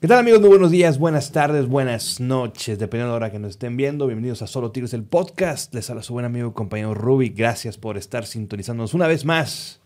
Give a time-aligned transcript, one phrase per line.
[0.00, 0.40] ¿Qué tal amigos?
[0.40, 4.06] Muy buenos días, buenas tardes, buenas noches, dependiendo de la hora que nos estén viendo.
[4.06, 5.74] Bienvenidos a Solo Tigres, el podcast.
[5.74, 7.28] Les habla su buen amigo y compañero Ruby.
[7.28, 9.82] Gracias por estar sintonizándonos una vez más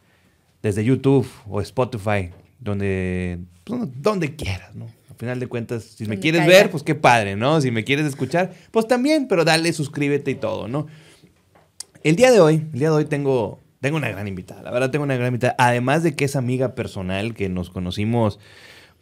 [0.63, 2.31] desde YouTube o Spotify,
[2.61, 4.85] donde, pues, donde quieras, ¿no?
[5.11, 7.61] Al final de cuentas, si me Donde quieres ver, pues qué padre, ¿no?
[7.61, 10.87] Si me quieres escuchar, pues también, pero dale, suscríbete y todo, ¿no?
[12.05, 14.63] El día de hoy, el día de hoy tengo, tengo una gran invitada.
[14.63, 15.57] La verdad, tengo una gran invitada.
[15.59, 18.39] Además de que es amiga personal, que nos conocimos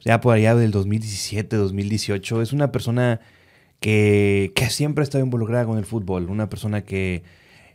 [0.05, 2.42] ya por allá del 2017, 2018.
[2.42, 3.20] Es una persona
[3.80, 6.28] que, que siempre ha estado involucrada con el fútbol.
[6.28, 7.23] Una persona que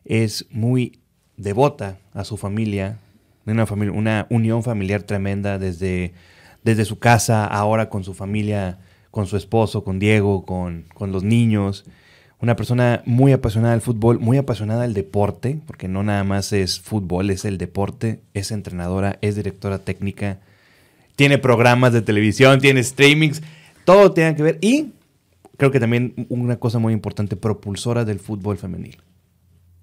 [0.05, 0.99] es muy
[1.37, 2.99] devota a su familia.
[3.45, 6.13] Una, familia, una unión familiar tremenda desde,
[6.63, 11.23] desde su casa, ahora con su familia, con su esposo, con Diego, con, con los
[11.23, 11.85] niños.
[12.39, 16.79] Una persona muy apasionada al fútbol, muy apasionada al deporte, porque no nada más es
[16.79, 20.39] fútbol, es el deporte, es entrenadora, es directora técnica,
[21.17, 23.41] tiene programas de televisión, tiene streamings,
[23.83, 24.59] todo tiene que ver.
[24.61, 24.93] Y
[25.57, 28.97] creo que también una cosa muy importante, propulsora del fútbol femenil.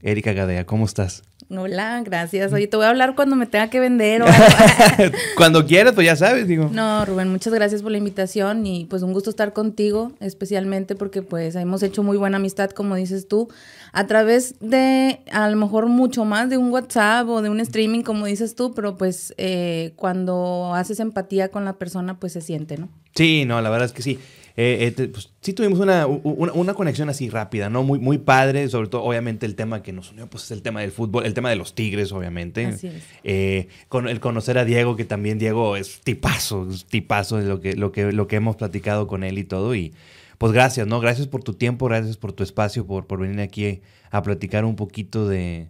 [0.04, 1.22] Erika Gadea, ¿cómo estás?
[1.48, 2.52] Hola, gracias.
[2.52, 5.16] Oye, te voy a hablar cuando me tenga que vender o algo.
[5.36, 6.68] Cuando quieras, pues ya sabes, digo.
[6.72, 11.22] No, Rubén, muchas gracias por la invitación y pues un gusto estar contigo, especialmente porque
[11.22, 13.48] pues hemos hecho muy buena amistad, como dices tú,
[13.92, 18.02] a través de a lo mejor mucho más de un WhatsApp o de un streaming,
[18.02, 22.76] como dices tú, pero pues eh, cuando haces empatía con la persona, pues se siente,
[22.76, 22.88] ¿no?
[23.14, 24.18] Sí, no, la verdad es que sí.
[24.56, 27.82] Eh, eh, pues, sí tuvimos una, una, una conexión así rápida, ¿no?
[27.82, 30.80] Muy, muy padre, sobre todo, obviamente, el tema que nos unió, pues es el tema
[30.80, 32.66] del fútbol, el tema de los tigres, obviamente.
[32.66, 33.02] Así es.
[33.24, 37.60] Eh, con el conocer a Diego, que también Diego es tipazo, es tipazo de lo
[37.60, 39.74] que, lo que, lo que hemos platicado con él y todo.
[39.74, 39.92] Y
[40.38, 41.00] pues gracias, ¿no?
[41.00, 43.80] Gracias por tu tiempo, gracias por tu espacio, por, por venir aquí
[44.12, 45.68] a platicar un poquito de,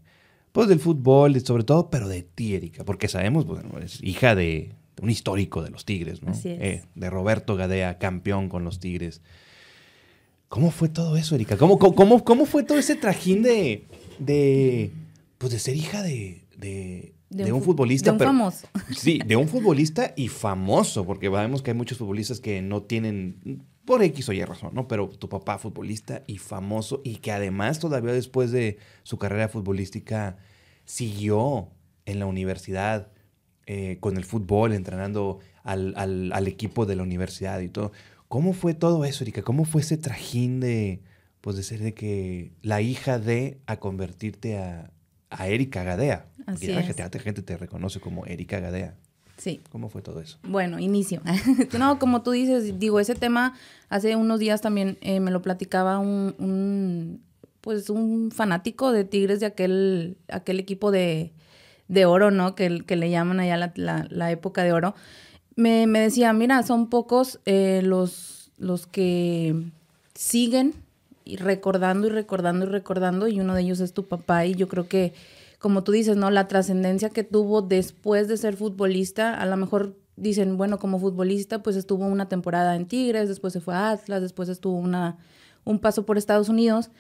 [0.53, 4.73] pues del fútbol, sobre todo, pero de ti, Erika, porque sabemos, bueno, es hija de
[5.03, 6.31] un histórico de los Tigres, ¿no?
[6.33, 6.61] Así es.
[6.61, 9.21] Eh, de Roberto Gadea, campeón con los Tigres.
[10.49, 11.56] ¿Cómo fue todo eso, Erika?
[11.56, 13.84] ¿Cómo, cómo, cómo- fue todo ese trajín de,
[14.19, 14.93] de,
[15.38, 18.10] pues de ser hija de, de, de un fu- futbolista?
[18.10, 18.69] De un pero- famoso.
[18.97, 23.62] Sí, de un futbolista y famoso, porque sabemos que hay muchos futbolistas que no tienen,
[23.84, 24.87] por X o Y razón, ¿no?
[24.87, 30.37] Pero tu papá futbolista y famoso y que además todavía después de su carrera futbolística
[30.84, 31.69] siguió
[32.06, 33.09] en la universidad
[33.66, 37.92] eh, con el fútbol, entrenando al, al- al equipo de la universidad y todo.
[38.28, 39.42] ¿Cómo fue todo eso, Erika?
[39.42, 41.00] ¿Cómo fue ese trajín de,
[41.41, 44.91] pues de ser de que la hija de a convertirte a,
[45.30, 46.26] a Erika Gadea?
[46.47, 46.86] Así Y ya la es.
[46.88, 48.97] gente, la gente te reconoce como Erika Gadea.
[49.36, 49.60] Sí.
[49.70, 50.38] ¿Cómo fue todo eso?
[50.46, 51.20] Bueno, inicio.
[51.78, 53.54] no, como tú dices, digo, ese tema
[53.88, 57.22] hace unos días también eh, me lo platicaba un, un,
[57.60, 61.32] pues un fanático de Tigres de aquel, aquel equipo de,
[61.89, 62.55] de oro, ¿no?
[62.55, 64.95] Que, que le llaman allá la, la- época de oro.
[65.56, 69.55] Me, me decía, mira, son pocos eh, los, los que
[70.15, 70.75] siguen
[71.25, 74.69] y recordando y recordando y recordando y uno de ellos es tu papá y yo
[74.69, 75.12] creo que
[75.59, 76.31] como tú dices, ¿no?
[76.31, 81.62] La trascendencia que tuvo después de ser futbolista, a lo mejor dicen, bueno, como futbolista,
[81.62, 85.17] pues estuvo una temporada en Tigres, después se fue a Atlas, después estuvo una,
[85.65, 86.91] un paso por Estados Unidos.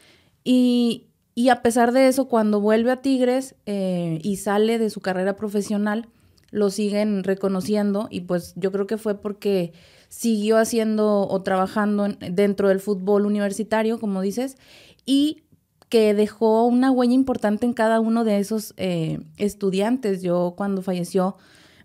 [0.44, 5.00] Y, y a pesar de eso, cuando vuelve a Tigres eh, y sale de su
[5.00, 6.08] carrera profesional,
[6.50, 9.72] lo siguen reconociendo y pues yo creo que fue porque
[10.08, 14.56] siguió haciendo o trabajando en- dentro del fútbol universitario, como dices,
[15.04, 15.42] y
[15.88, 20.22] que dejó una huella importante en cada uno de esos eh, estudiantes.
[20.22, 21.36] Yo cuando falleció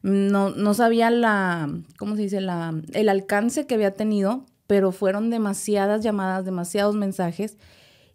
[0.03, 2.39] no, no sabía la, ¿cómo se dice?
[2.41, 7.57] La, el alcance que había tenido, pero fueron demasiadas llamadas, demasiados mensajes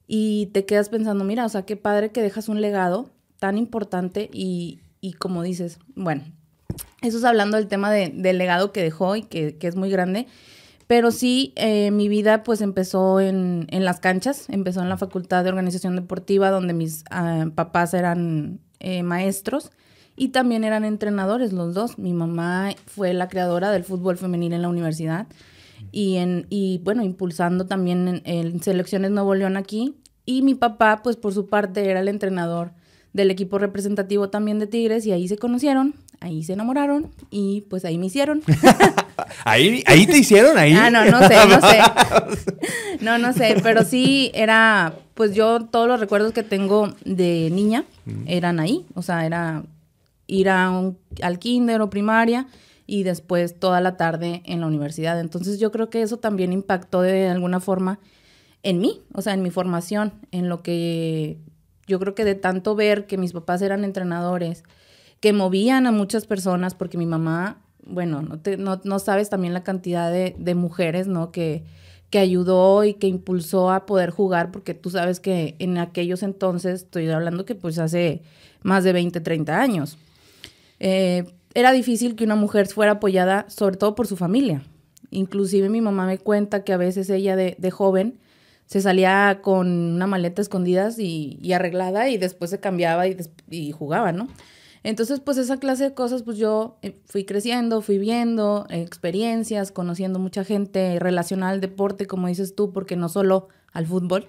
[0.06, 4.28] y te quedas pensando, mira, o sea, qué padre que dejas un legado tan importante
[4.32, 6.22] y, y como dices, bueno,
[7.02, 9.90] eso es hablando del tema de- del legado que dejó y que, que es muy
[9.90, 10.26] grande.
[10.86, 15.42] Pero sí, eh, mi vida pues empezó en, en las canchas, empezó en la Facultad
[15.42, 19.70] de Organización Deportiva, donde mis ah, papás eran eh, maestros
[20.14, 21.98] y también eran entrenadores los dos.
[21.98, 25.26] Mi mamá fue la creadora del fútbol femenil en la universidad
[25.92, 29.94] y, en, y bueno, impulsando también en, en Selecciones Nuevo León aquí.
[30.26, 32.72] Y mi papá, pues por su parte, era el entrenador
[33.12, 37.84] del equipo representativo también de Tigres y ahí se conocieron, ahí se enamoraron y pues
[37.84, 38.42] ahí me hicieron.
[39.44, 40.58] ¿Ahí, ahí te hicieron?
[40.58, 40.72] ¿Ahí?
[40.72, 41.78] Ah, no, no sé, no sé.
[43.00, 47.84] No, no sé, pero sí era, pues yo todos los recuerdos que tengo de niña
[48.26, 49.62] eran ahí, o sea, era
[50.26, 52.46] ir a un- al kinder o primaria
[52.86, 55.18] y después toda la tarde en la universidad.
[55.20, 57.98] Entonces yo creo que eso también impactó de alguna forma
[58.62, 61.38] en mí, o sea, en mi formación, en lo que
[61.86, 64.64] yo creo que de tanto ver que mis papás eran entrenadores,
[65.20, 69.54] que movían a muchas personas, porque mi mamá bueno, no, te, no, no sabes también
[69.54, 71.30] la cantidad de, mujeres, ¿no?
[71.32, 71.64] Que,
[72.10, 76.82] que ayudó y que impulsó a poder jugar, porque tú sabes que en aquellos entonces,
[76.82, 78.22] estoy hablando que pues hace
[78.62, 79.98] más de 20, 30 años,
[80.80, 81.24] eh,
[81.54, 84.62] era difícil que una mujer fuera apoyada, sobre todo por su familia.
[85.10, 88.18] Inclusive mi mamá me cuenta que a veces ella de, joven
[88.66, 94.28] se salía con una maleta escondidas y, arreglada y después se cambiaba y, jugaba, ¿no?
[94.82, 100.18] Entonces, pues esa clase de cosas, pues yo eh, fui creciendo, fui viendo experiencias, conociendo
[100.18, 104.26] mucha gente relacionada al deporte, como dices tú, porque no solo al fútbol.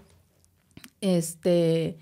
[1.01, 1.97] Este,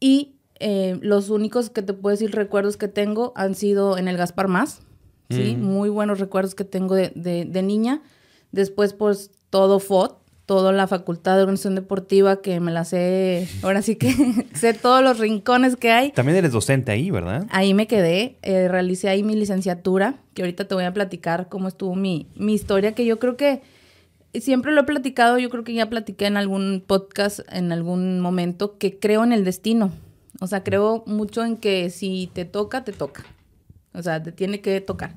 [0.00, 4.16] y eh, los únicos que te puedo decir recuerdos que tengo han sido en el
[4.16, 4.80] Gaspar Más,
[5.28, 5.56] ¿sí?
[5.56, 5.62] Mm.
[5.62, 8.00] Muy buenos recuerdos que tengo de, de, de niña.
[8.52, 13.82] Después, pues, todo FOT, toda la facultad de organización deportiva que me la sé, ahora
[13.82, 14.14] sí que
[14.54, 16.12] sé todos los rincones que hay.
[16.12, 17.46] También eres docente ahí, ¿verdad?
[17.50, 21.68] Ahí me quedé, eh, realicé ahí mi licenciatura, que ahorita te voy a platicar cómo
[21.68, 23.62] estuvo mi, mi historia, que yo creo que
[24.34, 28.78] siempre lo he platicado, yo creo que ya platiqué en algún podcast en algún momento,
[28.78, 29.90] que creo en el destino.
[30.40, 33.24] O sea, creo mucho en que si te toca, te toca.
[33.94, 35.14] O sea, te tiene que tocar.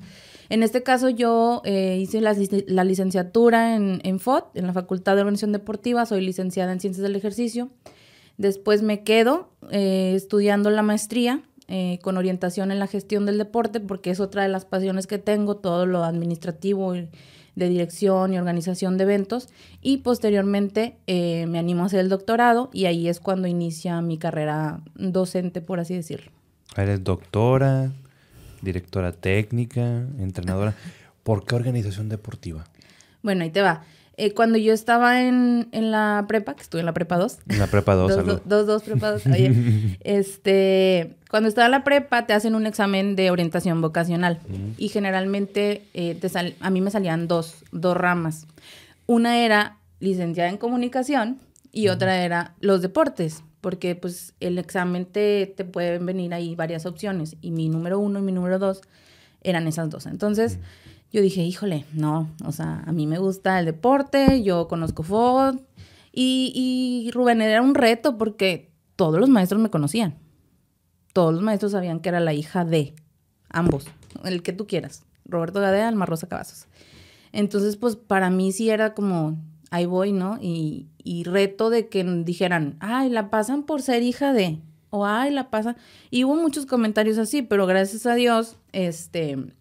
[0.48, 5.22] En este caso yo eh, hice la, licenciatura en, en FOD, en la Facultad de
[5.22, 7.70] Organización Deportiva, soy licenciada en Ciencias del Ejercicio.
[8.38, 13.80] Después me quedo eh, estudiando la maestría eh, con orientación en la gestión del deporte,
[13.80, 16.94] porque es otra de las pasiones que tengo, todo lo administrativo
[17.56, 19.48] de dirección y organización de eventos.
[19.82, 24.18] Y posteriormente eh, me animo a hacer el doctorado y ahí es cuando inicia mi
[24.18, 26.30] carrera docente, por así decirlo.
[26.76, 27.90] Eres doctora,
[28.62, 30.74] directora técnica, entrenadora.
[31.24, 32.64] ¿Por qué organización deportiva?
[33.22, 33.82] Bueno, ahí te va.
[34.18, 37.38] Eh, cuando yo estaba en, en, la prepa, que estuve en la prepa 2.
[37.48, 39.26] En la prepa 2, dos, dos, dos, dos, prepa 2.
[39.26, 44.70] Oye, este, cuando estaba en la prepa te hacen un examen de orientación vocacional mm.
[44.78, 48.46] y generalmente eh, te sal, a mí me salían dos, dos ramas.
[49.04, 51.38] Una era licenciada en comunicación
[51.70, 56.86] y otra era los deportes, porque pues el examen te, te pueden venir ahí varias
[56.86, 58.80] opciones y mi número uno y mi número dos
[59.42, 60.06] eran esas dos.
[60.06, 60.56] Entonces...
[60.56, 65.02] Mm yo dije, híjole, no, o sea, a mí me gusta el deporte, yo conozco
[65.02, 65.62] fútbol.
[66.12, 70.18] Y, y Rubén era un reto porque todos los maestros me conocían.
[71.12, 72.94] Todos los maestros sabían que era la hija de
[73.48, 73.86] ambos,
[74.24, 76.66] el que tú quieras, Roberto Gadea, Alma Rosa Cavazos.
[77.32, 79.38] Entonces, pues para mí sí era como,
[79.70, 80.38] ahí voy, ¿no?
[80.40, 84.58] Y, y reto de que dijeran, ay, la pasan por ser hija de,
[84.90, 85.76] o ay, la pasan.
[86.10, 89.52] Y hubo muchos comentarios así, pero gracias a Dios, este,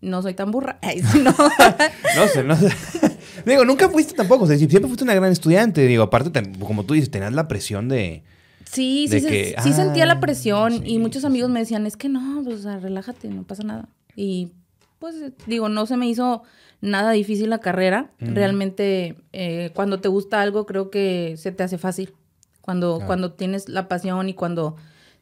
[0.00, 0.78] no soy tan burra.
[0.82, 1.30] Ay, no.
[2.16, 2.70] no sé, no sé.
[3.46, 5.86] Digo, nunca fuiste tampoco, o sea, siempre fuiste una gran estudiante.
[5.86, 6.30] Digo, aparte,
[6.60, 8.22] como tú dices, tenías la presión de.
[8.64, 11.86] Sí, de sí, que, sí sentía la ah, presión sí, y muchos amigos me decían,
[11.86, 13.88] es que no, pues, o sea, relájate, no pasa nada.
[14.14, 14.52] Y
[15.00, 15.16] pues
[15.46, 16.42] digo, no se me hizo
[16.80, 18.10] nada difícil la carrera.
[18.18, 22.14] Realmente, eh, cuando te gusta algo, creo que se te hace fácil.
[22.60, 23.06] Cuando, Claro.
[23.06, 24.76] cuando tienes la pasión y cuando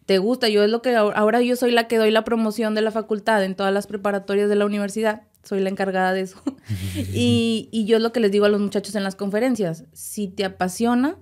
[0.08, 0.48] te gusta.
[0.48, 3.44] Yo es lo que ahora- yo soy la que doy la promoción de la facultad
[3.44, 5.24] en todas las preparatorias de la universidad.
[5.44, 6.40] Soy la encargada de eso.
[7.12, 9.84] y, y yo es lo que les digo a los muchachos en las conferencias.
[9.92, 11.18] Si te apasiona,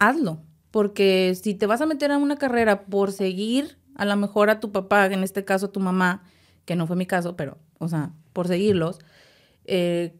[0.00, 0.42] hazlo.
[0.72, 4.58] Porque si te vas a meter a una carrera por seguir a lo mejor a
[4.58, 6.24] tu papá, en este caso a tu mamá,
[6.64, 8.98] que no fue mi caso, pero, o sea, por seguirlos,
[9.66, 10.16] eh,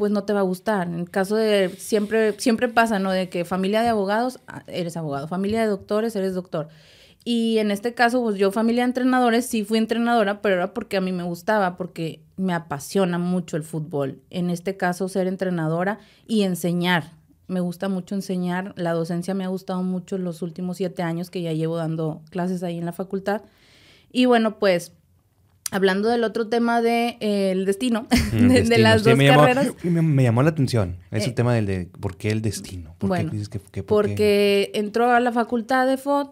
[0.00, 0.88] pues no te va a gustar.
[0.88, 3.10] En caso de, siempre, siempre pasa, ¿no?
[3.10, 6.68] De que familia de abogados, ah, eres abogado, familia de doctores, eres doctor.
[7.22, 10.96] Y en este caso, pues yo familia de entrenadores, sí fui entrenadora, pero era porque
[10.96, 14.22] a mí me gustaba, porque me apasiona mucho el fútbol.
[14.30, 17.12] En este caso, ser entrenadora y enseñar.
[17.46, 18.72] Me gusta mucho enseñar.
[18.78, 22.62] La docencia me ha gustado mucho los últimos siete años que ya llevo dando clases
[22.62, 23.42] ahí en la facultad.
[24.10, 24.94] Y bueno, pues
[25.70, 29.24] hablando del otro tema de eh, el destino, Mm, de, de las Sí, dos me
[29.26, 29.74] llamó, carreras.
[29.82, 30.96] Me, me llamó la atención.
[31.10, 32.94] Es el Eh, tema del de por qué el destino.
[32.98, 34.10] ¿Por bueno, qué dices que, que por qué?
[34.10, 36.28] Porque entró a la facultad de FOD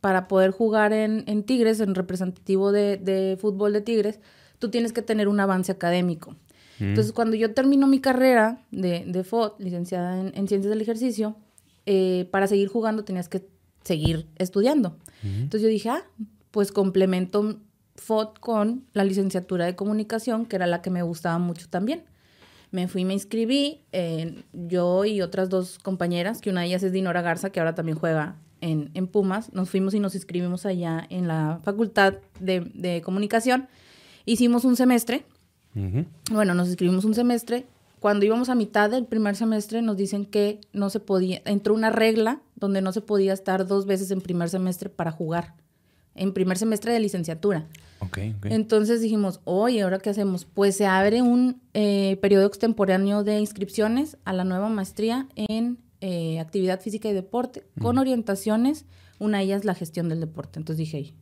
[0.00, 4.20] para poder jugar en, en Tigres, en representativo de, de fútbol de Tigres,
[4.58, 6.32] tú tienes que tener un avance académico.
[6.78, 6.84] Mm.
[6.84, 11.36] Entonces, cuando yo termino mi carrera de, de FOD, licenciada en, en Ciencias del Ejercicio,
[11.86, 13.46] eh, para seguir jugando tenías que
[13.84, 14.96] seguir estudiando.
[15.22, 16.04] Entonces yo dije, ah,
[16.50, 17.60] pues complemento
[17.96, 22.04] FOD con la licenciatura de comunicación, que era la que me gustaba mucho también.
[22.70, 26.92] Me fui, me inscribí, eh, yo y otras dos compañeras, que una de ellas es
[26.92, 29.52] Dinora Garza, que ahora también juega en, en Pumas.
[29.52, 33.68] Nos fuimos y nos inscribimos allá en la Facultad de, de Comunicación.
[34.24, 35.24] Hicimos un semestre,
[36.30, 37.66] bueno, nos inscribimos un semestre.
[38.00, 41.90] Cuando íbamos a mitad del primer semestre nos dicen que no se podía, entró una
[41.90, 45.54] regla donde no se podía estar dos veces en primer semestre para jugar
[46.16, 47.66] en primer semestre de licenciatura.
[48.00, 48.46] Ok, ok.
[48.50, 50.44] Entonces dijimos, oye, ¿ahora qué hacemos?
[50.44, 56.38] Pues se abre un eh, periodo extemporáneo de inscripciones a la nueva maestría en eh,
[56.40, 58.84] actividad física y deporte, con orientaciones,
[59.18, 60.58] una de ellas la gestión del deporte.
[60.58, 61.14] Entonces dije,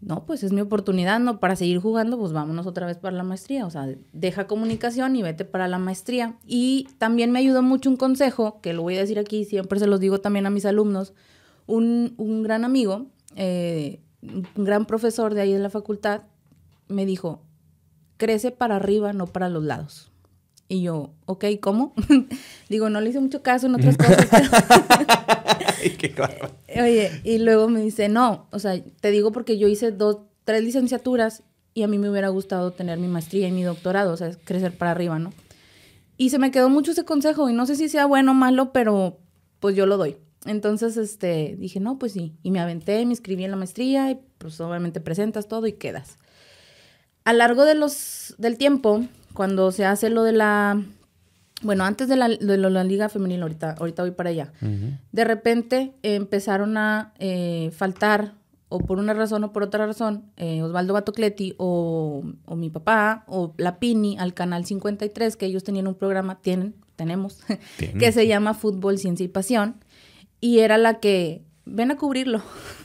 [0.00, 1.40] no, pues es mi oportunidad, ¿no?
[1.40, 3.66] Para seguir jugando, pues vámonos otra vez para la maestría.
[3.66, 6.36] O sea, deja comunicación y vete para la maestría.
[6.46, 9.86] Y también me ayudó mucho un consejo, que lo voy a decir aquí, siempre se
[9.86, 11.12] los digo también a mis alumnos.
[11.66, 16.22] Un, un gran amigo, eh, un gran profesor de ahí de la facultad,
[16.88, 17.42] me dijo,
[18.16, 20.10] crece para arriba, no para los lados.
[20.68, 21.94] Y yo, ok, ¿cómo?
[22.68, 24.28] Digo, no le hice mucho caso en otras cosas.
[26.16, 26.50] Bárbaro.
[26.80, 30.62] Oye, y luego me dice, no, o sea, te digo porque yo hice dos, tres
[30.62, 31.42] licenciaturas
[31.74, 34.76] y a mí me hubiera gustado tener mi maestría y mi doctorado, o sea, crecer
[34.76, 35.32] para arriba, ¿no?
[36.16, 38.72] Y se me quedó mucho ese consejo y no sé si sea bueno o malo,
[38.72, 39.18] pero
[39.58, 40.16] pues yo lo doy.
[40.46, 42.34] Entonces, este, dije, no, pues sí.
[42.42, 46.16] Y me aventé, me inscribí en la maestría y pues obviamente presentas todo y quedas.
[47.24, 49.04] A largo de los, del tiempo,
[49.34, 50.82] cuando se hace lo de la
[51.62, 54.52] bueno, antes de la, de la liga femenil, ahorita, ahorita voy para allá,
[55.12, 58.34] de repente eh, empezaron a eh, faltar,
[58.68, 63.24] o por una razón o por otra razón, eh, Osvaldo Batocleti o, o, mi papá
[63.26, 67.40] o la Pini al Canal 53, que ellos tenían un programa, tienen, tenemos,
[67.98, 69.76] que se llama Fútbol, Ciencia y Pasión,
[70.40, 72.42] y era la que, ven a cubrirlo.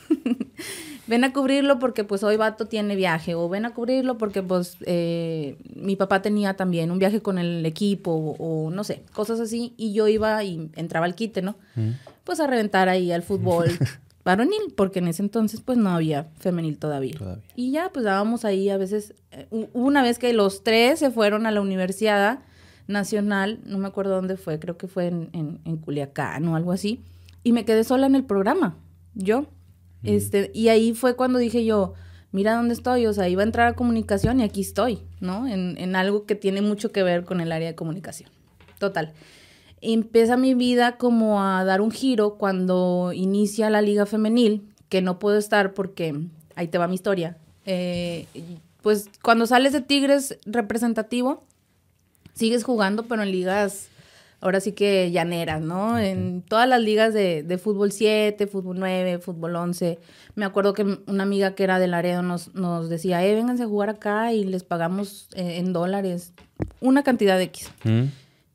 [1.06, 4.76] ven a cubrirlo porque pues hoy Vato tiene viaje o ven a cubrirlo porque pues
[4.86, 9.74] eh, mi papá tenía también un viaje con el equipo o, no sé, cosas así
[9.76, 11.56] y yo iba y entraba al quite, ¿no?
[11.74, 11.90] Mm.
[12.24, 13.68] Pues a reventar ahí al fútbol
[14.24, 17.14] varonil porque en ese entonces pues no había femenil todavía.
[17.54, 21.46] Y ya pues dábamos ahí a veces, eh, una vez que los tres se fueron
[21.46, 22.40] a la universidad
[22.88, 26.72] nacional, no me acuerdo dónde fue, creo que fue en, en, en Culiacán o algo
[26.72, 27.02] así,
[27.46, 28.76] y me quedé sola en el programa,
[29.14, 29.46] yo.
[30.02, 31.94] Este, y ahí fue cuando dije yo,
[32.32, 35.46] mira dónde estoy, o sea, iba a entrar a comunicación y aquí estoy, ¿no?
[35.46, 38.30] En, en algo que tiene mucho que ver con el área de comunicación.
[38.80, 39.12] Total.
[39.80, 45.20] Empieza mi vida como a dar un giro cuando inicia la liga femenil, que no
[45.20, 46.20] puedo estar porque
[46.56, 47.36] ahí te va mi historia.
[47.64, 48.26] Eh,
[48.82, 51.44] pues cuando sales de Tigres representativo,
[52.34, 53.88] sigues jugando, pero en ligas
[54.40, 55.98] ahora sí que llaneras, ¿no?
[55.98, 59.98] En todas las ligas de, de, fútbol 7, fútbol 9, fútbol 11.
[60.34, 63.66] Me acuerdo que una amiga que era de Laredo nos, nos decía, eh, vénganse a
[63.66, 66.32] jugar acá y les pagamos eh, en dólares
[66.80, 67.70] una cantidad de X.
[67.84, 68.04] Mm.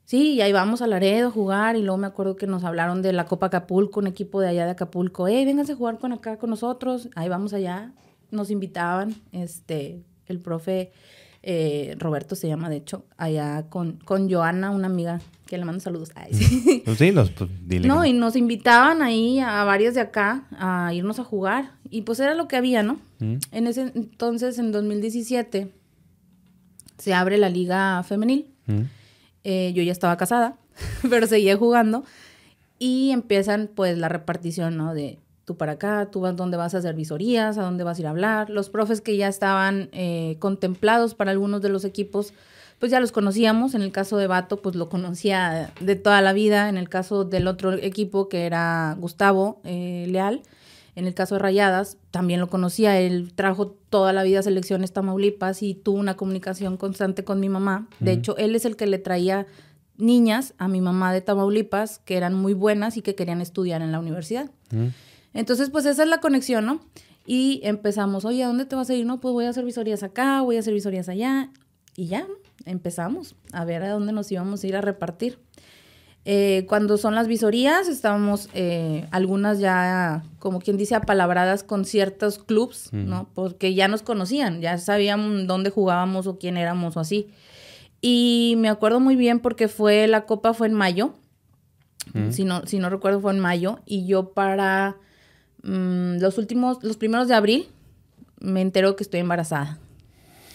[0.05, 3.01] Sí, y ahí vamos a Laredo a jugar y luego me acuerdo que nos hablaron
[3.01, 6.11] de la Copa Acapulco, un equipo de allá de Acapulco, eh, vénganse a jugar con
[6.11, 7.93] acá con nosotros, ahí vamos allá,
[8.29, 10.91] nos invitaban, este, el profe
[11.43, 15.81] eh, Roberto se llama, de hecho, allá con, con Joana, una amiga que le mando
[15.81, 16.11] saludos.
[16.15, 16.83] Ay, sí.
[16.85, 21.19] Pues sí, pues, dile No, y nos invitaban ahí a varios de acá a irnos
[21.19, 21.73] a jugar.
[21.89, 22.99] Y pues era lo que había, ¿no?
[23.19, 23.35] Mm.
[23.51, 25.71] En ese entonces, en 2017,
[26.97, 28.47] se abre la liga femenil.
[28.67, 28.81] Mm.
[29.43, 30.57] Eh, yo ya estaba casada,
[31.09, 32.05] pero seguía jugando.
[32.77, 34.93] Y empiezan pues la repartición, ¿no?
[34.93, 35.19] De
[35.51, 38.07] tú para acá, tú vas donde vas a hacer visorías, a dónde vas a ir
[38.07, 38.49] a hablar.
[38.49, 42.33] Los profes que ya estaban eh, contemplados para algunos de los equipos,
[42.79, 43.75] pues ya los conocíamos.
[43.75, 46.69] En el caso de Bato, pues lo conocía de toda la vida.
[46.69, 50.41] En el caso del otro equipo, que era Gustavo eh, Leal,
[50.95, 52.99] en el caso de Rayadas, también lo conocía.
[52.99, 57.87] Él trajo toda la vida selecciones Tamaulipas y tuvo una comunicación constante con mi mamá.
[57.99, 59.47] De hecho, él es el que le traía
[59.97, 63.91] niñas a mi mamá de Tamaulipas que eran muy buenas y que querían estudiar en
[63.91, 64.49] la universidad.
[65.33, 66.81] Entonces, pues esa es la conexión, ¿no?
[67.25, 69.05] Y empezamos, oye, ¿a dónde te vas a ir?
[69.05, 71.51] No, pues voy a hacer visorías acá, voy a hacer visorías allá.
[71.95, 72.27] Y ya,
[72.65, 75.39] empezamos a ver a dónde nos íbamos a ir a repartir.
[76.23, 82.37] Eh, cuando son las visorías, estábamos eh, algunas ya, como quien dice, apalabradas con ciertos
[82.37, 83.27] clubs, ¿no?
[83.33, 87.29] Porque ya nos conocían, ya sabían dónde jugábamos o quién éramos o así.
[88.01, 91.13] Y me acuerdo muy bien porque fue, la copa fue en mayo,
[92.29, 94.97] si, no, si no recuerdo fue en mayo, y yo para
[95.63, 97.67] Mm, los últimos, los primeros de abril,
[98.39, 99.79] me enteró que estoy embarazada.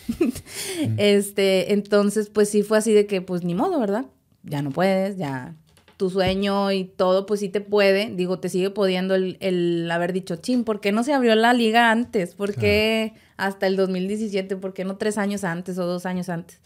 [0.99, 4.07] este, entonces, pues sí fue así de que, pues ni modo, ¿verdad?
[4.43, 5.55] Ya no puedes, ya
[5.97, 8.11] tu sueño y todo, pues sí te puede.
[8.15, 11.91] Digo, te sigue pudiendo el, haber dicho, chin, ¿por qué no se abrió la liga
[11.91, 12.35] antes?
[12.35, 14.57] ¿Por qué hasta el 2017?
[14.57, 16.61] ¿Por qué no tres años antes o dos años antes?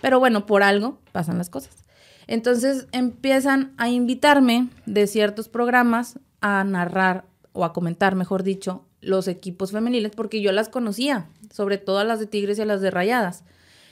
[0.00, 1.84] Pero bueno, por algo pasan las cosas.
[2.26, 7.24] Entonces empiezan a invitarme de ciertos programas a narrar
[7.58, 12.04] o a comentar, mejor dicho, los equipos femeniles, porque yo las conocía, sobre todo a
[12.04, 13.42] las de Tigres y a las de Rayadas.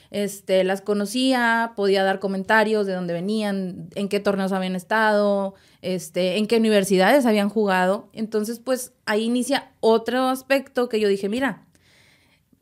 [0.09, 6.37] este, las conocía, podía dar comentarios de dónde venían, en qué torneos habían estado, este,
[6.37, 8.07] en qué universidades habían jugado.
[8.13, 11.65] Entonces, pues ahí inicia otro aspecto que yo dije, mira,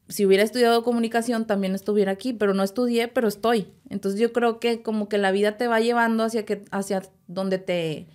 [0.07, 3.67] si hubiera estudiado comunicación también estuviera aquí, pero no estudié, pero estoy.
[3.89, 7.59] Entonces yo creo que como que la vida te va llevando hacia que hacia donde
[7.59, 8.07] te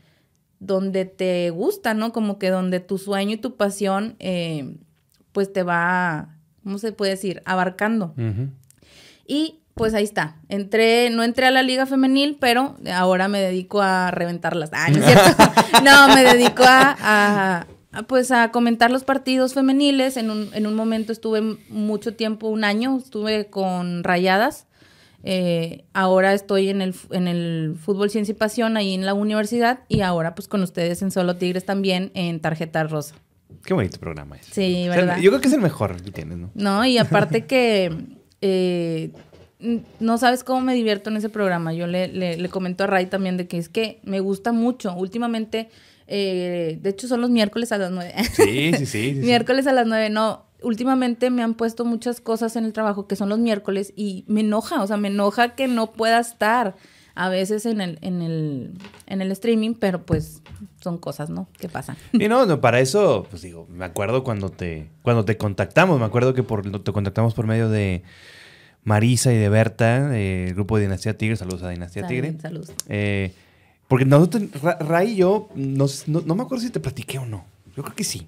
[0.61, 2.13] donde te gusta, ¿no?
[2.13, 4.77] Como que donde tu sueño y tu pasión eh,
[5.33, 7.43] pues te va, ¿cómo se puede decir?
[7.47, 8.15] Abarcando.
[9.27, 10.37] Y pues ahí está.
[10.49, 14.71] Entré, no entré a la liga femenil, pero ahora me dedico a reventarlas.
[14.73, 15.43] Ah, no es cierto.
[15.85, 17.67] no, me dedico a,
[18.07, 20.19] pues a comentar los partidos femeniles.
[20.19, 21.41] En un, en un momento estuve
[21.71, 24.67] mucho tiempo, un año, estuve con Rayadas.
[25.23, 29.81] Eh, ahora estoy en el, en el fútbol ciencia y pasión ahí en la universidad
[29.89, 33.15] y ahora pues con ustedes en Solo Tigres también en tarjeta rosa.
[33.65, 34.47] Qué bonito programa es.
[34.47, 35.19] Sí, ¿verdad?
[35.19, 36.51] yo creo que es el mejor que tienes, ¿no?
[36.55, 37.93] No, y aparte que
[38.41, 39.11] eh,
[39.99, 41.73] no sabes cómo me divierto en ese programa.
[41.73, 44.95] Yo le, le, comento a Ray también de que es que me gusta mucho.
[44.95, 45.69] Últimamente,
[46.07, 48.15] eh, de hecho son los miércoles a las nueve.
[48.33, 49.13] Sí, sí, sí.
[49.23, 50.47] miércoles a las nueve, no.
[50.63, 54.41] Últimamente me han puesto muchas cosas en el trabajo que son los miércoles y me
[54.41, 56.77] enoja, o sea, me enoja que no pueda estar
[57.15, 58.73] a veces en el, en el,
[59.07, 60.43] en el streaming, pero pues
[60.81, 61.49] son cosas, ¿no?
[61.59, 61.97] Que pasan.
[62.13, 66.07] Y no, no, para eso, pues digo, me acuerdo cuando te, cuando te contactamos, me
[66.07, 68.03] acuerdo que por, te contactamos por medio de
[68.85, 72.37] Marisa y de Berta, del grupo de Dinastía Tigre, saludos a Dinastía Tigre.
[72.41, 72.73] Saludos.
[72.89, 73.35] Eh,
[73.89, 74.45] porque nosotros,
[74.81, 77.45] Ray y yo, no, no, me acuerdo si te platiqué o no,
[77.77, 78.27] yo creo que sí.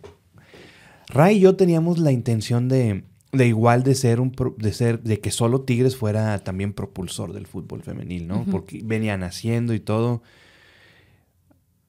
[1.13, 5.21] Ray y yo teníamos la intención de, de igual de ser un de ser de
[5.21, 8.47] que solo Tigres fuera también propulsor del fútbol femenil, ¿no?
[8.51, 10.23] Porque venían haciendo y todo.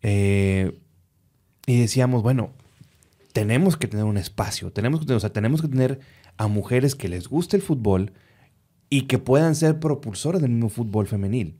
[0.02, 0.78] Eh,
[1.66, 2.52] y decíamos, bueno,
[3.32, 6.02] tenemos que tener un espacio, tenemos que, o sea, tenemos que tener
[6.38, 8.12] a mujeres que les guste el fútbol
[8.90, 11.56] y que puedan ser propulsoras del mismo fútbol femenil.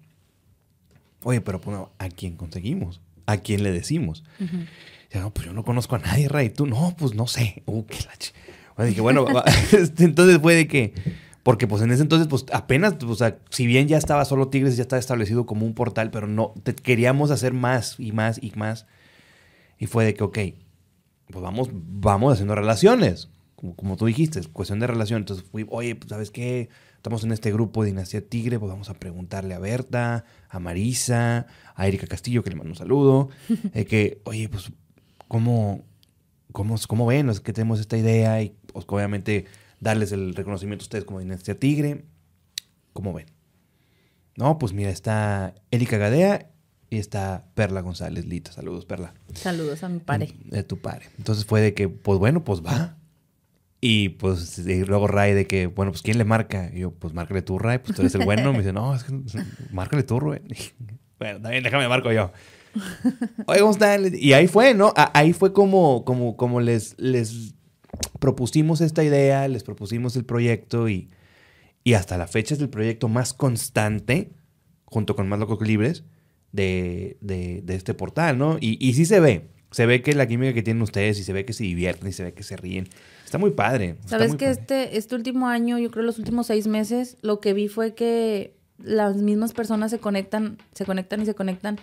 [1.24, 3.00] Oye, pero bueno, ¿a quién conseguimos?
[3.26, 4.26] ¿A quién le decimos?
[5.22, 6.50] No, pues yo no conozco a nadie, Ray.
[6.50, 7.64] Tú, no, pues no sé.
[7.66, 7.98] Uh, qué
[8.78, 9.26] la dije, bueno,
[9.72, 10.94] este, entonces puede que,
[11.44, 14.78] porque pues en ese entonces, pues apenas, o sea, si bien ya estaba solo Tigres,
[14.78, 18.88] ya estaba establecido como un portal, pero no, queríamos hacer más y más y más.
[19.78, 20.40] Y fue de que, ok,
[21.28, 25.22] pues vamos, vamos haciendo relaciones, como, como tú dijiste, cuestión de relación.
[25.22, 28.90] Entonces fui, oye, pues sabes qué, estamos en este grupo de Dinastía Tigre, pues vamos
[28.90, 33.30] a preguntarle a Berta, a Marisa, a Erika Castillo, que le mando un saludo,
[33.74, 34.72] de que, oye, pues,
[35.34, 35.84] ¿cómo,
[36.52, 37.28] cómo, cómo ven?
[37.28, 39.46] Es que tenemos esta idea y pues, obviamente
[39.80, 42.06] darles el reconocimiento a ustedes como Dinastía Tigre.
[42.94, 43.26] ¿Cómo ven?
[44.38, 46.52] No, pues mira, está Erika Gadea
[46.92, 48.52] y está Perla González Lita.
[48.52, 49.16] Saludos, Perla.
[49.34, 50.36] Saludos a mi padre.
[50.46, 51.10] De tu padre.
[51.18, 52.96] Entonces fue de que, pues bueno, pues va.
[53.82, 56.70] Y pues luego Ray de que, bueno, pues ¿quién le marca?
[56.72, 58.52] Y yo, pues márcale tú, Ray, pues tú eres el bueno.
[58.52, 59.14] Me dice, no, es que
[59.72, 60.44] márcale tú, Rubén.
[61.18, 62.32] bueno, también déjame marco yo.
[63.46, 64.12] Oye, ¿cómo están?
[64.14, 64.94] Y ahí fue, ¿no?
[64.96, 67.54] Ahí fue como, como, como les, les
[68.20, 71.10] propusimos esta idea, les propusimos el proyecto y,
[71.84, 74.32] y hasta la fecha es el proyecto más constante,
[74.86, 76.04] junto con Más Locos Libres,
[76.52, 78.58] de, de, este portal, ¿no?
[78.60, 81.34] Y, y, sí se ve, se ve que la química que tienen ustedes y se
[81.34, 82.88] ve que se divierten y se ve que se ríen.
[83.26, 83.96] Está muy padre.
[84.06, 87.68] Sabes que este este último año, yo creo los últimos seis meses, lo que vi
[87.68, 91.80] fue que las mismas personas se conectan, se conectan y se conectan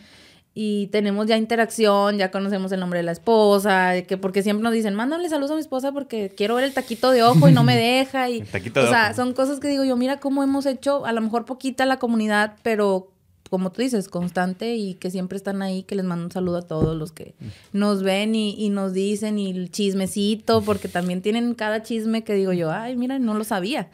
[0.54, 4.72] y tenemos ya interacción, ya conocemos el nombre de la esposa, que porque siempre nos
[4.72, 7.62] dicen, mándale saludos a mi esposa porque quiero ver el taquito de ojo y no
[7.62, 8.28] me deja.
[8.28, 11.44] Y, o sea, son cosas que digo yo, mira cómo hemos hecho, a lo mejor
[11.44, 13.12] poquita la comunidad, pero
[13.48, 16.62] como tú dices, constante y que siempre están ahí, que les mando un saludo a
[16.62, 17.34] todos los que
[17.72, 22.34] nos ven y, y nos dicen y el chismecito, porque también tienen cada chisme que
[22.34, 23.88] digo yo, ay, mira, no lo sabía.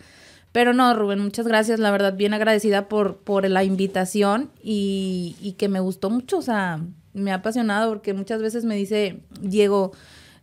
[0.57, 1.79] Pero no, Rubén, muchas gracias.
[1.79, 6.38] La verdad, bien agradecida por, por la invitación y, y que me gustó mucho.
[6.38, 6.81] O sea,
[7.12, 9.92] me ha apasionado porque muchas veces me dice Diego,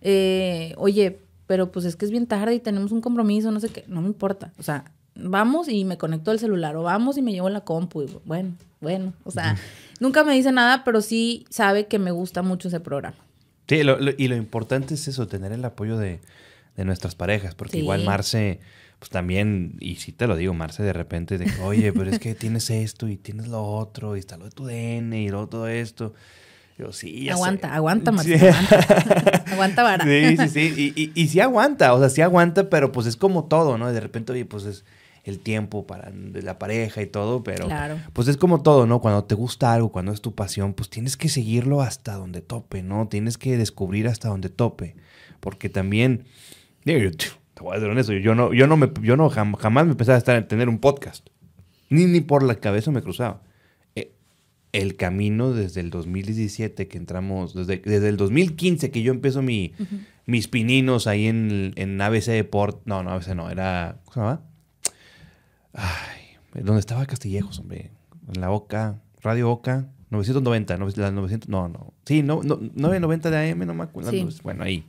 [0.01, 3.69] eh, oye, pero pues es que es bien tarde y tenemos un compromiso, no sé
[3.69, 3.85] qué.
[3.87, 4.53] No me importa.
[4.59, 8.03] O sea, vamos y me conecto al celular o vamos y me llevo la compu.
[8.03, 9.13] Y bueno, bueno.
[9.23, 9.57] O sea,
[9.99, 13.17] nunca me dice nada, pero sí sabe que me gusta mucho ese programa.
[13.67, 13.81] Sí,
[14.17, 16.19] y lo importante es eso, tener el apoyo de,
[16.77, 18.59] de nuestras parejas, porque igual Marce
[19.03, 22.35] pues también, y si te lo digo, Marce, de repente, de oye, pero es que
[22.35, 25.67] tienes esto y tienes lo otro, y está lo de tu DN y luego todo
[25.67, 26.13] esto.
[26.77, 29.43] Yo, sí, ya aguanta, aguanta, Marce, aguanta.
[29.51, 30.05] aguanta vara.
[30.05, 30.93] Sí, sí, sí.
[30.95, 33.91] Y, y, y, sí aguanta, o sea, sí aguanta, pero pues es como todo, ¿no?
[33.91, 34.85] De repente, oye, pues es
[35.25, 37.67] el tiempo para la pareja y todo, pero
[38.13, 39.01] pues es como todo, ¿no?
[39.01, 42.83] Cuando te gusta algo, cuando es tu pasión, pues tienes que seguirlo hasta donde tope,
[42.83, 43.09] ¿no?
[43.09, 44.95] Tienes que descubrir hasta donde tope,
[45.41, 46.23] porque también
[47.53, 50.17] te voy a ser honesto, yo no, yo no, me, yo no jamás me pensaba
[50.17, 51.27] estar en tener un podcast.
[51.89, 53.41] Ni, ni por la cabeza me cruzaba.
[53.95, 54.13] Eh,
[54.71, 59.73] el camino desde el 2017 que entramos, desde, desde el 2015 que yo empiezo mi,
[60.25, 62.81] mis pininos ahí en, en ABC Deport.
[62.85, 64.01] No, no, ABC no, era.
[64.05, 64.41] ¿Cómo se llama?
[65.73, 67.91] Ay, donde estaba Castillejos, hombre.
[68.33, 71.93] En la Oca, Radio Oca, 990, las 900, no, no.
[72.05, 74.11] Sí, no, no, 990 de AM, no me acuerdo.
[74.43, 74.85] Bueno, ahí.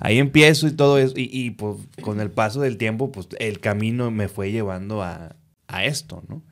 [0.00, 1.14] Ahí empiezo y todo eso.
[1.16, 5.36] Y, y, pues con el paso del tiempo, pues el camino me fue llevando a,
[5.68, 6.42] a esto, ¿no?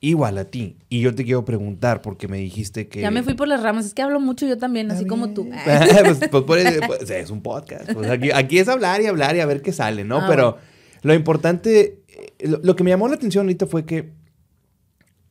[0.00, 0.76] Igual a ti.
[0.88, 3.00] Y yo te quiero preguntar, porque me dijiste que.
[3.00, 3.84] Ya me fui por las ramas.
[3.84, 5.50] Es que hablo mucho yo también, así como tú.
[5.64, 7.92] pues, pues, pues es un podcast.
[7.92, 10.18] Pues, aquí, aquí, es hablar y hablar y a ver qué sale, ¿no?
[10.18, 10.58] Ah, Pero
[11.02, 14.12] lo importante, eh, lo, que me llamó la atención ahorita fue que,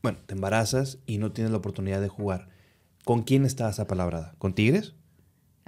[0.04, 2.50] bueno, te embarazas y no tienes la oportunidad de jugar.
[3.06, 4.36] ¿Con quién estabas apalabrada?
[4.38, 4.96] ¿Con Tigres?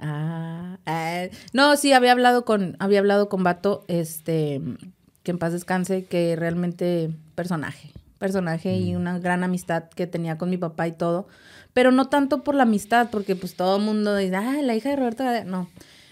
[0.00, 4.60] Ah, ah, no, sí, había hablado con, había hablado con Vato, este,
[5.22, 10.50] que en paz descanse, que realmente personaje personaje y una gran amistad que tenía con
[10.50, 11.26] mi papá y todo,
[11.72, 14.90] pero no tanto por la amistad, porque pues todo el mundo dice, ah, la hija
[14.90, 15.68] de Roberto, no.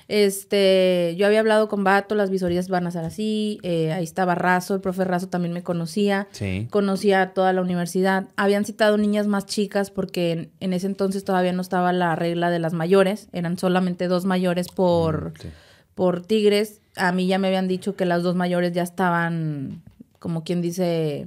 [0.08, 4.34] Este, yo había hablado con Bato, las visorías van a ser así, eh, ahí estaba
[4.34, 6.28] Razo, el profe Razo también me conocía,
[6.70, 11.52] conocía a toda la universidad, habían citado niñas más chicas porque en, ese entonces todavía
[11.52, 15.48] no estaba la regla de las mayores, eran solamente dos mayores por, mm,
[15.94, 19.82] por Tigres, a mí ya me habían dicho que las dos mayores ya estaban,
[20.18, 21.26] como quien dice,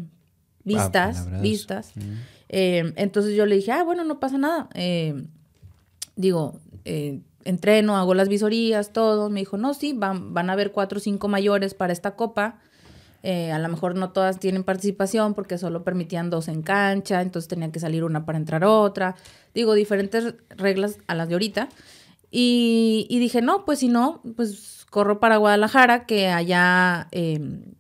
[0.63, 1.93] vistas, vistas.
[2.49, 4.69] Eh, entonces yo le dije, ah, bueno, no pasa nada.
[4.73, 5.25] Eh,
[6.15, 9.29] digo, eh, entreno, hago las visorías, todo.
[9.29, 12.59] Me dijo, no, sí, van, van a haber cuatro o cinco mayores para esta copa.
[13.23, 17.71] a lo mejor no todas tienen participación porque solo permitían dos en cancha, entonces tenía
[17.71, 19.15] que salir una para entrar otra.
[19.53, 21.69] Digo, diferentes reglas a las de ahorita.
[22.31, 27.09] Y, y dije, no, pues si no, pues corro para Guadalajara, que allá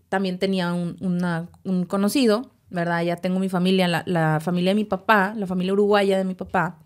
[0.09, 0.97] también tenía un,
[1.63, 3.03] un conocido ¿verdad?
[3.03, 6.79] Ya tengo mi familia, la, familia de mi papá, la familia uruguaya de mi papá.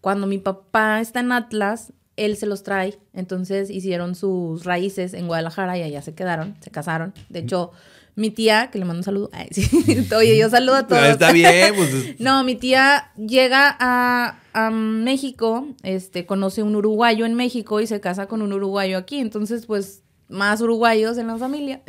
[0.00, 1.92] Cuando mi papá está en Atlas,
[2.24, 6.70] él se los trae, entonces hicieron sus raíces en Guadalajara y allá se quedaron, se
[6.70, 7.14] casaron.
[7.28, 7.72] De hecho,
[8.16, 9.30] mi tía, que le mando un saludo,
[10.16, 11.02] oye, yo saludo a todos.
[11.02, 11.90] Está bien, pues.
[12.20, 18.00] no, mi tía llega a, a, México, este, conoce un uruguayo en México y se
[18.00, 21.82] casa con un uruguayo aquí, entonces, pues, más uruguayos en la familia.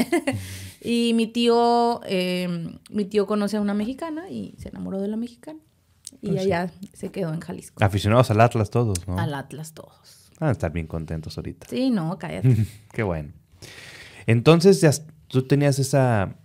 [0.82, 5.16] Y mi tío, em, mi tío conoce a una mexicana y se enamoró de la
[5.16, 5.60] mexicana.
[6.22, 7.84] Y pues allá se quedó en Jalisco.
[7.84, 9.18] Aficionados al Atlas todos, ¿no?
[9.18, 10.21] Al Atlas todos.
[10.42, 11.68] Van a estar bien contentos ahorita.
[11.70, 12.66] Sí, no, cállate.
[12.92, 13.30] Qué bueno.
[14.26, 14.92] Entonces, ya
[15.28, 16.36] tú tenías esa,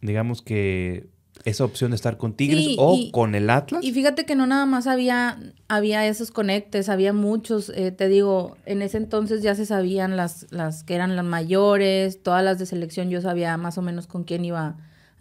[0.00, 1.08] digamos que
[1.44, 3.82] esa opción de estar con Tigres o con el Atlas.
[3.82, 8.56] Y fíjate que no nada más había, había esos conectes, había muchos, eh, te digo,
[8.66, 12.66] en ese entonces ya se sabían las, las que eran las mayores, todas las de
[12.66, 14.76] selección yo sabía más o menos con quién iba,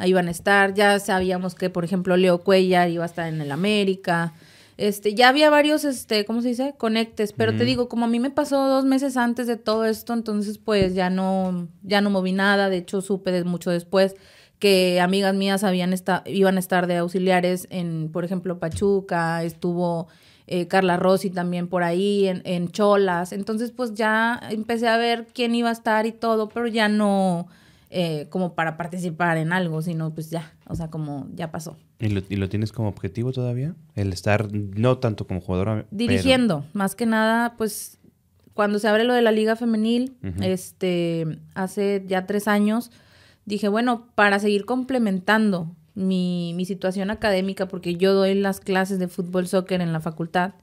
[0.05, 3.51] iban a estar, ya sabíamos que, por ejemplo, Leo Cuellar iba a estar en el
[3.51, 4.33] América,
[4.77, 6.73] este, ya había varios, este, ¿cómo se dice?
[6.77, 10.13] Conectes, pero te digo, como a mí me pasó dos meses antes de todo esto,
[10.13, 14.15] entonces pues ya no, ya no moví nada, de hecho supe de mucho después
[14.63, 15.93] que amigas mías habían
[16.25, 20.07] iban a estar de auxiliares en, por ejemplo, Pachuca, estuvo
[20.47, 23.33] eh, Carla Rossi también por ahí, en, Cholas.
[23.33, 27.47] Entonces, pues ya empecé a ver quién iba a estar y todo, pero ya no
[27.95, 31.77] eh, como para participar en algo, sino pues ya, o sea, como ya pasó.
[31.99, 33.75] ¿Y lo, tienes como objetivo todavía?
[33.93, 35.85] El estar, no tanto como jugadora.
[35.91, 37.99] Dirigiendo, más que nada, pues
[38.55, 42.89] cuando se abre lo de la liga femenil, este, hace ya tres años,
[43.45, 49.47] dije, bueno, para seguir complementando mi, situación académica, porque yo doy las clases de fútbol,
[49.47, 50.53] soccer en la facultad.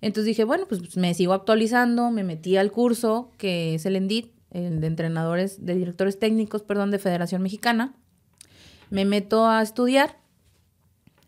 [0.00, 4.32] Entonces dije, bueno, pues me sigo actualizando, me metí al curso que es el ENDIT,
[4.60, 7.94] de entrenadores, de directores técnicos, perdón, de Federación Mexicana.
[8.90, 10.16] Me meto a estudiar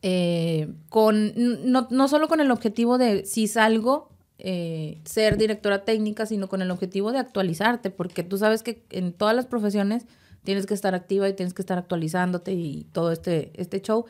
[0.02, 6.26] eh, con, no, no, solo con el objetivo de si salgo, eh, ser directora técnica,
[6.26, 10.06] sino con el objetivo de actualizarte, porque tú sabes que en todas las profesiones
[10.44, 14.04] tienes que estar activa y tienes que estar actualizándote y todo este, este show.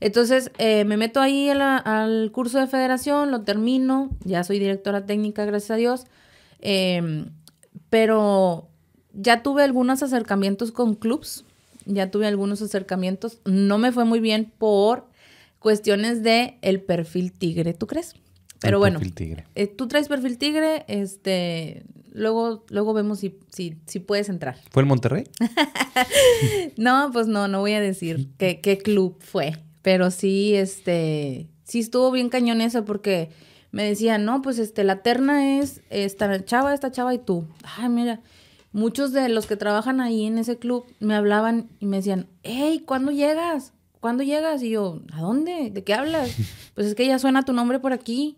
[0.00, 5.44] Entonces eh, me meto ahí al curso de federación, lo termino, ya soy directora técnica,
[5.44, 6.06] gracias a Dios,
[7.90, 8.68] pero
[9.12, 11.44] ya tuve algunos acercamientos con clubs,
[11.86, 15.08] ya tuve algunos acercamientos, no me fue muy bien por
[15.58, 18.14] cuestiones de el perfil tigre, ¿tú crees?
[18.60, 19.00] Pero bueno,
[19.54, 24.56] eh, tú traes perfil tigre, este, luego, luego vemos si, si, si puedes entrar.
[24.70, 25.24] ¿Fue el Monterrey?
[26.76, 31.80] no, pues no, no voy a decir qué, qué club fue, pero sí, este, sí
[31.80, 33.30] estuvo bien cañón eso porque
[33.76, 37.44] me decían, no, pues este, la terna es esta chava, esta chava y tú.
[37.78, 38.20] Ay, mira.
[38.72, 42.82] muchos de los que trabajan ahí en ese club me hablaban y me decían, hey,
[42.86, 43.72] ¿cuándo llegas?
[44.00, 44.62] ¿Cuándo llegas?
[44.62, 45.70] Y yo, ¿a dónde?
[45.70, 46.30] ¿De qué hablas?
[46.74, 48.36] Pues es que ya suena tu nombre por aquí.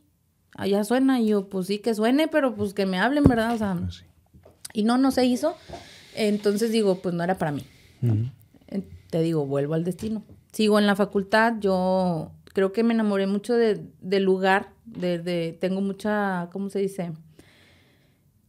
[0.57, 1.21] Allá suena.
[1.21, 3.55] Y yo, pues sí, que suene, pero pues que me hablen, ¿verdad?
[3.55, 4.05] O sea, Pues
[4.73, 5.57] y no, no se hizo.
[6.15, 7.65] Entonces digo, pues no era para mí.
[9.11, 10.23] Te digo, vuelvo al destino.
[10.53, 15.57] Sigo en la facultad, yo creo que me enamoré mucho de- del lugar, de, de-
[15.61, 17.13] tengo mucha, ¿cómo se dice?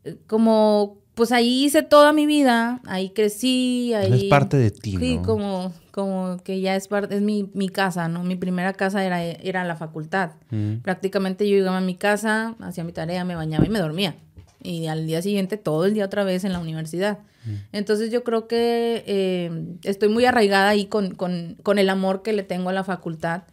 [0.04, 4.13] Eh, Como, pues ahí hice toda mi vida, ahí crecí, ahí...
[4.13, 5.23] Es parte de ti, Sí, ¿no?
[5.23, 8.23] como, como que ya es parte, es mi, mi casa, ¿no?
[8.23, 10.32] Mi primera casa era, era la facultad.
[10.49, 10.75] Mm.
[10.78, 14.15] Prácticamente yo llegaba a mi casa, hacía mi tarea, me bañaba y me dormía.
[14.62, 17.19] Y al día siguiente, todo el día otra vez en la universidad.
[17.71, 22.34] Entonces yo creo que eh, estoy muy arraigada ahí con, con, con el amor que
[22.34, 23.43] le tengo a la facultad.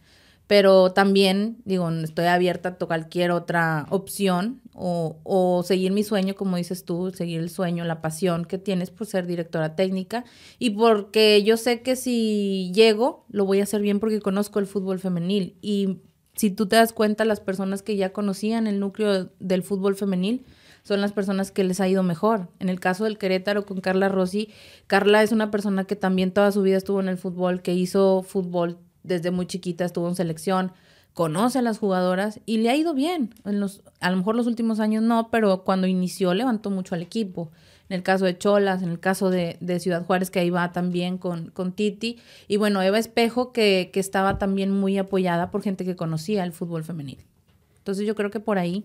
[0.47, 6.55] Pero también, digo, estoy abierta a cualquier otra opción o, o seguir mi sueño, como
[6.55, 10.23] dices tú, seguir el sueño, la pasión que tienes por ser directora técnica.
[10.57, 14.67] Y porque yo sé que si llego, lo voy a hacer bien porque conozco el
[14.67, 15.57] fútbol femenil.
[15.61, 15.99] Y
[16.35, 20.45] si tú te das cuenta, las personas que ya conocían el núcleo del fútbol femenil
[20.83, 22.47] son las personas que les ha ido mejor.
[22.59, 24.49] En el caso del Querétaro con Carla Rossi,
[24.87, 28.23] Carla es una persona que también toda su vida estuvo en el fútbol, que hizo
[28.23, 30.71] fútbol desde muy chiquita, estuvo en selección,
[31.13, 33.33] conoce a las jugadoras y le ha ido bien.
[33.45, 37.01] En los, a lo mejor los últimos años no, pero cuando inició levantó mucho al
[37.01, 37.51] equipo.
[37.89, 40.73] En el caso de Cholas, en el caso de, de Ciudad Juárez, que ahí va
[40.73, 42.19] también con, con Titi.
[42.49, 46.51] Y bueno, Eva Espejo, que, que estaba también muy apoyada por gente que conocía el
[46.51, 47.25] fútbol femenil.
[47.77, 48.83] Entonces yo creo que por ahí,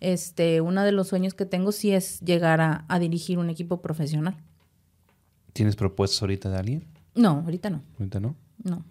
[0.00, 3.80] este, uno de los sueños que tengo sí es llegar a, a dirigir un equipo
[3.80, 4.36] profesional.
[5.52, 6.84] ¿Tienes propuestas ahorita de alguien?
[7.14, 7.82] No, ahorita no.
[7.98, 8.34] Ahorita no.
[8.64, 8.84] No.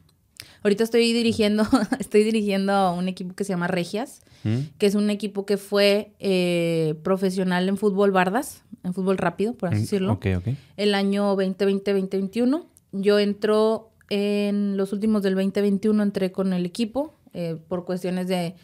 [0.64, 1.64] Ahorita estoy dirigiendo,
[2.00, 4.58] estoy dirigiendo a un equipo que se llama Regias, ¿Mm?
[4.78, 9.70] que es un equipo que fue eh, profesional en fútbol bardas, en fútbol rápido, por
[9.70, 10.48] así Mm, decirlo, Ok, ok.
[10.78, 12.66] el año 2020-2021.
[12.92, 18.56] Yo entro en los últimos del 2021, entré con el equipo eh, por cuestiones de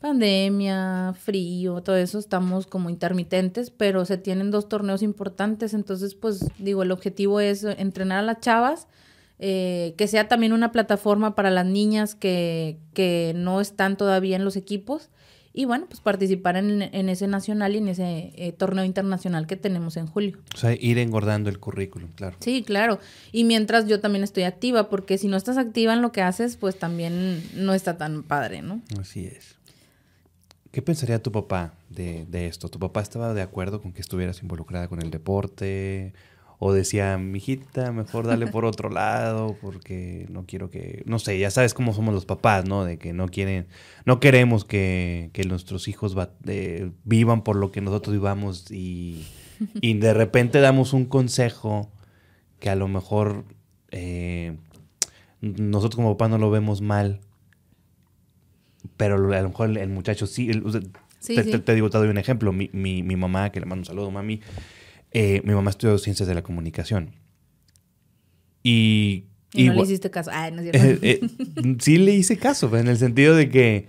[0.00, 6.44] pandemia, frío, todo eso, estamos como intermitentes, pero se tienen dos torneos importantes, entonces pues
[6.58, 8.88] digo, el objetivo es entrenar a las chavas,
[9.44, 14.44] eh, que sea también una plataforma para las niñas que, que no están todavía en
[14.44, 15.10] los equipos
[15.52, 19.56] y bueno, pues participar en, en ese nacional y en ese eh, torneo internacional que
[19.56, 20.38] tenemos en julio.
[20.54, 22.36] O sea, ir engordando el currículum, claro.
[22.38, 23.00] Sí, claro.
[23.32, 26.56] Y mientras yo también estoy activa, porque si no estás activa en lo que haces,
[26.56, 28.80] pues también no está tan padre, ¿no?
[29.00, 29.56] Así es.
[30.70, 32.68] ¿Qué pensaría tu papá de, de esto?
[32.68, 36.14] ¿Tu papá estaba de acuerdo con que estuvieras involucrada con el deporte?
[36.64, 41.02] ¿O decía, mijita, mejor dale por otro lado porque no quiero que...
[41.06, 42.84] No sé, ya sabes cómo somos los papás, ¿no?
[42.84, 43.66] De que no quieren...
[44.04, 49.26] No queremos que, que nuestros hijos va- eh, vivan por lo que nosotros vivamos y,
[49.80, 51.90] y de repente damos un consejo
[52.60, 53.44] que a lo mejor
[53.90, 54.56] eh,
[55.40, 57.18] nosotros como papá no lo vemos mal,
[58.96, 60.48] pero a lo mejor el, el muchacho sí.
[60.48, 60.80] el- o sea,
[61.18, 61.50] Sí, te, sí.
[61.52, 62.52] te- te digo, te doy un ejemplo.
[62.52, 64.40] Mi, mi- mi mamá, que le mando un saludo, mami.
[65.12, 67.10] Eh, mi mamá estudió ciencias de la comunicación.
[68.62, 69.24] Y.
[69.54, 70.30] Y no le hiciste caso.
[70.32, 71.04] Ay, no es cierto.
[71.06, 73.88] eh, eh, sí le hice caso, pues, en el sentido de que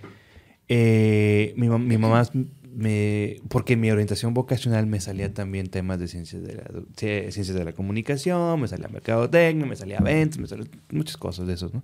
[1.56, 2.28] mi, mi mamá
[2.74, 3.36] me...
[3.48, 6.64] Porque mi orientación vocacional me salía también temas de ciencias de la,
[6.96, 11.46] ci- ciencias de la comunicación, me salía mercadotecnia, me salía ventas, me salían muchas cosas
[11.46, 11.82] de esos, ¿no?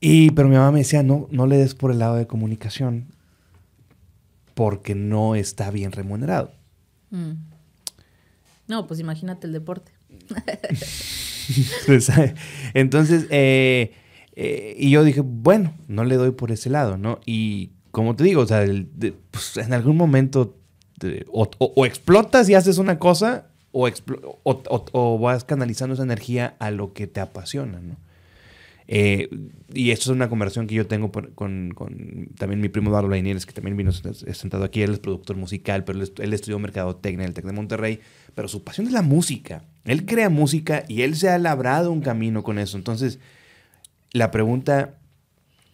[0.00, 3.06] Y, pero mi mamá me decía, no, no le des por el lado de comunicación
[4.54, 6.52] porque no está bien remunerado.
[7.16, 7.32] Mm.
[8.68, 9.92] No, pues imagínate el deporte.
[11.86, 12.10] Pues,
[12.74, 13.92] Entonces, eh,
[14.34, 17.20] eh, y yo dije, bueno, no le doy por ese lado, ¿no?
[17.24, 18.64] Y como te digo, o sea,
[19.30, 20.58] pues, en algún momento
[21.30, 23.88] o, explotas y haces una cosa o-
[24.92, 27.96] o vas canalizando esa energía a lo que te apasiona, ¿no?
[28.88, 29.28] Eh,
[29.74, 31.74] y esto es una conversación que yo tengo con,
[32.38, 34.82] también mi primo Eduardo Lainieres, que también vino sentado aquí.
[34.82, 38.00] Él es productor musical, pero él, est- él estudió mercadotecnia en el TEC de Monterrey.
[38.34, 39.64] Pero su pasión es la música.
[39.84, 42.76] Él crea música y él se ha labrado un camino con eso.
[42.76, 43.18] Entonces,
[44.12, 44.94] la pregunta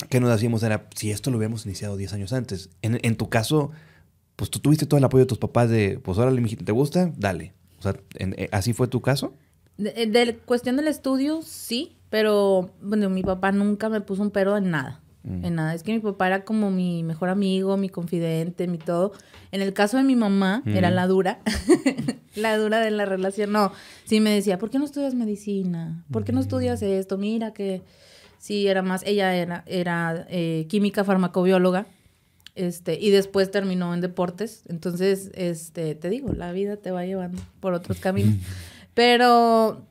[0.09, 2.71] que nos hacíamos era si esto lo hubiéramos iniciado 10 años antes.
[2.83, 3.71] En, tu caso,
[4.37, 7.13] pues tú tuviste todo el apoyo de tus papás de, pues órale, mijito, ¿te gusta?
[7.17, 7.53] Dale.
[7.79, 9.35] O sea, eh, ¿así fue tu caso?
[9.77, 14.55] De, de cuestión del estudio, sí, pero bueno, mi papá nunca me puso un pero
[14.59, 15.01] en nada.
[15.23, 15.45] Mm.
[15.47, 15.75] En nada.
[15.75, 19.13] Es que mi papá era como mi mejor amigo, mi confidente, mi todo.
[19.51, 20.95] En el caso de mi mamá, era Mm.
[20.95, 21.39] la dura.
[22.37, 23.51] la dura de la relación.
[23.51, 23.73] No,
[24.05, 26.05] sí me decía, ¿por qué no estudias medicina?
[26.11, 27.17] ¿Por qué no estudias esto?
[27.17, 27.81] Mira que
[28.39, 31.87] sí, era más, ella era, era eh, química farmacobióloga.
[32.55, 34.65] Este, y después terminó en deportes.
[34.69, 38.35] Entonces, este, te digo, la vida te va llevando por otros caminos.
[38.95, 39.87] Pero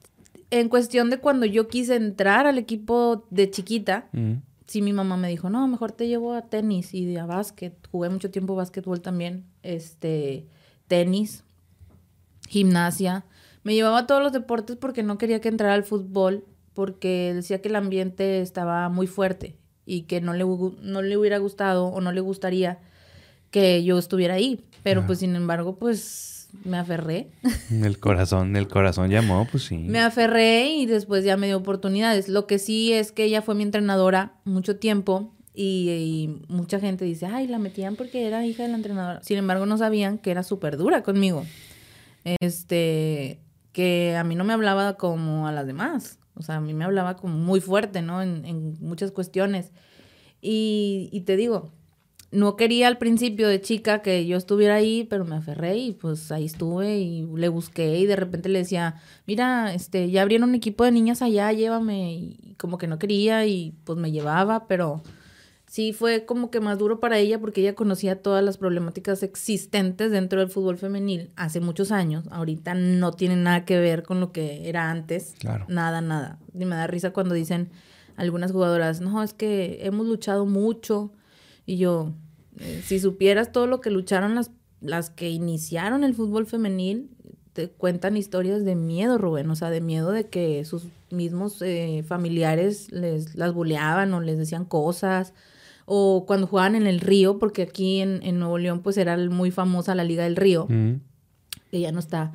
[0.52, 4.10] en cuestión de cuando yo quise entrar al equipo de chiquita,
[4.68, 7.74] sí mi mamá me dijo, no, mejor te llevo a tenis y a básquet.
[7.90, 10.46] Jugué mucho tiempo básquetbol también, este,
[10.88, 11.44] tenis,
[12.48, 13.26] gimnasia.
[13.64, 17.62] Me llevaba a todos los deportes porque no quería que entrara al fútbol, porque decía
[17.62, 22.02] que el ambiente estaba muy fuerte y que no le, no le hubiera gustado o
[22.02, 22.80] no le gustaría
[23.52, 24.66] que yo estuviera ahí.
[24.84, 26.31] Pero pues sin embargo, pues
[26.64, 27.30] me aferré.
[27.72, 29.78] El corazón, el corazón llamó, pues sí.
[29.78, 32.30] Me aferré y después ya me dio oportunidades.
[32.30, 37.06] Lo que sí es que ella fue mi entrenadora mucho tiempo y, y mucha gente
[37.06, 39.24] dice, ay, la metían porque era hija de la entrenadora.
[39.24, 41.46] Sin embargo, no sabían que era súper dura conmigo.
[42.40, 43.40] Este,
[43.72, 46.20] que a mí no me hablaba como a las demás.
[46.36, 48.22] O sea, a mí me hablaba como muy fuerte, ¿no?
[48.22, 49.72] En, en muchas cuestiones.
[50.42, 51.72] Y, y, te digo,
[52.32, 56.32] no quería al principio de chica que yo estuviera ahí, pero me aferré y pues
[56.32, 58.96] ahí estuve y le busqué y de repente le decía,
[59.28, 62.14] mira, este, ya abrieron un equipo de niñas allá, llévame.
[62.14, 65.04] Y como que no quería y pues me llevaba, pero
[65.68, 70.10] sí fue como que más duro para ella porque ella conocía todas las problemáticas existentes
[70.12, 72.26] dentro del fútbol femenil hace muchos años.
[72.32, 75.36] Ahorita no tiene nada que ver con lo que era antes.
[75.38, 75.66] Claro.
[75.68, 76.40] Nada, nada.
[76.54, 77.72] Y me da risa cuando dicen
[78.16, 81.12] algunas jugadoras, no, es que hemos luchado mucho.
[81.66, 82.14] Y yo,
[82.60, 87.10] eh, si supieras todo lo que lucharon las, las que iniciaron el fútbol femenil,
[87.54, 92.04] te cuentan historias de miedo, Rubén, o sea, de miedo de que sus mismos eh,
[92.08, 95.34] familiares les las buleaban o les decían cosas
[95.86, 99.52] o cuando jugaban en el río, porque aquí en, en Nuevo León pues era muy
[99.52, 100.68] famosa la Liga del Río,
[101.70, 102.32] que ya no está.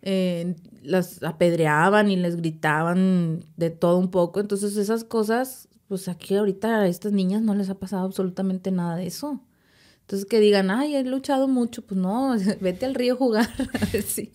[0.00, 4.40] Eh, las apedreaban y les gritaban de todo un poco.
[4.40, 8.96] Entonces esas cosas, pues aquí ahorita a estas niñas no les ha pasado absolutamente nada
[8.96, 9.40] de eso.
[10.00, 13.48] Entonces que digan, ay, he luchado mucho, pues no, vete al río a jugar,
[13.80, 14.32] a ver si,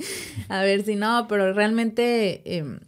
[0.48, 2.80] a ver si no, pero realmente eh,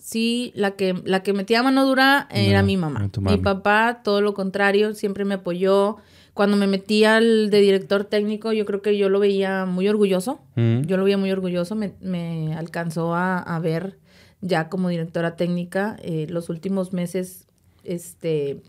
[0.00, 3.08] sí, la que, la que metía mano dura era mi mamá.
[3.20, 5.98] Mi papá, todo lo contrario, siempre me apoyó.
[6.34, 10.40] Cuando me metí al de director técnico, yo creo que yo lo veía muy orgulloso.
[10.56, 10.80] Mm.
[10.80, 11.76] Yo lo veía muy orgulloso.
[11.76, 14.00] Me, me alcanzó a, a, ver
[14.40, 17.45] ya como directora técnica eh, los últimos meses,
[17.86, 18.62] este,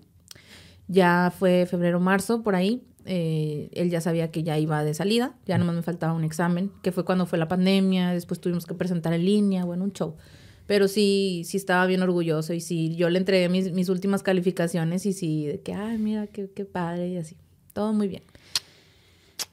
[0.88, 2.84] ya fue febrero, marzo, por ahí.
[3.06, 6.72] Eh, él ya sabía que ya iba de salida, ya nomás me faltaba un examen,
[6.82, 10.18] que fue cuando fue la pandemia, después tuvimos que presentar en línea, bueno, un show.
[10.66, 15.06] Pero sí, sí estaba bien orgulloso y sí, yo le entregué mis, mis últimas calificaciones
[15.06, 17.38] y sí, de que, ay, mira, qué, qué padre y así.
[17.72, 18.24] Todo muy bien.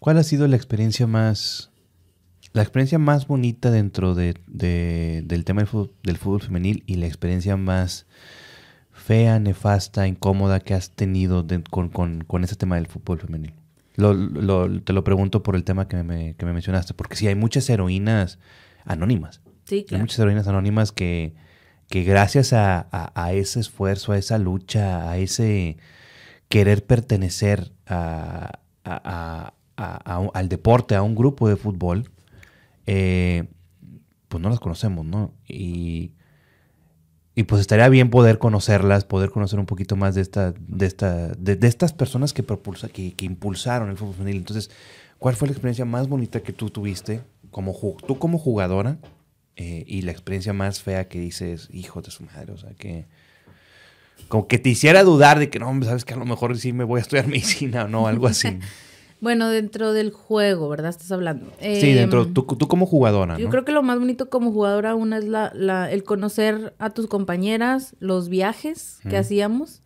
[0.01, 1.71] ¿Cuál ha sido la experiencia más,
[2.53, 6.97] la experiencia más bonita dentro de, de, del tema del fútbol, del fútbol femenil y
[6.97, 8.07] la experiencia más
[9.05, 13.53] fea, nefasta, incómoda que has tenido de, con, con, con, ese tema del fútbol femenil?
[13.97, 17.29] Lo, lo, te lo pregunto por el tema que me, que me mencionaste, porque sí
[17.29, 18.39] hay muchas heroínas
[18.85, 19.43] anónimas.
[19.65, 21.35] Sí, Hay muchas heroínas anónimas que,
[21.89, 25.77] que gracias a, a, ese esfuerzo, a esa lucha, a ese
[26.49, 28.61] querer pertenecer a,
[29.77, 32.11] al deporte, a un grupo de fútbol,
[32.87, 33.45] eh,
[34.29, 35.35] pues no las conocemos, ¿no?
[35.47, 36.13] Y,
[37.35, 41.29] y, pues estaría bien poder conocerlas, poder conocer un poquito más de esta, de esta,
[41.29, 44.39] de, de estas personas que, propulsa, que, que, impulsaron el fútbol femenil.
[44.39, 44.71] Entonces,
[45.19, 47.73] ¿cuál fue la experiencia más bonita que tú tuviste como
[48.07, 48.99] tú como jugadora
[49.57, 53.07] eh, y la experiencia más fea que dices, hijo de su madre, o sea, que
[54.27, 56.83] como que te hiciera dudar de que no, sabes que a lo mejor sí me
[56.83, 58.59] voy a estudiar medicina o no, algo así.
[59.25, 60.91] bueno, dentro del juego, ¿verdad?
[60.91, 61.51] Estás hablando.
[61.59, 63.37] sí, dentro, em, tú, tú, como jugadora.
[63.39, 66.91] Yo creo que lo más bonito como jugadora, una es la, la el conocer a
[66.91, 69.83] tus compañeras, los viajes que hacíamos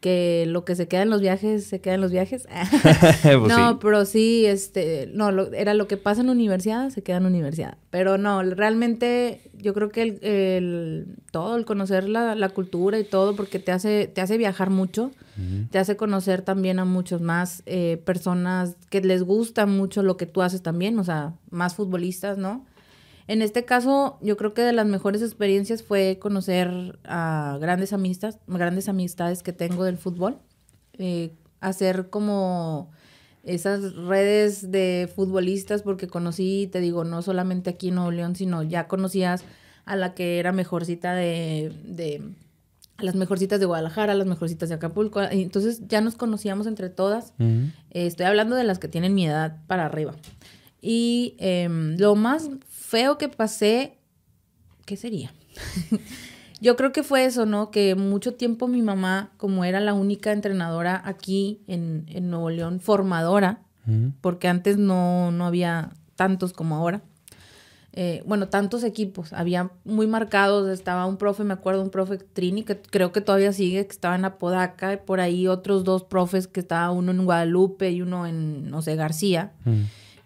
[0.00, 2.46] que lo que se queda en los viajes se queda en los viajes.
[3.22, 3.78] pues no, sí.
[3.80, 7.78] pero sí, este, no, lo, era lo que pasa en universidad, se queda en universidad.
[7.90, 13.04] Pero no, realmente yo creo que el, el todo, el conocer la, la, cultura y
[13.04, 15.70] todo, porque te hace, te hace viajar mucho, uh -huh.
[15.70, 20.26] te hace conocer también a muchos más eh, personas que les gusta mucho lo que
[20.26, 22.64] tú haces también, o sea, más futbolistas, ¿no?
[23.28, 28.38] En este caso, yo creo que de las mejores experiencias fue conocer a grandes amistades,
[28.46, 30.38] grandes amistades que tengo del fútbol.
[30.94, 32.90] Eh, hacer como
[33.44, 38.62] esas redes de futbolistas, porque conocí, te digo, no solamente aquí en Nuevo León, sino
[38.62, 39.44] ya conocías
[39.84, 42.22] a la que era mejorcita de, de
[42.96, 45.20] a las mejorcitas de Guadalajara, a las mejorcitas de Acapulco.
[45.22, 47.32] Entonces ya nos conocíamos entre todas.
[47.38, 47.72] Uh -huh.
[47.90, 50.14] eh, estoy hablando de las que tienen mi edad para arriba.
[50.80, 52.50] Y eh, lo más
[52.88, 53.98] feo que pasé,
[54.86, 55.30] ¿qué sería?
[56.60, 57.70] Yo creo que fue eso, ¿no?
[57.70, 62.80] Que mucho tiempo mi mamá, como era la única entrenadora aquí en, en Nuevo León,
[62.80, 63.60] formadora,
[64.20, 67.02] porque antes no, no había tantos como ahora.
[67.92, 72.64] Eh, bueno, tantos equipos, había muy marcados, estaba un profe, me acuerdo, un profe Trini,
[72.64, 76.48] que creo que todavía sigue, que estaba en Apodaca, y por ahí otros dos profes,
[76.48, 79.52] que estaba uno en Guadalupe y uno en, no sé, García.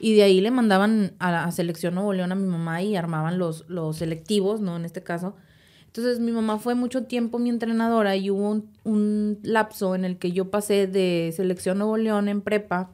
[0.04, 3.38] Y de ahí le mandaban a la selección Nuevo León a mi mamá y armaban
[3.38, 4.74] los, los selectivos, ¿no?
[4.74, 5.36] En este caso.
[5.86, 10.18] Entonces mi mamá fue mucho tiempo mi entrenadora y hubo un, un lapso en el
[10.18, 12.90] que yo pasé de selección Nuevo León en prepa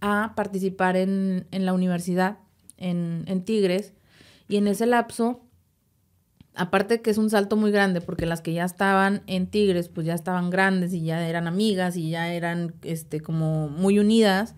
[0.00, 2.38] a participar en, en la universidad,
[2.78, 3.92] en, en Tigres.
[4.48, 5.42] Y en ese lapso,
[6.56, 10.04] aparte que es un salto muy grande, porque las que ya estaban en Tigres, pues
[10.04, 14.56] ya estaban grandes y ya eran amigas y ya eran este, como muy unidas.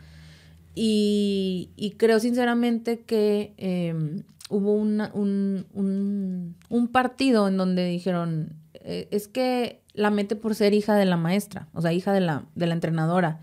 [0.74, 9.08] Y, creo sinceramente que em, hubo una, un, un, un, partido en donde dijeron, eh,
[9.10, 12.46] es que la mete por ser hija de la maestra, o sea, hija de la,
[12.54, 13.40] de la entrenadora.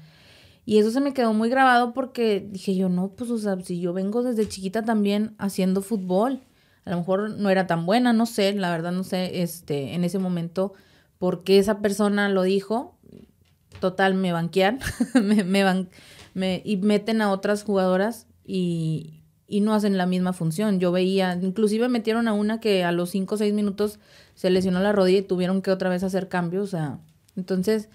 [0.65, 3.80] Y eso se me quedó muy grabado porque dije yo, no, pues, o sea, si
[3.80, 6.41] yo vengo desde chiquita también haciendo fútbol,
[6.86, 10.03] a lo mejor no era tan buena, no sé, la verdad no sé, este, en
[10.03, 10.73] ese momento,
[11.17, 12.97] por qué esa persona lo dijo,
[13.80, 14.80] total, me banquean,
[15.13, 15.89] me, me, ban
[16.34, 20.80] me, y meten a otras jugadoras y, y, no hacen la misma función.
[20.80, 23.99] Yo veía, inclusive metieron a una que a los 5 o 6 minutos
[24.36, 26.63] se lesionó la rodilla y tuvieron que otra vez hacer cambios.
[26.63, 26.99] O sea,
[27.36, 27.89] entonces,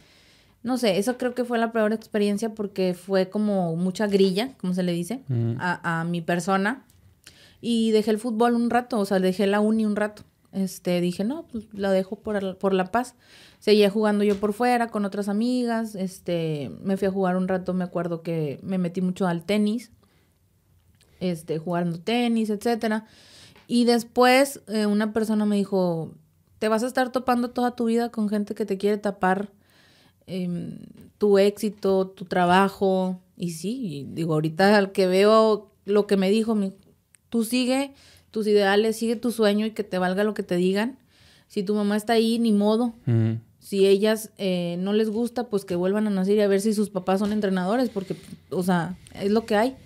[0.62, 4.74] no sé, eso creo que fue la peor experiencia porque fue como mucha grilla, como
[4.74, 5.56] se le dice, mm.
[5.58, 6.84] a, a mi persona.
[7.60, 10.22] Y dejé el fútbol un rato, o sea, dejé la uni un rato.
[10.54, 13.16] Este, dije, no, pues la dejo por, por la paz.
[13.58, 17.74] Seguía jugando yo por fuera con otras amigas, este, me fui a jugar un rato,
[17.74, 19.90] me acuerdo que me metí mucho al tenis,
[21.18, 23.06] este, jugando tenis, etcétera.
[23.66, 26.12] Y después eh, una persona me dijo,
[26.60, 29.50] te vas a estar topando toda tu vida con gente que te quiere tapar
[30.26, 30.78] eh,
[31.18, 33.20] tu éxito, tu trabajo.
[33.36, 36.56] Y sí, digo, ahorita al que veo lo que me dijo,
[37.28, 37.94] tú sigue
[38.34, 40.98] tus ideales, sigue tu sueño y que te valga lo que te digan.
[41.46, 42.92] Si tu mamá está ahí, ni modo.
[43.60, 46.74] Si ellas eh, no les gusta, pues que vuelvan a nacer y a ver si
[46.74, 48.16] sus papás son entrenadores, porque,
[48.50, 49.76] o sea, es lo que hay.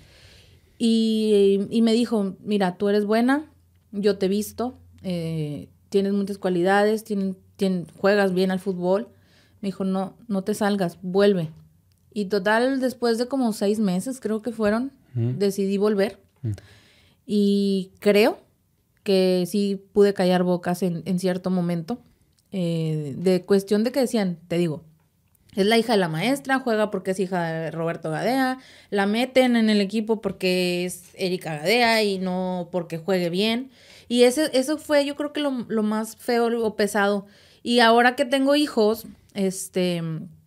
[0.78, 3.44] Y, y me dijo, mira, tú eres buena,
[3.92, 7.36] yo te he visto, eh, tienes muchas cualidades, tienes,
[7.98, 9.08] juegas bien al fútbol.
[9.60, 11.50] Me dijo, no, no te salgas, vuelve.
[12.14, 16.18] Y total, después de como seis meses, creo que fueron, decidí volver.
[17.30, 18.40] Y creo
[19.02, 21.98] que sí pude callar bocas en, en cierto momento.
[22.52, 24.82] Eh, de cuestión de que decían, te digo,
[25.54, 29.56] es la hija de la maestra, juega porque es hija de Roberto Gadea, la meten
[29.56, 33.70] en el equipo porque es Erika Gadea y no porque juegue bien.
[34.08, 37.26] Y ese, eso fue yo creo que lo, lo más feo o pesado.
[37.62, 40.02] Y ahora que tengo hijos, este,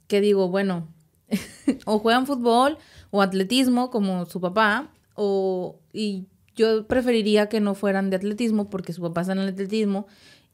[0.07, 0.87] que digo, bueno,
[1.85, 2.79] o juegan fútbol
[3.11, 6.25] o atletismo como su papá, o, y
[6.61, 10.07] yo preferiría que no fueran de atletismo porque su papá está en el atletismo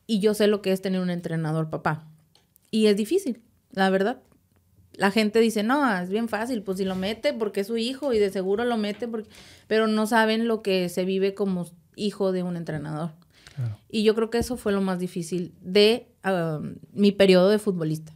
[0.05, 2.07] y yo sé lo que es tener un entrenador papá.
[2.71, 3.41] Y es difícil,
[3.71, 4.21] la verdad.
[4.93, 8.13] La gente dice, no, es bien fácil, pues si lo mete porque es su hijo
[8.13, 9.29] y de seguro lo mete, porque...
[9.67, 13.11] pero no saben lo que se vive como hijo de un entrenador.
[13.89, 18.13] Y yo creo que eso fue lo más difícil de um, mi periodo de futbolista.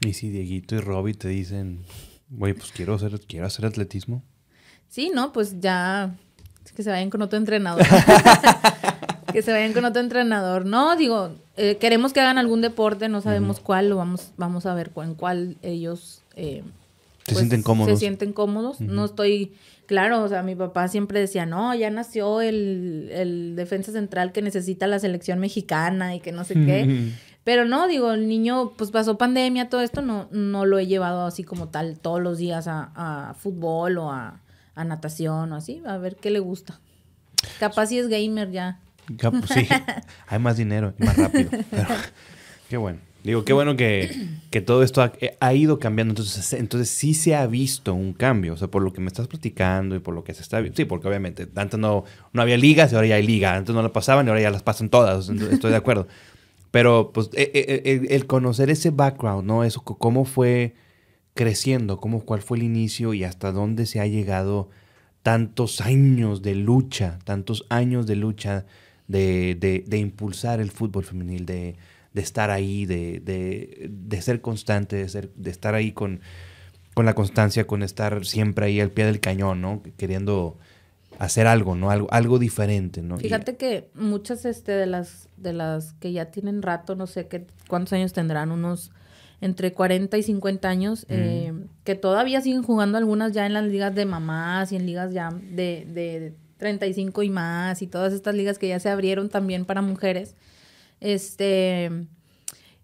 [0.00, 1.80] Y si Dieguito y Robbie te dicen,
[2.28, 4.22] güey, pues quiero hacer, quiero hacer atletismo.
[4.88, 6.16] Sí, no, pues ya
[6.72, 7.84] que se vayan con otro entrenador.
[9.32, 10.64] que se vayan con otro entrenador.
[10.64, 14.74] No, digo, eh, queremos que hagan algún deporte, no sabemos cuál, lo vamos, vamos a
[14.74, 16.62] ver en cuál ellos eh,
[17.24, 17.92] se pues, sienten cómodos.
[17.92, 18.80] Se sienten cómodos.
[18.80, 19.54] No estoy,
[19.86, 24.42] claro, o sea, mi papá siempre decía, no, ya nació el, el defensa central que
[24.42, 27.12] necesita la selección mexicana y que no sé qué.
[27.42, 31.26] Pero no, digo, el niño, pues pasó pandemia, todo esto, no, no lo he llevado
[31.26, 34.40] así como tal todos los días a, a fútbol o a,
[34.74, 36.80] a natación o así, a ver qué le gusta.
[37.58, 38.80] Capaz si es gamer ya.
[39.52, 39.68] Sí,
[40.26, 41.50] hay más dinero y más rápido.
[42.68, 42.98] qué bueno.
[43.24, 44.34] Digo, qué bueno que,
[44.66, 45.02] todo esto
[45.40, 46.12] ha, ido cambiando.
[46.12, 48.52] Entonces, entonces sí se ha visto un cambio.
[48.52, 50.76] O sea, por lo que me estás platicando y por lo que se está viendo.
[50.76, 52.04] Sí, porque obviamente antes no,
[52.34, 53.54] no había ligas y ahora ya hay liga.
[53.54, 55.30] Antes no la pasaban y ahora ya las pasan todas.
[55.30, 56.06] Estoy de acuerdo.
[56.70, 59.64] Pero pues e, e, e, el, conocer ese background, ¿no?
[59.64, 60.74] Eso, cómo fue
[61.34, 64.70] creciendo, cómo, cuál fue el inicio y hasta dónde se ha llegado
[65.22, 68.66] tantos años de lucha, tantos años de lucha
[69.08, 71.76] de, de, impulsar el fútbol femenil, de,
[72.12, 76.20] de estar ahí, de, de, ser constante, de, ser, de estar ahí con,
[76.94, 79.82] con la constancia, con estar siempre ahí al pie del cañón, ¿no?
[79.96, 80.56] Queriendo
[81.18, 81.90] hacer algo, ¿no?
[81.90, 83.18] Algo, algo diferente, ¿no?
[83.18, 87.46] Fíjate que muchas este, de las de las que ya tienen rato, no sé qué
[87.68, 88.92] cuántos años tendrán, unos
[89.44, 91.52] entre 40 y 50 años, eh,
[91.84, 95.28] que todavía siguen jugando algunas ya en las ligas de mamás y en ligas ya
[95.30, 99.82] de, de 35 y más y todas estas ligas que ya se abrieron también para
[99.82, 100.34] mujeres.
[101.00, 101.90] Este,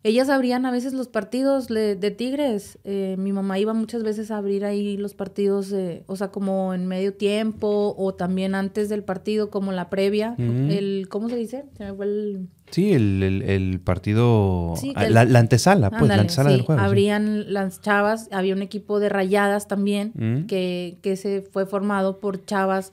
[0.03, 2.79] ellas abrían a veces los partidos de, Tigres.
[2.85, 5.75] Eh, mi mamá iba muchas veces a abrir ahí los partidos,
[6.07, 10.35] o sea, como en medio tiempo o también antes del partido, como la previa.
[10.39, 11.65] El, ¿Cómo se dice?
[11.77, 12.49] Se me fue el...
[12.71, 16.81] Sí, el, partido, ah, la, antesala, pues, la antesala del juego.
[16.81, 22.45] Abrían las chavas, había un equipo de rayadas también, que, que se fue formado por
[22.45, 22.93] chavas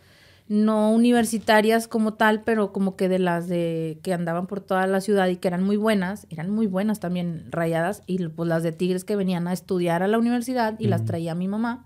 [0.50, 5.02] no universitarias como tal, pero como que de las de que andaban por toda la
[5.02, 8.72] ciudad y que eran muy buenas, eran muy buenas también rayadas, y pues las de
[8.72, 11.86] Tigres que venían a estudiar a la universidad y las traía mi mamá.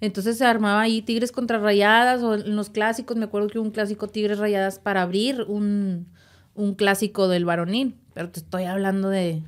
[0.00, 3.66] Entonces se armaba ahí Tigres contra Rayadas o en los clásicos, me acuerdo que hubo
[3.66, 6.08] un clásico Tigres Rayadas para abrir un,
[6.54, 9.42] un clásico del varonil, pero te estoy hablando de,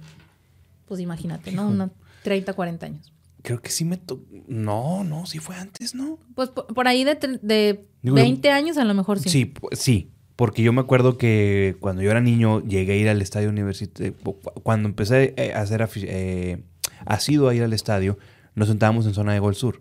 [0.87, 1.69] pues imagínate, ¿no?
[1.69, 1.91] Unos
[2.23, 3.13] 30, 40 años.
[3.43, 4.25] Creo que sí me tocó.
[4.49, 6.19] No, no, sí fue antes, ¿no?
[6.35, 9.29] Pues por, ahí de, de 20 años a lo mejor sí.
[9.29, 10.11] Sí, sí.
[10.37, 14.15] Porque yo me acuerdo que cuando yo era niño llegué a ir al estadio universitario.
[14.63, 16.63] Cuando empecé eh, a hacer eh,
[17.19, 18.19] sido a ir al estadio,
[18.55, 19.81] nos sentábamos en zona de Gol Sur.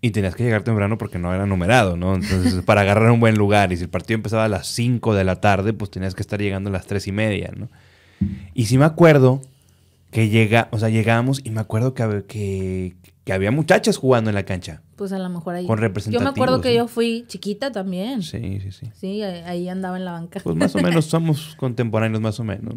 [0.00, 2.16] Y tenías que llegar temprano porque no era numerado, ¿no?
[2.16, 3.72] Entonces, para agarrar un buen lugar.
[3.72, 6.40] Y si el partido empezaba a las 5 de la tarde, pues tenías que estar
[6.40, 7.68] llegando a las 3 y media, ¿no?
[8.54, 9.42] Y sí me acuerdo
[10.10, 12.94] que llega, o sea, llegábamos y me acuerdo que, que,
[13.24, 14.82] que, había muchachas jugando en la cancha.
[14.96, 15.66] Pues a lo mejor ahí.
[15.66, 16.22] Con representativos.
[16.22, 18.22] Yo me acuerdo que yo fui chiquita también.
[18.22, 18.90] Sí, sí, sí.
[18.94, 20.40] Sí, ahí andaba en la banca.
[20.42, 22.74] Pues más o menos somos contemporáneos, más o menos.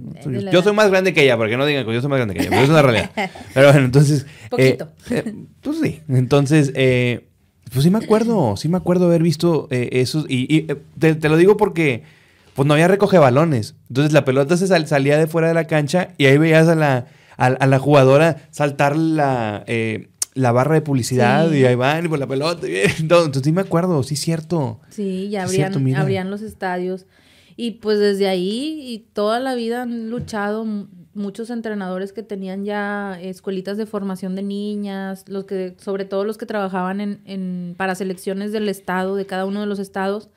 [0.51, 2.41] Yo soy más grande que ella, porque no digan que yo soy más grande que
[2.41, 3.11] ella, pero es una realidad.
[3.53, 4.25] Pero bueno, entonces.
[4.49, 4.91] Poquito.
[5.09, 6.01] Eh, eh, pues sí.
[6.07, 7.27] Entonces, eh,
[7.71, 10.25] pues sí me acuerdo, sí me acuerdo haber visto esos.
[10.29, 10.67] Y,
[10.99, 12.03] te, te lo digo porque
[12.55, 13.75] pues no había recoge balones.
[13.89, 17.05] Entonces la pelota se salía de fuera de la cancha y ahí veías a la,
[17.37, 22.19] a, la jugadora saltar la, eh, la barra de publicidad y ahí van y por
[22.19, 22.67] la pelota.
[22.99, 24.79] Entonces sí me acuerdo, sí cierto.
[24.89, 27.07] Sí, ya abrían, los estadios.
[27.57, 30.65] Y pues desde ahí y toda la vida han luchado
[31.13, 36.37] muchos entrenadores que tenían ya escuelitas de formación de niñas, los que, sobre todo los
[36.37, 40.29] que trabajaban en, en, para selecciones del estado, de cada uno de los estados,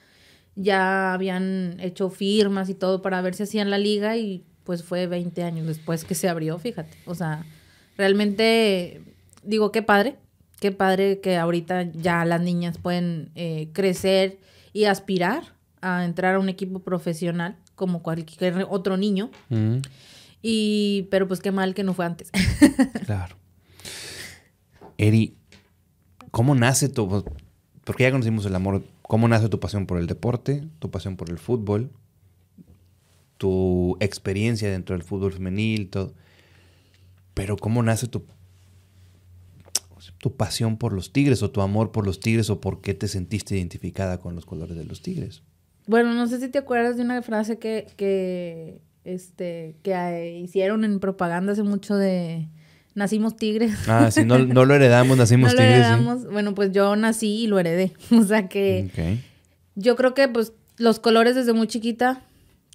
[0.55, 5.09] ya habían hecho firmas y todo para ver si hacían la liga y pues fue
[5.09, 6.97] 20 años después que se abrió, fíjate.
[7.07, 7.45] O sea,
[7.97, 9.03] realmente
[9.49, 10.17] digo, qué padre,
[10.61, 14.39] qué padre que ahorita ya las niñas pueden eh, crecer
[14.73, 19.31] y aspirar a entrar a un equipo profesional como cualquier otro niño.
[19.49, 19.79] Mm.
[20.43, 22.31] Y, pero pues qué mal que no fue antes.
[23.07, 23.37] claro.
[24.99, 25.35] Eri,
[26.31, 27.25] ¿cómo nace tu,
[27.85, 31.31] porque ya conocimos el amor, cómo nace tu pasión por el deporte, tu pasión por
[31.31, 31.91] el fútbol,
[33.39, 36.13] tu experiencia dentro del fútbol femenil, todo.
[37.35, 38.25] Pero ¿cómo nace tu,
[40.19, 43.09] tu pasión por los tigres o tu amor por los tigres o por qué te
[43.09, 45.43] sentiste identificada con los colores de los tigres?
[45.87, 51.01] Bueno, no sé si te acuerdas de una frase que, que, este, que hicieron en
[51.01, 52.49] propaganda hace mucho de
[52.95, 53.89] nacimos tigres.
[53.89, 56.31] Ah, sí, no, lo heredamos, nacimos no Lo heredamos.
[56.31, 57.93] Bueno, pues yo nací y lo heredé.
[58.11, 58.91] O sea que
[59.77, 62.23] yo creo que pues los colores desde muy chiquita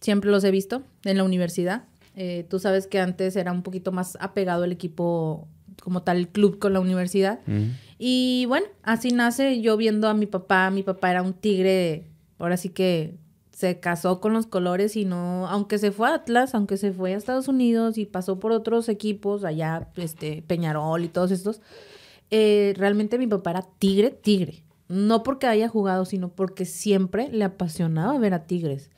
[0.02, 1.84] siempre los he visto en la universidad.
[2.16, 5.48] Eh, tú sabes que antes era un poquito más apegado el equipo
[5.82, 7.40] como tal, club con la universidad.
[7.98, 10.70] Y bueno, así nace yo viendo a mi papá.
[10.72, 12.08] Mi papá era un tigre,
[12.38, 13.18] ahora sí que
[13.52, 17.14] se casó con los colores y no, aunque se fue a Atlas, aunque se fue
[17.14, 21.62] a Estados Unidos y pasó por otros equipos, allá, este, Peñarol y todos estos,
[22.32, 24.64] eh, realmente mi papá era tigre, tigre.
[24.90, 28.92] No porque haya jugado, sino porque siempre le apasionaba ver a Tigres.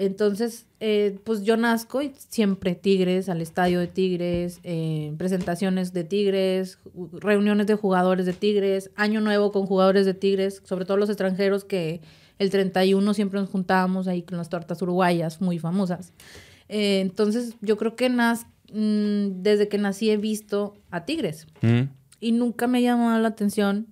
[0.00, 6.04] Entonces, eh, pues yo nazco y siempre Tigres, al estadio de Tigres, eh, presentaciones de
[6.04, 6.78] Tigres,
[7.14, 11.64] reuniones de jugadores de Tigres, año nuevo con jugadores de Tigres, sobre todo los extranjeros
[11.64, 12.00] que
[12.38, 16.12] el 31 siempre nos juntábamos ahí con las tortas uruguayas muy famosas.
[16.68, 21.90] Eh, entonces, yo creo que mm, desde que nací he visto a Tigres mm.
[22.20, 23.88] y nunca me ha llamado la atención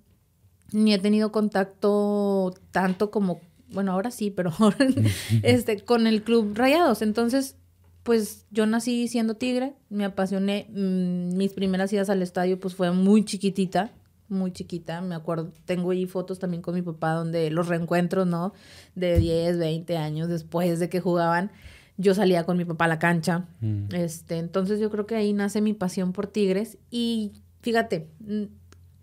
[0.70, 4.52] ni he tenido contacto tanto como bueno, ahora sí, pero
[5.42, 7.02] este, con el club Rayados.
[7.02, 7.56] Entonces,
[8.02, 10.68] pues yo nací siendo tigre, me apasioné.
[10.70, 13.90] Mm, mis primeras idas al estadio, pues fue muy chiquitita,
[14.28, 15.00] muy chiquita.
[15.00, 18.52] Me acuerdo, tengo ahí fotos también con mi papá donde los reencuentros, ¿no?
[18.94, 21.50] De 10, 20 años después de que jugaban.
[21.98, 23.48] Yo salía con mi papá a la cancha.
[23.60, 23.92] Mm.
[23.94, 26.78] Este, entonces yo creo que ahí nace mi pasión por tigres.
[26.90, 28.44] Y fíjate, mm,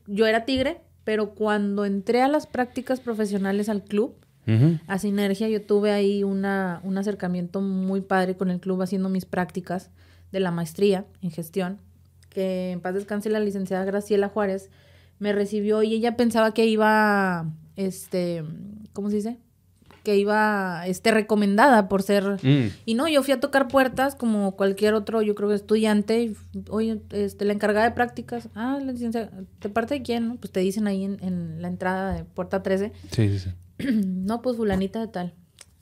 [0.08, 4.16] yo era tigre, pero cuando entré a las prácticas profesionales al club,
[4.88, 5.48] a Sinergia.
[5.50, 9.90] Yo tuve ahí una, un acercamiento muy padre con el club haciendo mis prácticas
[10.32, 11.80] de la maestría en gestión,
[12.30, 14.70] que en paz descanse la licenciada Graciela Juárez
[15.20, 18.44] me recibió y ella pensaba que iba, este,
[18.94, 19.38] ¿cómo se dice?
[20.04, 22.38] que iba este, recomendada por ser...
[22.44, 22.72] Mm.
[22.86, 26.34] Y no, yo fui a tocar puertas como cualquier otro, yo creo que estudiante.
[26.70, 29.32] Oye, este, la encargada de prácticas, ah, la licencia,
[29.62, 30.38] ¿de parte de quién?
[30.38, 32.92] Pues te dicen ahí en, la entrada de puerta 13.
[33.12, 33.50] Sí, sí, sí.
[33.94, 35.34] no, pues fulanita de tal.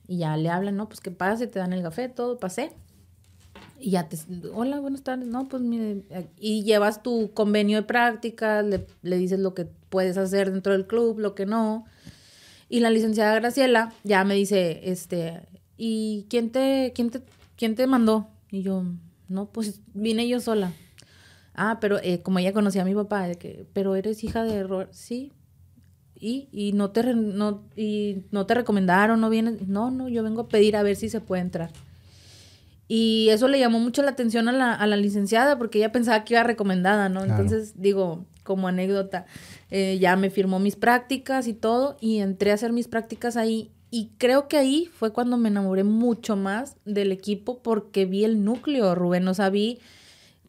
[0.07, 2.73] Y ya le hablan, no, pues que pase, te dan el café, todo, pasé.
[3.79, 4.17] Y ya te,
[4.53, 6.03] hola, buenas tardes, no, pues mire,
[6.37, 10.85] y llevas tu convenio de prácticas, le, le dices lo que puedes hacer dentro del
[10.85, 11.85] club, lo que no.
[12.69, 15.41] Y la licenciada Graciela ya me dice, este,
[15.77, 17.21] ¿y quién te, quién te,
[17.57, 18.27] quién te mandó?
[18.51, 18.83] Y yo,
[19.27, 20.73] no, pues vine yo sola.
[21.53, 24.89] Ah, pero eh, como ella conocía a mi papá, que, pero eres hija de error,
[24.91, 25.33] sí.
[26.22, 29.67] Y, y no te no, y no te recomendaron, no vienes.
[29.67, 31.72] No, no, yo vengo a pedir a ver si se puede entrar.
[32.88, 36.24] Y eso le llamó mucho la atención a la, a la licenciada porque ella pensaba
[36.24, 37.24] que iba recomendada, ¿no?
[37.24, 39.26] Entonces, digo, como anécdota,
[39.69, 43.72] eh, ya me firmó mis prácticas y todo, y entré a hacer mis prácticas ahí.
[43.89, 48.43] Y creo que ahí fue cuando me enamoré mucho más del equipo porque vi el
[48.43, 49.28] núcleo, Rubén.
[49.28, 49.80] O sea, vi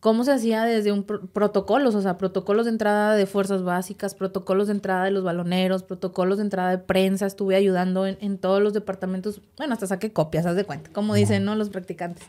[0.02, 4.66] cómo se hacía desde un protocolos, o sea, protocolos de entrada de fuerzas básicas, protocolos
[4.66, 7.24] de entrada de los baloneros, protocolos de entrada de prensa.
[7.24, 9.40] Estuve ayudando en, todos los departamentos.
[9.56, 11.54] Bueno, hasta saqué copias, haz de cuenta, como dicen, ¿no?
[11.54, 12.24] Los practicantes.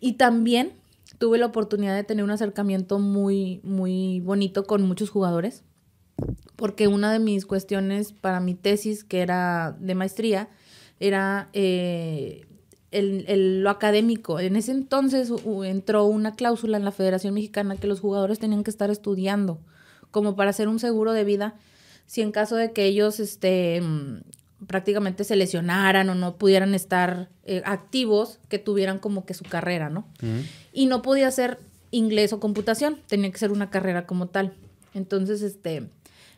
[0.00, 0.72] Y también
[1.18, 5.62] tuve la oportunidad de tener un acercamiento muy, muy bonito con muchos jugadores
[6.56, 10.48] porque una de mis cuestiones para mi tesis, que era de maestría,
[11.00, 12.46] era eh,
[12.98, 14.40] el, lo académico.
[14.40, 15.32] En ese entonces
[15.64, 19.58] entró una cláusula en la Federación Mexicana que los jugadores tenían que estar estudiando
[20.10, 21.54] como para hacer un seguro de vida
[22.06, 24.20] si en caso de que ellos este, mm,
[24.66, 29.90] prácticamente se lesionaran o no pudieran estar eh, activos, que tuvieran como que su carrera,
[29.90, 30.06] ¿no?
[30.72, 31.58] Y no podía ser
[31.90, 34.54] inglés o computación, tenía que ser una carrera como tal.
[34.94, 35.88] Entonces, este,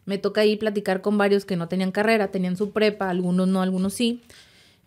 [0.04, 3.62] me toca ahí platicar con varios que no tenían carrera, tenían su prepa, algunos no,
[3.62, 4.22] algunos sí.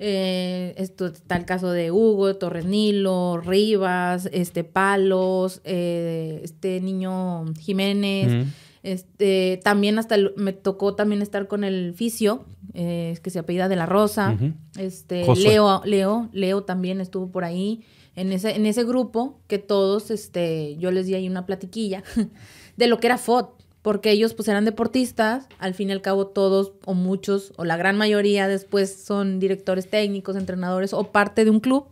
[0.01, 7.53] Eh, esto está el caso de Hugo, Torres Nilo, Rivas, este Palos, eh, este niño
[7.59, 8.47] Jiménez.
[8.81, 13.75] Este, también hasta me tocó también estar con el Fisio, eh, que se apellida de
[13.75, 14.37] la Rosa.
[14.77, 17.83] Este, Leo, Leo, Leo también estuvo por ahí.
[18.15, 22.03] En ese, en ese grupo que todos, este, yo les di ahí una platiquilla
[22.77, 26.27] de lo que era FOT porque ellos pues eran deportistas, al fin y al cabo
[26.27, 31.51] todos o muchos o la gran mayoría después son directores técnicos, entrenadores o parte de
[31.51, 31.85] un club.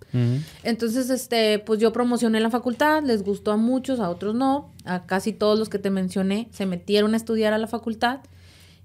[0.63, 5.05] Entonces, este, pues yo promocioné la facultad, les gustó a muchos, a otros no, a
[5.05, 8.19] casi todos los que te mencioné se metieron a estudiar a la facultad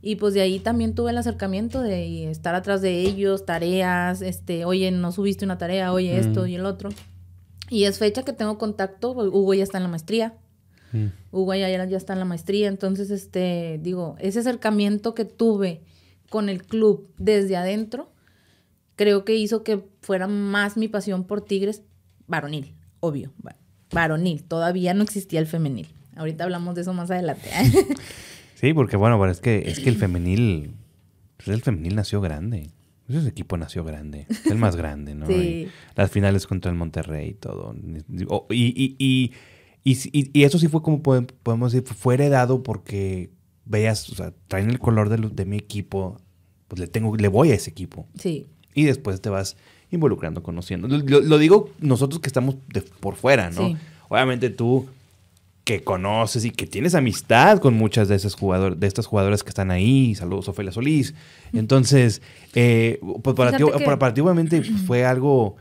[0.03, 4.65] y pues de ahí también tuve el acercamiento de estar atrás de ellos, tareas, este,
[4.65, 6.91] oye, no subiste una tarea, oye, esto y el otro.
[7.71, 10.35] Y es fecha que tengo contacto, Hugo ya está en la maestría.
[10.93, 11.07] Mm.
[11.30, 15.82] Hugo ya, ya está en la maestría, entonces, este, digo, ese acercamiento que tuve
[16.30, 18.12] con el club desde adentro,
[18.97, 21.82] creo que hizo que fuera más mi pasión por Tigres
[22.26, 23.32] varonil, obvio,
[23.93, 25.88] varonil, todavía no existía el femenil.
[26.16, 27.49] Ahorita hablamos de eso más adelante.
[28.55, 30.74] sí, porque bueno, es que es que el femenil,
[31.36, 32.70] pues el femenil nació grande.
[33.09, 35.26] Ese equipo nació grande, el más grande, ¿no?
[35.26, 35.68] Sí.
[35.97, 37.74] las finales contra el Monterrey y todo.
[38.49, 39.32] y, y y, y,
[39.85, 43.30] eso sí fue como podemos decir, fue heredado porque
[43.64, 46.18] veas, o sea, traen el color de, de mi equipo,
[46.68, 48.07] pues le tengo, le voy a ese equipo.
[48.18, 48.47] Sí.
[48.74, 49.57] Y después te vas
[49.91, 50.89] involucrando, conociendo.
[50.89, 52.57] Lo, digo nosotros que estamos
[53.01, 53.76] por fuera, ¿no?
[54.09, 54.87] Obviamente tú
[55.64, 59.51] que conoces y que tienes amistad con muchas de esas jugadores, de estas jugadoras que
[59.51, 60.14] están ahí.
[60.14, 61.14] Saludos, Ofelia Solís.
[61.53, 62.20] Entonces,
[62.55, 65.57] eh, pues para ti, para ti, obviamente fue algo,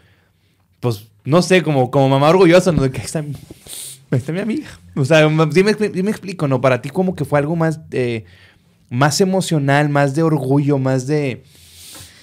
[0.80, 2.82] pues, no sé, como, como mamá orgullosa, ¿no?
[2.82, 3.36] De que están
[4.18, 4.68] está mi amiga.
[4.95, 6.62] O sea, sí me, explico, ¿no?
[6.62, 7.80] Para ti como que fue algo más,
[8.89, 11.43] más emocional, más de orgullo, más de,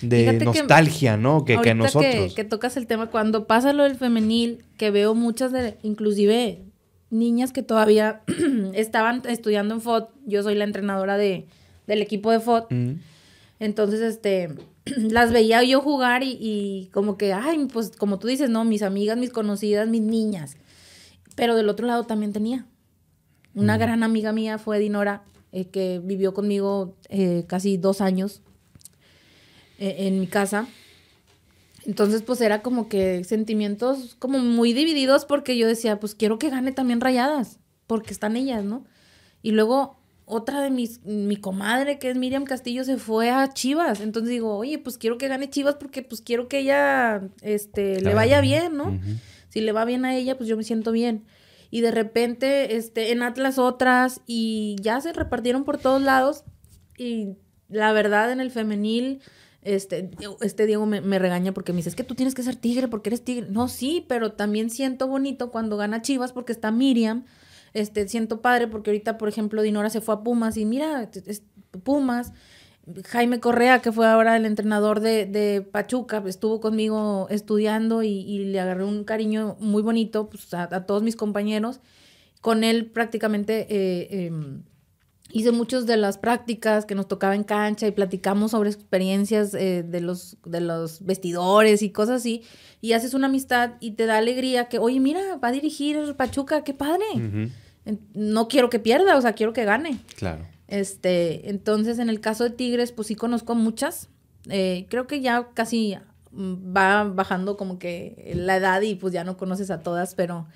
[0.03, 1.45] de nostalgia, ¿no?
[1.45, 2.05] Que, que nosotros.
[2.05, 6.63] Que, que, tocas el tema, cuando pasa lo del femenil, que veo muchas de, inclusive
[7.11, 8.21] niñas que todavía
[8.75, 11.47] estaban estudiando en FOD, yo soy la entrenadora de,
[11.87, 12.65] del equipo de FOD,
[13.61, 14.55] entonces, este,
[14.97, 18.65] las veía yo jugar y, y como que, ay, pues como tú dices, ¿no?
[18.65, 20.57] Mis amigas, mis conocidas, mis niñas.
[21.39, 22.67] Pero del otro lado también tenía.
[23.55, 25.23] Una gran amiga mía fue Dinora,
[25.53, 28.43] eh, que vivió conmigo eh, casi dos años
[29.79, 30.67] eh, en mi casa.
[31.87, 36.51] Entonces, pues era como que sentimientos como muy divididos porque yo decía, pues quiero que
[36.51, 38.85] gane también rayadas, porque están ellas, ¿no?
[39.41, 44.01] Y luego otra de mis, mi comadre, que es Miriam Castillo, se fue a Chivas.
[44.01, 48.13] Entonces digo, oye, pues quiero que gane Chivas porque pues quiero que ella este, le
[48.13, 48.99] vaya bien, ¿no?
[49.49, 51.25] Si le va bien a ella, pues yo me siento bien.
[51.71, 56.45] Y de repente, este, en Atlas otras, y ya se repartieron por todos lados.
[56.97, 57.37] Y
[57.69, 59.21] la verdad, en el femenil,
[59.63, 62.89] este, este Diego me, regaña porque me dice, es que tú tienes que ser tigre
[62.89, 63.49] porque eres tigre.
[63.51, 67.25] No, sí, pero también siento bonito cuando gana Chivas porque está Miriam.
[67.75, 71.43] Este, siento padre porque ahorita, por ejemplo, Dinora se fue a Pumas y mira, es
[71.83, 72.33] Pumas.
[73.07, 78.61] Jaime Correa, que fue ahora el entrenador de, de Pachuca, estuvo conmigo estudiando y, le
[78.61, 81.81] agarré un cariño muy bonito pues, a, todos mis compañeros.
[82.41, 84.63] Con él prácticamente eh, em,
[85.33, 89.83] hice muchas de las prácticas que nos tocaba en cancha y platicamos sobre experiencias eh,
[89.83, 92.43] de, los, de los vestidores y cosas así.
[92.81, 96.65] Y haces una amistad y te da alegría que, oye, mira, va a dirigir Pachuca,
[96.65, 97.05] qué padre.
[98.15, 99.99] No quiero que pierda, o sea, quiero que gane.
[100.17, 100.45] Claro.
[100.69, 104.09] Este, entonces, en el caso de Tigres, pues sí conozco muchas.
[104.49, 105.97] Eh, creo que ya casi
[106.31, 110.47] mm, va bajando como que la edad y pues ya no conoces a todas, pero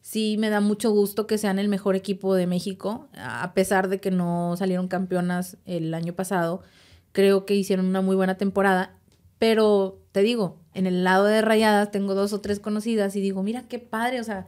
[0.00, 4.00] sí me da mucho gusto que sean el mejor equipo de México, a pesar de
[4.00, 6.62] que no salieron campeonas el año pasado.
[7.10, 8.94] Creo que hicieron una muy buena temporada,
[9.38, 13.42] pero te digo, en el lado de Rayadas tengo dos o tres conocidas y digo,
[13.42, 14.46] mira qué padre, o sea,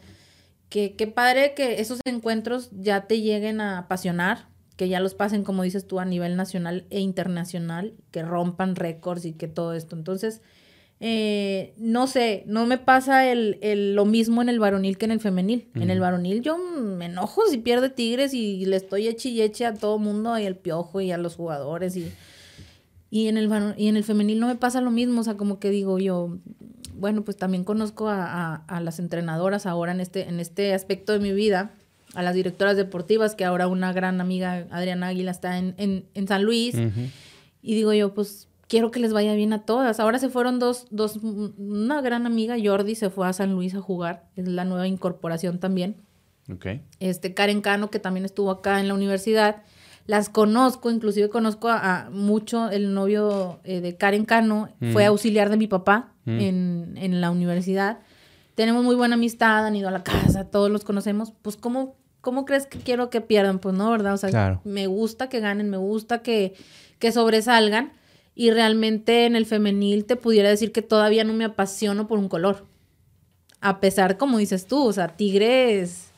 [0.69, 4.49] qué, qué padre que esos encuentros ya te lleguen a apasionar,
[4.79, 9.25] que ya los pasen, como dices tú, a nivel nacional e internacional, que rompan récords
[9.25, 9.97] y que todo esto.
[9.97, 10.41] Entonces,
[11.01, 15.11] eh, no sé, no me pasa el, el, lo mismo en el varonil que en
[15.11, 15.69] el femenil.
[15.75, 19.67] En el varonil yo me enojo si pierde Tigres y le estoy eche y eche
[19.67, 21.97] a todo mundo, y al piojo y a los jugadores.
[21.97, 22.13] Y,
[23.11, 25.59] y, en el, y en el femenil no me pasa lo mismo, o sea, como
[25.59, 26.39] que digo yo,
[26.95, 31.19] bueno, pues también conozco a, a, las entrenadoras ahora en este, en este aspecto de
[31.19, 31.75] mi vida,
[32.19, 36.27] a las directoras deportivas, que ahora una gran amiga, Adriana Águila, está en, en, en
[36.27, 36.75] San Luis.
[37.63, 40.01] Y digo yo, pues quiero que les vaya bien a todas.
[40.01, 43.81] Ahora se fueron dos, dos, una gran amiga, Jordi, se fue a San Luis a
[43.81, 45.95] jugar, es la nueva incorporación también.
[46.99, 49.63] Este, Karen Cano, que también estuvo acá en la universidad.
[50.07, 55.07] Las conozco, inclusive conozco a, mucho, el novio eh, de Karen Cano fue mm.
[55.07, 56.41] auxiliar de mi papá mm.
[56.41, 58.01] en, en la universidad.
[58.57, 61.33] Tenemos muy buena amistad, han ido a la casa, todos los conocemos.
[61.43, 63.59] Pues, ¿cómo, cómo crees que quiero que pierdan?
[63.59, 64.15] Pues no, ¿verdad?
[64.15, 66.55] O sea, me gusta que ganen, me gusta que,
[66.99, 67.93] que sobresalgan
[68.35, 72.29] y realmente en el femenil te pudiera decir que todavía no me apasiono por un
[72.29, 72.65] color.
[73.61, 76.09] A pesar, como dices tú, o sea, Tigres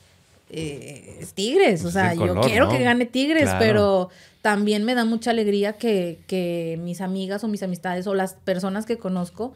[0.51, 4.09] eh, es Tigres, o sea, yo quiero que gane Tigres, pero
[4.41, 8.85] también me da mucha alegría que, que mis amigas o mis amistades o las personas
[8.85, 9.53] que conozco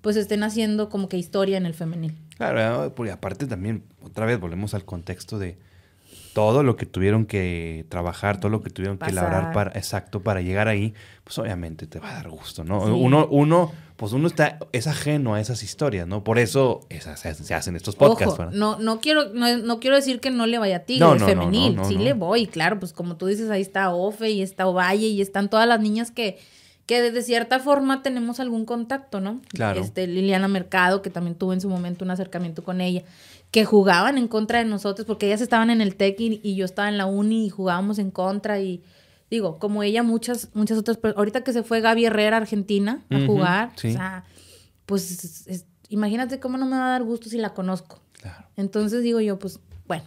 [0.00, 2.16] pues estén haciendo como que historia en el femenil.
[2.36, 5.58] Claro, porque aparte también, otra vez volvemos al contexto de
[6.32, 10.40] todo lo que tuvieron que trabajar, todo lo que tuvieron que labrar para, exacto, para
[10.40, 12.80] llegar ahí, pues obviamente te va a dar gusto, ¿no?
[12.96, 16.24] Uno, uno, pues uno está, es ajeno a esas historias, ¿no?
[16.24, 18.38] Por eso esas, se hacen estos podcasts.
[18.52, 21.98] no, no quiero, no, quiero decir que no le vaya a ti, no, femenil, sí
[21.98, 25.50] le voy, claro, pues como tú dices, ahí está Ofe y está Ovalle y están
[25.50, 26.38] todas las niñas que,
[26.86, 29.40] que de cierta forma tenemos algún contacto, ¿no?
[29.48, 29.80] Claro.
[29.80, 33.02] Este, Liliana Mercado, que también tuve en su momento un acercamiento con ella
[33.50, 36.88] que jugaban en contra de nosotros, porque ellas estaban en el TEC y, yo estaba
[36.88, 38.82] en la uni y jugábamos en contra y
[39.30, 43.26] digo, como ella, muchas, muchas otras, ahorita que se fue Gaby Herrera a Argentina a
[43.26, 44.24] jugar, o sea,
[44.86, 48.00] pues imagínate cómo no me va a dar gusto si la conozco.
[48.56, 50.04] Entonces digo yo, pues bueno,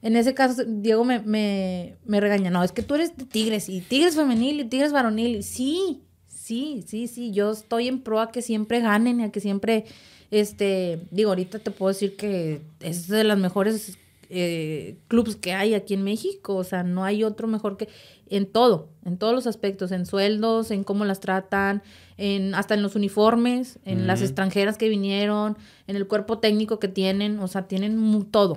[0.00, 3.68] en ese caso Diego me, me, me regaña, no, es que tú eres de Tigres
[3.68, 8.32] y Tigres femenil y Tigres varonil, sí, sí, sí, sí, yo estoy en pro a
[8.32, 9.84] que siempre ganen y a que siempre
[10.32, 13.98] este, digo, ahorita te puedo decir que es de las mejores
[14.30, 16.56] eh, clubes que hay aquí en México.
[16.56, 17.90] O sea, no hay otro mejor que
[18.30, 21.82] en todo, en todos los aspectos, en sueldos, en cómo las tratan,
[22.16, 26.88] en hasta en los uniformes, en las extranjeras que vinieron, en el cuerpo técnico que
[26.88, 28.56] tienen, o sea, tienen todo,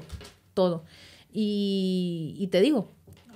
[0.53, 0.85] todo.
[1.33, 2.89] Y, y te digo,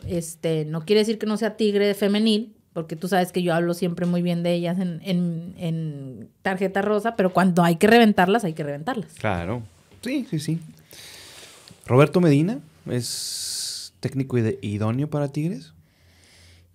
[0.08, 3.74] este, no quiere decir que no sea tigre femenil, porque tú sabes que yo hablo
[3.74, 8.54] siempre muy bien de ellas en, en, tarjeta rosa, pero cuando hay que reventarlas, hay
[8.54, 9.12] que reventarlas.
[9.16, 9.64] Claro,
[10.02, 10.60] sí, sí, sí.
[11.86, 12.60] Roberto Medina
[12.90, 15.74] es técnico idóneo para Tigres.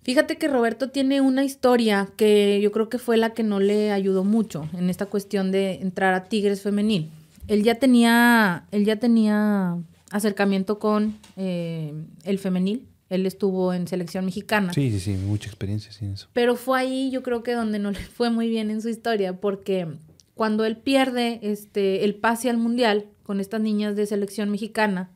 [0.03, 3.91] Fíjate que Roberto tiene una historia que yo creo que fue la que no le
[3.91, 7.09] ayudó mucho en esta cuestión de entrar a Tigres femenil.
[7.47, 9.75] Él ya tenía, él ya tenía
[10.11, 11.95] acercamiento con eh,
[12.25, 12.85] el femenil,
[13.15, 14.73] él estuvo en selección mexicana.
[14.73, 16.27] Sí, sí, sí, mucha experiencia en eso.
[16.33, 19.39] Pero fue ahí yo creo que donde no le fue muy bien en su historia,
[19.39, 19.87] porque
[20.35, 25.09] cuando él pierde este, el pase al mundial con estas niñas de selección mexicana,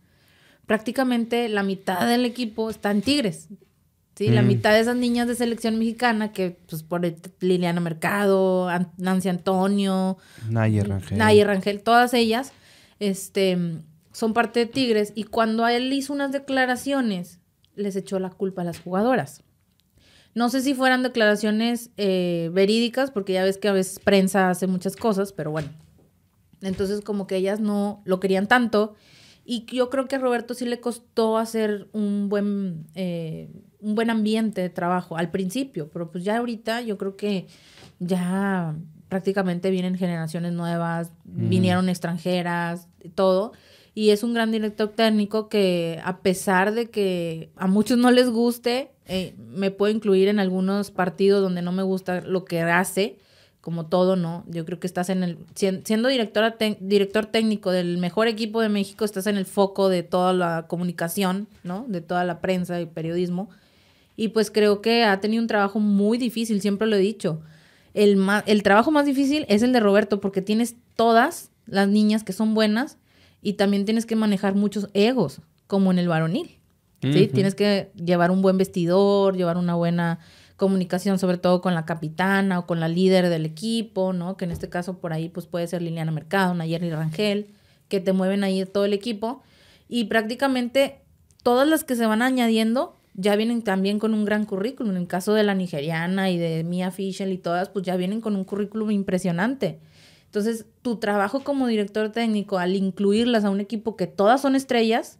[0.66, 3.50] prácticamente la mitad del equipo está en Tigres.
[4.16, 4.30] ¿sí?
[4.30, 7.02] La mitad de esas niñas de selección mexicana que, pues, por
[7.39, 10.18] Liliana Mercado, Nancy Antonio,
[10.50, 11.18] Nayer Rangel.
[11.18, 12.54] Nayer Rangel, todas ellas,
[13.00, 13.58] este,
[14.12, 15.12] son parte de Tigres.
[15.16, 17.39] Y cuando él hizo unas declaraciones,
[17.80, 19.43] les echó la culpa a las jugadoras.
[20.36, 24.67] No sé si fueran declaraciones eh, verídicas, porque ya ves que a veces prensa hace
[24.67, 25.69] muchas cosas, pero bueno.
[26.61, 28.95] Entonces, como que ellas no lo querían tanto.
[29.43, 33.49] Y yo creo que a Roberto sí le costó hacer un buen, eh,
[33.80, 37.47] un buen ambiente de trabajo al principio, pero pues ya ahorita yo creo que
[37.97, 38.75] ya
[39.07, 43.53] prácticamente vienen generaciones nuevas, vinieron extranjeras, todo.
[44.00, 48.30] Y es un gran director técnico que a pesar de que a muchos no les
[48.30, 53.18] guste, eh, me puedo incluir en algunos partidos donde no me gusta lo que hace,
[53.60, 54.45] como todo, ¿no?
[54.47, 59.04] Yo creo que estás en el, siendo directora director técnico del mejor equipo de México,
[59.04, 61.84] estás en el foco de toda la comunicación, ¿no?
[61.89, 63.50] De toda la prensa y periodismo.
[64.16, 67.41] Y pues creo que ha tenido un trabajo muy difícil, siempre lo he dicho.
[67.93, 72.32] El, el trabajo más difícil es el de Roberto, porque tienes todas las niñas que
[72.32, 72.97] son buenas
[73.41, 76.57] y también tienes que manejar muchos egos, como en el varonil.
[77.01, 77.27] ¿sí?
[77.27, 80.19] Tienes que llevar un buen vestidor, llevar una buena
[80.57, 84.35] comunicación, sobre todo con la capitana o con la líder del equipo, ¿no?
[84.35, 87.47] Que en este caso por ahí pues puede ser Liliana Mercado, Nayeli Rangel,
[87.87, 89.41] que te mueven ahí todo el equipo.
[89.87, 90.99] Y prácticamente
[91.43, 94.91] todas las que se van añadiendo ya vienen también con un gran currículum.
[94.91, 98.21] En el caso de la nigeriana y de Mia Fischel y todas, pues ya vienen
[98.21, 99.79] con un currículum impresionante.
[100.30, 105.17] Entonces, tu trabajo como director técnico, al incluirlas a un equipo que todas son estrellas,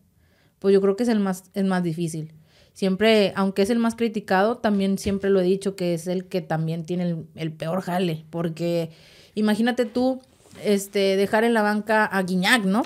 [0.60, 2.32] pues yo creo que es el más, es más difícil.
[2.74, 6.41] Siempre, aunque es el más criticado, también siempre lo he dicho que es el que
[6.41, 8.91] también tiene el, peor jale, porque
[9.34, 10.22] imagínate tú
[10.64, 12.84] este, dejar en la banca a Guiñac, ¿no?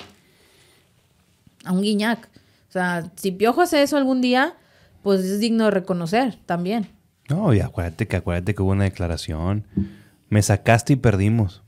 [1.65, 2.29] A un Guiñac.
[2.69, 4.55] O sea, si Piojo hace eso algún día,
[5.01, 6.87] pues es digno de reconocer también.
[7.27, 9.67] No, y acuérdate que acuérdate que hubo una declaración.
[10.29, 11.62] Me sacaste y perdimos.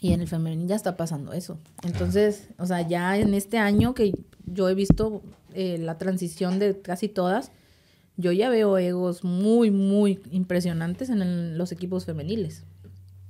[0.00, 1.58] Y en el femenil ya está pasando eso.
[1.82, 4.12] Entonces, o sea, ya en este año que
[4.46, 5.22] yo he visto
[5.54, 7.50] eh, la transición de casi todas,
[8.16, 12.64] yo ya veo egos muy, muy impresionantes en los equipos femeniles.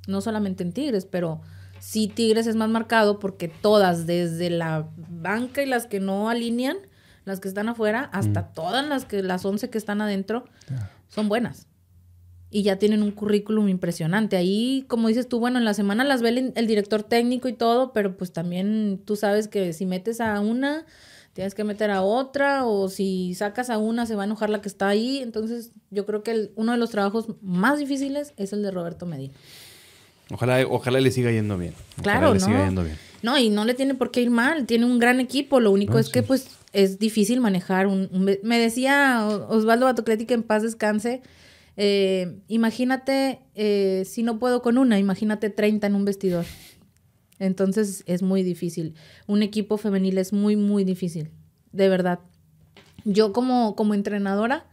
[0.07, 1.41] No solamente en Tigres, pero
[1.81, 6.77] sí Tigres es más marcado porque todas, desde la banca y las que no alinean,
[7.25, 8.55] las que están afuera, hasta mm.
[8.55, 10.45] todas las que las 11 que están adentro,
[11.09, 11.69] son buenas
[12.51, 14.37] y ya tienen un currículum impresionante.
[14.37, 17.93] Ahí, como dices tú, bueno, en la semana las ve el, director técnico y todo,
[17.93, 20.87] pero pues también tú sabes que si metes a una,
[21.35, 24.63] tienes que meter a otra, o si sacas a una, se va a enojar la
[24.63, 25.19] que está ahí.
[25.19, 29.35] Entonces, yo creo que uno de los trabajos más difíciles es el de Roberto Medina.
[30.31, 31.75] Ojalá, ojalá le siga yendo bien.
[32.03, 32.85] claro, no.
[33.21, 35.99] No, y no le tiene por qué ir mal, tiene un gran equipo, lo único
[35.99, 38.09] es que pues es difícil manejar un,
[38.43, 41.23] Me decía Osvaldo Batocleti que en paz descanse,
[41.81, 46.45] eh, imagínate, eh, si no puedo con una, imagínate 30 en un vestidor.
[47.39, 48.95] Entonces es muy difícil.
[49.29, 51.31] Un equipo femenil es muy, muy difícil.
[51.70, 52.18] De verdad.
[53.05, 54.66] Yo como, como entrenadora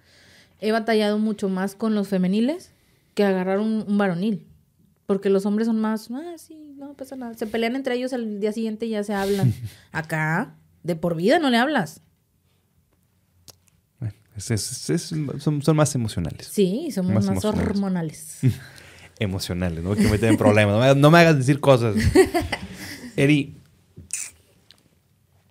[0.59, 2.71] he batallado mucho más con los femeniles
[3.13, 4.47] que agarrar un, un varonil.
[5.05, 7.35] Porque los hombres son más, ah, sí, no pasa nada.
[7.35, 9.53] Se pelean entre ellos al día siguiente y ya se hablan.
[9.91, 12.01] Acá, de por vida no le hablas
[14.37, 16.47] son, más emocionales.
[16.51, 18.39] Sí, somos más, hormonales.
[19.19, 19.95] emocionales, ¿no?
[19.95, 20.95] Que meten en problemas.
[20.97, 21.95] No me, hagas decir cosas.
[23.15, 23.55] Eri.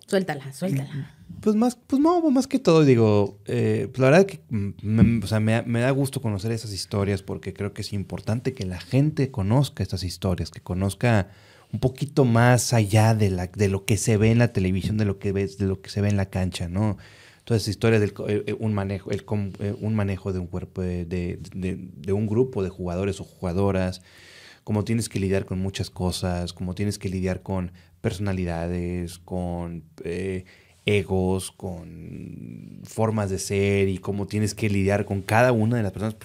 [0.06, 1.14] Suéltala, suéltala.
[1.40, 5.26] Pues más, pues no, más que todo, digo, eh, pues la verdad que me, o
[5.26, 9.30] sea, me, da gusto conocer esas historias porque creo que es importante que la gente
[9.30, 11.28] conozca estas historias, que conozca
[11.72, 15.04] un poquito más allá de, la, de lo que se ve en la televisión, de
[15.04, 16.96] lo que ves, de lo que se ve en la cancha, ¿no?
[17.46, 19.24] Esas historias del eh, eh, un manejo, el,
[19.58, 21.38] eh, un manejo de un cuerpo, de,
[22.08, 24.02] un grupo de jugadores o jugadoras,
[24.64, 29.84] cómo tienes que lidiar con muchas cosas, cómo tienes que lidiar con personalidades, con
[30.86, 35.92] egos, con formas de ser y cómo tienes que lidiar con cada una de las
[35.92, 36.16] personas.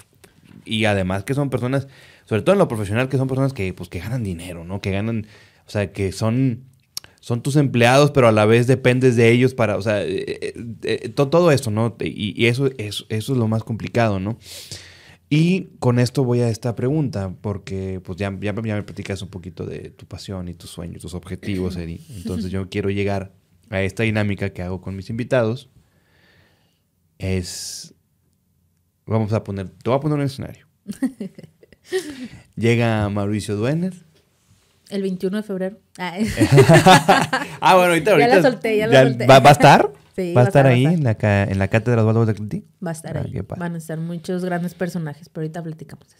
[0.63, 1.87] Y además que son personas,
[2.25, 4.81] sobre todo en lo profesional, que son personas que, pues, que ganan dinero, ¿no?
[4.81, 5.25] Que ganan,
[5.65, 6.68] o sea, que son
[7.19, 10.53] son tus empleados, pero a la vez dependes de ellos para, o sea, eh, eh,
[10.83, 11.95] eh, todo, eso, ¿no?
[11.99, 14.37] Y, eso, eso, eso, es lo más complicado, ¿no?
[15.29, 19.65] Y con esto voy a esta pregunta, porque pues ya, ya, me platicas un poquito
[19.65, 22.03] de tu pasión y tus sueños, tus objetivos, Eri.
[22.15, 23.31] Entonces yo quiero llegar
[23.69, 25.69] a esta dinámica que hago con mis invitados.
[27.19, 27.93] Es,
[29.05, 30.67] vamos a poner, te voy a poner un escenario.
[32.55, 34.08] Llega Mauricio Duener
[34.89, 35.77] el 21 de febrero.
[35.99, 38.27] ah, bueno, ahorita, ahorita.
[38.29, 39.27] Ya la solté, ya la solté.
[39.27, 39.91] ¿va, a estar?
[40.15, 40.97] Sí, ¿Va a estar a ahí estar.
[40.97, 42.65] en la, en la cátedra Osvaldo de Cleti?
[42.85, 43.39] Va a estar Ah, ahí.
[43.57, 46.17] Van a estar muchos grandes personajes, pero ahorita platicamos eso.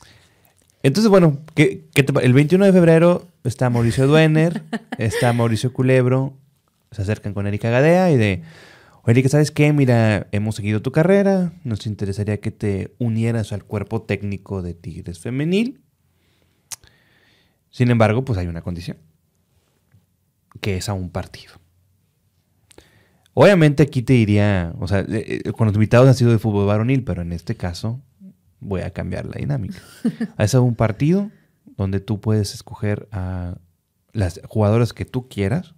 [0.84, 4.63] Entonces, bueno, ¿qué, qué te el 21 de febrero está Mauricio Duener,
[4.97, 6.38] está Mauricio Culebro,
[6.91, 8.43] se acercan con Erika Gadea y de,
[9.05, 9.74] Erika, ¿sabes qué?
[9.74, 15.20] Mira, hemos seguido tu carrera, nos interesaría que te unieras al cuerpo técnico de Tigres
[15.20, 15.82] Femenil.
[17.70, 18.97] Sin embargo, pues hay una condición,
[20.61, 21.53] que es a un partido.
[23.34, 26.67] Obviamente aquí te diría, o sea, eh, eh, con los invitados han sido de fútbol
[26.67, 28.01] varonil, pero en este caso
[28.59, 29.80] voy a cambiar la dinámica.
[30.38, 31.32] Es un partido
[31.78, 33.57] donde tú puedes escoger a
[34.11, 35.76] las jugadoras que tú quieras,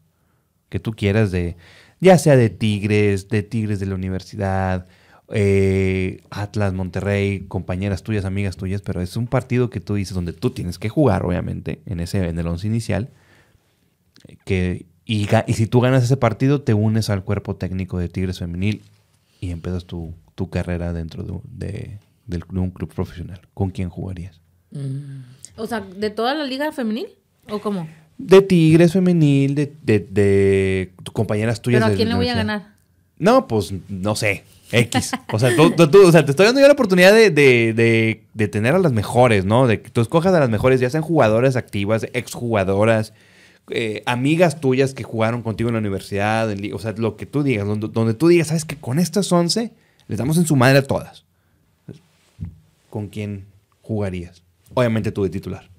[0.70, 1.58] que tú quieras de,
[2.00, 4.88] ya sea de Tigres, de Tigres de la universidad,
[5.34, 10.34] eh, Atlas, Monterrey, compañeras tuyas, amigas tuyas, pero es un partido que tú dices donde
[10.34, 13.10] tú tienes que jugar, obviamente, en ese en el once inicial,
[14.46, 18.82] que y, si tú ganas ese partido, te unes al cuerpo técnico de Tigres Femenil
[19.42, 23.42] y empiezas tu, tu carrera dentro de, de- un club profesional.
[23.54, 24.40] ¿Con quién jugarías?
[25.58, 27.08] O sea, ¿de toda la liga femenil?
[27.50, 27.90] ¿O cómo?
[28.18, 31.82] De Tigres Femenil, de, de, compañeras tuyas.
[31.82, 32.76] ¿Pero a quién le voy a ganar?
[33.18, 34.44] No, pues no sé.
[34.72, 35.12] X.
[35.32, 39.68] O sea, te estoy dando yo la oportunidad de, tener a las mejores, ¿no?
[39.68, 43.14] De que tú escojas a las mejores, ya sean jugadoras activas, exjugadoras,
[43.70, 47.68] eh, amigas tuyas que jugaron contigo en la universidad, o sea, lo que tú digas,
[47.68, 49.72] donde, donde tú digas, ¿sabes que Con estas 11
[50.08, 51.26] les damos en su madre a todas.
[52.90, 53.46] ¿Con quién
[53.82, 54.44] jugarías?
[54.74, 55.71] Obviamente tú de titular.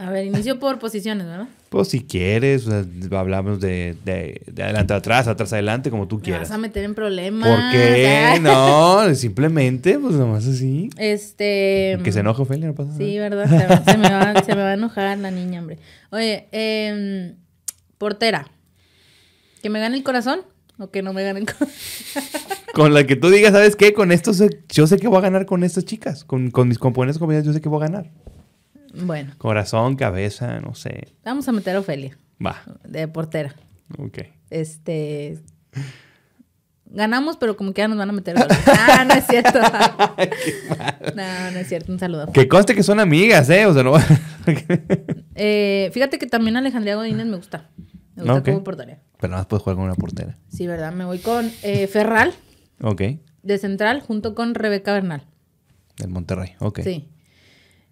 [0.00, 1.46] A ver, inicio por posiciones, ¿verdad?
[1.68, 6.08] Pues si quieres, o sea, hablamos de, de- de adelante a atrás, atrás adelante, como
[6.08, 6.48] tú Me quieras.
[6.48, 7.46] vas a meter en problemas.
[7.48, 8.38] ¿Por qué?
[8.42, 10.88] No, simplemente, pues nomás así.
[10.96, 11.98] Este.
[12.02, 13.28] Que se enoje Ophelia, no pasa Sí, nada.
[13.28, 13.84] ¿verdad?
[13.84, 15.78] Se, me va, se me va a enojar la niña, hombre.
[16.10, 17.36] Oye, em,
[17.98, 18.50] portera.
[19.62, 20.40] ¿Que me gane el corazón
[20.78, 21.68] o que no me gane el corazón?
[22.74, 23.92] Con la que tú digas, ¿sabes qué?
[23.92, 24.32] Con esto
[24.70, 26.24] yo sé que voy a ganar con estas chicas.
[26.24, 28.10] Con, con mis componentes compañeras, yo sé que voy a ganar.
[28.94, 31.08] Bueno, Corazón, cabeza, no sé.
[31.24, 32.62] vamos a meter a Ofelia, Va.
[32.84, 33.54] de portera.
[33.98, 34.18] Ok.
[34.50, 35.38] Este.
[36.92, 38.34] Ganamos, pero como que ya nos van a meter.
[38.66, 39.60] Ah, no es cierto.
[41.14, 41.92] no, no es cierto.
[41.92, 42.32] Un saludo.
[42.32, 43.66] Que conste que son amigas, ¿eh?
[43.66, 43.92] O sea, no.
[45.42, 47.70] Eh, fíjate que también Alejandría Godínez me gusta.
[48.16, 48.98] Me gusta como portera.
[49.18, 50.36] Pero nada más puedes jugar con una portera.
[50.48, 50.92] Sí, ¿verdad?
[50.92, 52.34] Me voy con eh, Ferral
[52.82, 53.02] Ok.
[53.42, 55.24] de central junto con Rebeca Bernal.
[55.96, 56.54] Del Monterrey.
[56.58, 56.80] Ok.
[56.82, 57.08] Sí.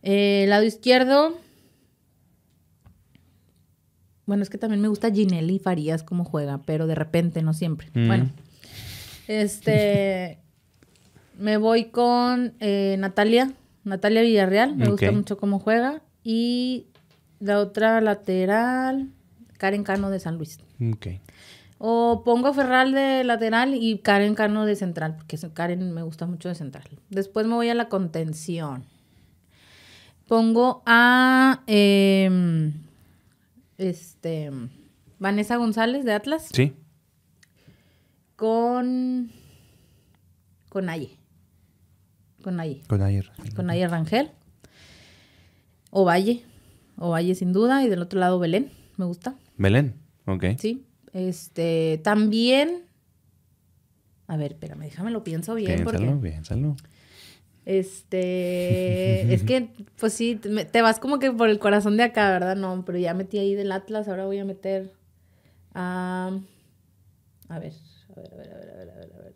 [0.03, 1.39] Eh, lado izquierdo.
[4.27, 7.89] Bueno, es que también me gusta Ginelli Farías cómo juega, pero de repente, no siempre.
[7.95, 8.07] Mm.
[8.07, 8.31] Bueno.
[9.27, 10.39] Este.
[11.39, 13.53] me voy con eh, Natalia.
[13.85, 14.77] Natalia Villarreal.
[14.77, 16.03] Me gusta mucho cómo juega.
[16.23, 16.87] Y
[17.41, 19.09] la otra lateral.
[19.57, 20.59] Karen Cano de San Luis.
[20.93, 21.07] Ok.
[21.79, 26.27] O pongo a Ferral de lateral y Karen Cano de central, porque Karen me gusta
[26.27, 26.85] mucho de central.
[27.09, 28.85] Después me voy a la contención.
[30.29, 32.73] Pongo a em,
[33.79, 34.51] este
[35.19, 36.75] Vanessa González de Atlas Sí.
[38.37, 39.31] con
[40.69, 41.17] con Aye.
[42.43, 42.83] Con Aye.
[42.87, 43.31] Con ayer.
[43.57, 44.31] Con Aye Rangel.
[45.91, 46.45] O Valle.
[46.99, 47.83] O Valle sin duda.
[47.83, 48.71] Y del otro lado Belén.
[48.97, 49.35] Me gusta.
[49.57, 49.95] Belén.
[50.27, 50.45] Ok.
[50.59, 50.85] Sí.
[51.15, 52.83] Este, también.
[54.27, 56.29] A ver, espérame, déjame lo pienso bien Piénsalo, porque.
[56.31, 56.77] piénsalo.
[57.69, 59.31] Este.
[59.35, 59.69] es que,
[60.01, 62.57] pues sí, te vas como que por el corazón de acá, ¿verdad?
[62.57, 64.91] No, pero ya metí ahí del Atlas, ahora voy a meter
[65.75, 66.31] a.
[67.51, 67.75] A ver,
[68.17, 69.35] a ver, a ver, a ver, a ver, a ver, a ver.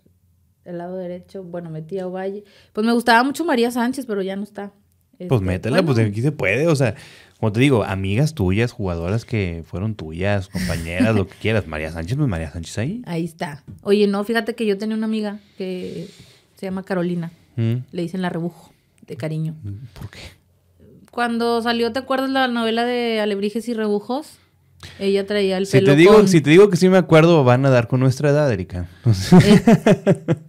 [0.64, 2.44] El lado derecho, bueno, metí a Ovalle.
[2.72, 4.72] Pues me gustaba mucho María Sánchez, pero ya no está.
[5.18, 6.68] Pues Este, métela, bueno, pues aquí se puede.
[6.68, 6.94] O sea,
[7.38, 11.66] como te digo, amigas tuyas, jugadoras que fueron tuyas, compañeras, lo que quieras.
[11.66, 13.02] María Sánchez, pues María Sánchez ahí.
[13.04, 13.62] Ahí está.
[13.82, 16.08] Oye, no, fíjate que yo tenía una amiga que
[16.56, 17.30] se llama Carolina.
[17.57, 18.72] Mm, Le dicen la rebujo,
[19.07, 19.55] de cariño.
[19.94, 20.18] ¿Por qué?
[21.11, 24.38] Cuando salió, ¿te acuerdas la novela de Alebrijes y Rebujos?
[24.98, 27.44] Ella traía el Si pelo te, digo, con- si te digo que sí me acuerdo,
[27.44, 28.88] van a dar con nuestra edad, Erika.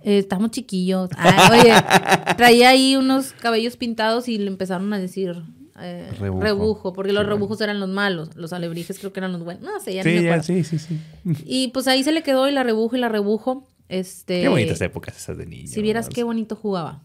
[0.04, 1.10] Eh, estamos chiquillos.
[1.18, 5.43] Ah, oye, traía ahí unos cabellos pintados y le empezaron a decir
[5.80, 6.41] eh, Rebujo.
[6.43, 6.93] rebujo.
[6.93, 8.36] porque Sí, los rebujos eran los malos.
[8.36, 9.64] Los alebrijes creo que eran los buenos.
[9.64, 10.43] No sé, ya sí, me ya, acuerdo.
[10.43, 10.97] sí, sí, sí.
[11.45, 13.68] Y pues ahí se le quedó y la rebujo y la rebujo.
[13.94, 15.68] Este, Qué bonitas épocas esas de niño.
[15.68, 17.04] Si vieras qué bonito jugaba.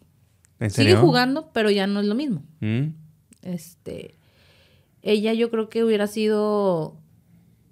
[0.58, 1.00] ¿En Sigue serio?
[1.00, 2.42] jugando, pero ya no es lo mismo.
[2.60, 2.88] Mm,
[3.42, 4.14] Este,
[5.02, 6.96] ella yo creo que hubiera sido,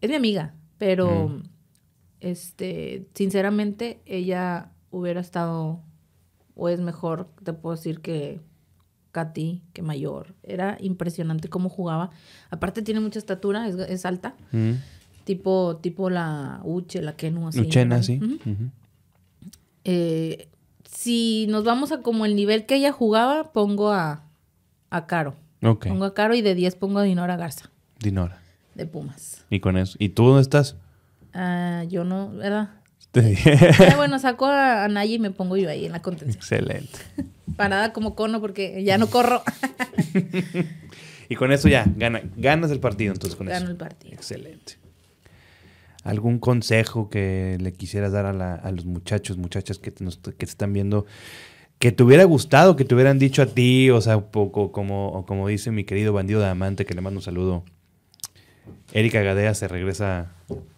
[0.01, 1.43] es mi amiga, pero,
[2.21, 5.81] este, sinceramente, ella hubiera estado,
[6.55, 8.41] o es mejor, te puedo decir que
[9.13, 10.35] Katy, que mayor.
[10.43, 12.11] Era impresionante cómo jugaba.
[12.51, 14.37] Aparte tiene mucha estatura, es, es alta.
[14.53, 14.73] mm.
[15.25, 17.61] Tipo, tipo la Uche, la Kenu, así.
[17.61, 18.21] Uchena, sí.
[19.89, 20.49] Eh,
[20.91, 24.25] si nos vamos a como el nivel que ella jugaba, pongo a,
[24.91, 25.35] a Caro.
[25.61, 27.71] Pongo a Caro y de 10 pongo a Dinora Garza,
[28.01, 28.41] Dinora.
[28.75, 29.45] de Pumas.
[29.51, 29.97] Y con eso.
[29.99, 30.77] ¿Y tú dónde estás?
[31.33, 32.71] Ah, yo no, ¿verdad?
[33.15, 36.37] Eh, bueno, saco a, a Naya y me pongo yo ahí en la contención.
[36.37, 36.99] Excelente.
[37.57, 39.43] Parada como cono porque ya no corro.
[41.29, 43.71] Y con eso ya, gana, ganas el partido entonces con Gano eso.
[43.73, 44.15] el partido.
[44.15, 44.75] Excelente.
[46.07, 50.05] ¿Algún consejo que le quisieras dar a, la- a los muchachos, muchachas que te,
[50.45, 51.05] están viendo,
[51.81, 55.25] que te hubiera gustado, que te hubieran dicho a ti, o sea, un poco como,
[55.27, 57.65] como dice mi querido bandido de amante, que le mando un saludo.
[58.93, 60.33] Erika Gadea se regresa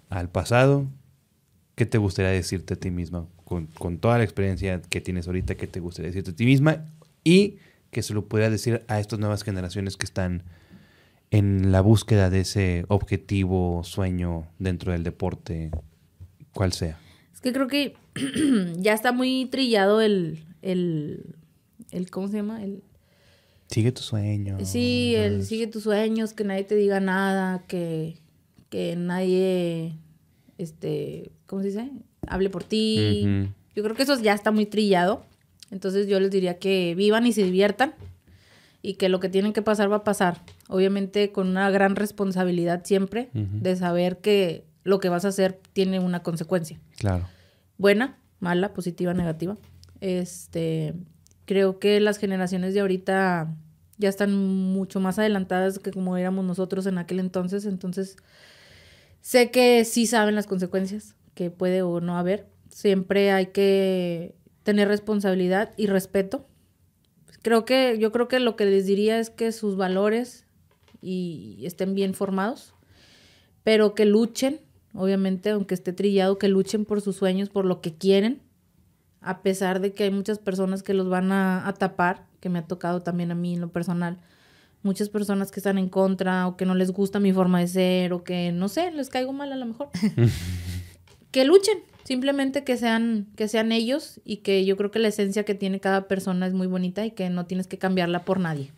[0.08, 0.86] al pasado.
[1.74, 3.26] ¿Qué te gustaría decirte a ti misma?
[3.44, 6.86] Con, con toda la experiencia que tienes ahorita, ¿qué te gustaría decirte a ti misma?
[7.22, 7.58] Y
[7.90, 10.42] que se lo pudieras decir a estas nuevas generaciones que están
[11.30, 15.70] en la búsqueda de ese objetivo, sueño dentro del deporte,
[16.52, 16.98] cual sea.
[17.32, 17.94] Es que creo que
[18.76, 21.36] ya está muy trillado el, el,
[21.90, 22.62] el ¿cómo se llama?
[22.62, 22.82] El,
[23.68, 24.56] Sigue tu sueño.
[24.64, 28.16] sí, el sigue tus sueños, que nadie te diga nada, que,
[28.70, 29.94] que nadie,
[30.56, 31.90] este, ¿cómo se dice?
[32.26, 33.50] Hable por ti.
[33.76, 35.22] Yo creo que eso ya está muy trillado.
[35.70, 37.94] Entonces yo les diría que vivan y se diviertan
[38.80, 40.40] y que lo que tienen que pasar va a pasar.
[40.68, 45.98] Obviamente con una gran responsabilidad siempre de saber que lo que vas a hacer tiene
[45.98, 46.80] una consecuencia.
[46.98, 47.26] Claro.
[47.78, 49.56] Buena, mala, positiva, negativa.
[50.00, 50.94] Este,
[51.46, 53.54] creo que las generaciones de ahorita
[53.98, 57.64] ya están mucho más adelantadas que como éramos nosotros en aquel entonces.
[57.66, 58.16] Entonces,
[59.20, 62.46] sé que sí saben las consecuencias que puede o no haber.
[62.70, 66.46] Siempre hay que tener responsabilidad y respeto.
[67.42, 70.46] Creo que, yo creo que lo que les diría es que sus valores
[71.00, 72.74] y estén bien formados,
[73.62, 74.60] pero que luchen,
[74.94, 78.40] obviamente, aunque esté trillado, que luchen por sus sueños, por lo que quieren,
[79.20, 82.60] a pesar de que hay muchas personas que los van a, a tapar, que me
[82.60, 84.18] ha tocado también a mí en lo personal,
[84.82, 88.12] muchas personas que están en contra o que no les gusta mi forma de ser
[88.12, 89.90] o que, no sé, les caigo mal a lo mejor.
[91.30, 95.44] que luchen, simplemente que sean, que sean ellos y que yo creo que la esencia
[95.44, 98.72] que tiene cada persona es muy bonita y que no tienes que cambiarla por nadie.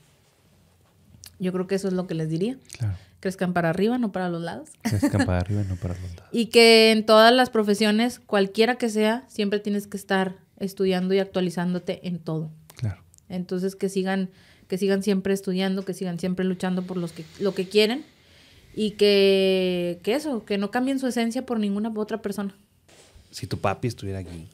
[1.40, 2.58] Yo creo que eso es lo que les diría.
[2.78, 2.94] Claro.
[3.18, 4.68] Crezcan para arriba, no para los lados.
[4.82, 6.28] Crezcan para arriba, no para los lados.
[6.32, 11.18] Y que en todas las profesiones, cualquiera que sea, siempre tienes que estar estudiando y
[11.18, 12.50] actualizándote en todo.
[12.76, 13.02] Claro.
[13.28, 14.30] Entonces que sigan,
[14.68, 18.04] que sigan siempre estudiando, que sigan siempre luchando por los que, lo que quieren
[18.74, 22.54] y que, que eso, que no cambien su esencia por ninguna otra persona.
[23.30, 24.48] Si tu papi estuviera aquí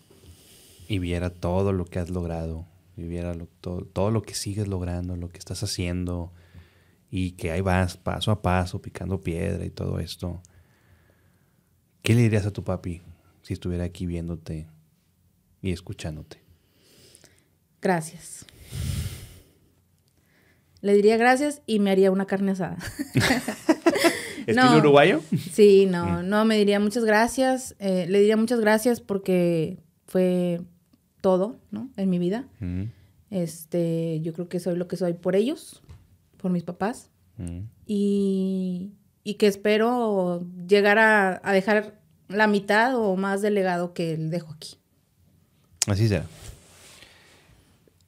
[0.88, 2.64] y viera todo lo que has logrado,
[2.96, 6.32] y viera lo- todo, todo lo que sigues logrando, lo que estás haciendo,
[7.10, 10.40] y que ahí vas paso a paso, picando piedra y todo esto,
[12.02, 13.02] ¿qué le dirías a tu papi
[13.42, 14.66] si estuviera aquí viéndote
[15.62, 16.38] y escuchándote?
[17.80, 18.44] Gracias.
[20.80, 22.76] Le diría gracias y me haría una carne asada.
[24.46, 24.78] ¿Estilo No.
[24.78, 25.22] uruguayo?
[25.52, 27.74] Sí, no, no, me diría muchas gracias.
[27.78, 30.60] eh, le diría muchas gracias porque fue
[31.20, 31.90] todo, ¿no?
[31.96, 32.46] En mi vida.
[32.60, 32.84] Mm,
[33.30, 35.82] Este, yo creo que soy lo que soy por ellos,
[36.46, 37.10] por mis papás.
[37.38, 37.58] mm.
[37.88, 38.92] Y,
[39.24, 44.52] y que espero llegar a, a dejar la mitad o más del legado que dejo
[44.52, 44.78] aquí.
[45.88, 46.24] Así será.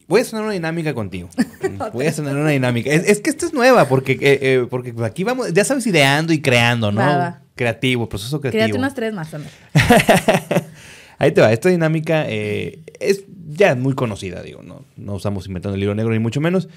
[0.06, 1.28] Voy a sonar una dinámica contigo.
[1.92, 2.90] Voy a sonar una dinámica.
[2.90, 6.32] Es, es que esta es nueva, porque, eh, eh, porque aquí vamos, ya sabes, ideando
[6.32, 7.00] y creando, ¿no?
[7.00, 7.42] Va.
[7.56, 8.62] Creativo, proceso creativo.
[8.62, 9.52] Créate unas tres más también.
[11.18, 11.52] Ahí te va.
[11.52, 16.12] Esta dinámica eh, es ya muy conocida, digo, no, no estamos inventando el libro negro
[16.12, 16.68] ni mucho menos.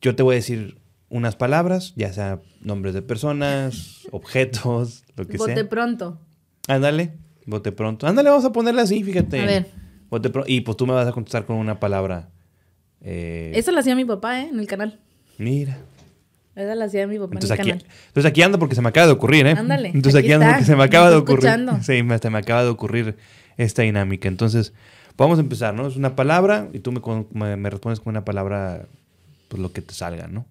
[0.00, 0.78] Yo te voy a decir
[1.08, 5.68] unas palabras, ya sea nombres de personas, objetos, lo que Bote sea.
[5.68, 6.18] pronto.
[6.68, 7.12] Ándale,
[7.46, 8.06] bote pronto.
[8.06, 9.40] Ándale, vamos a ponerle así, fíjate.
[9.40, 9.66] A ver.
[10.10, 12.28] Bote pro- y pues tú me vas a contestar con una palabra.
[13.00, 14.48] eh, Eso lo hacía mi papá, ¿eh?
[14.52, 15.00] En el canal.
[15.38, 15.78] Mira.
[16.54, 17.96] Esa la hacía mi papá Entonces en el aquí, canal.
[18.08, 19.50] entonces aquí ando porque se me acaba de ocurrir, ¿eh?
[19.58, 21.38] Ándale, Entonces aquí, aquí ando está, porque se me acaba de ocurrir.
[21.46, 21.78] escuchando.
[21.82, 23.16] Sí, me, hasta me acaba de ocurrir
[23.58, 24.26] esta dinámica.
[24.28, 24.72] Entonces,
[25.18, 25.86] vamos a empezar, ¿no?
[25.86, 27.00] Es una palabra y tú me,
[27.32, 28.86] me, me respondes con una palabra,
[29.48, 30.46] pues lo que te salga, ¿no?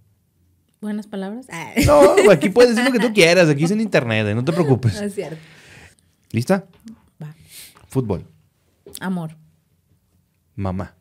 [0.85, 1.47] Buenas palabras.
[1.49, 1.73] Ah.
[1.83, 3.49] No, aquí puedes decir lo que tú quieras.
[3.49, 4.35] Aquí es en internet, ¿eh?
[4.35, 4.93] no te preocupes.
[4.93, 5.41] No es cierto.
[6.29, 6.67] ¿Lista?
[7.19, 7.33] Va.
[7.87, 8.23] Fútbol.
[8.99, 9.35] Amor.
[10.53, 10.93] Mamá.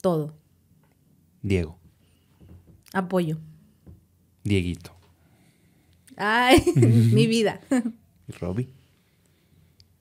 [0.00, 0.34] Todo.
[1.42, 1.78] Diego.
[2.92, 3.38] Apoyo.
[4.42, 4.92] Dieguito.
[6.16, 7.60] Ay, mi vida.
[8.40, 8.68] Robbie.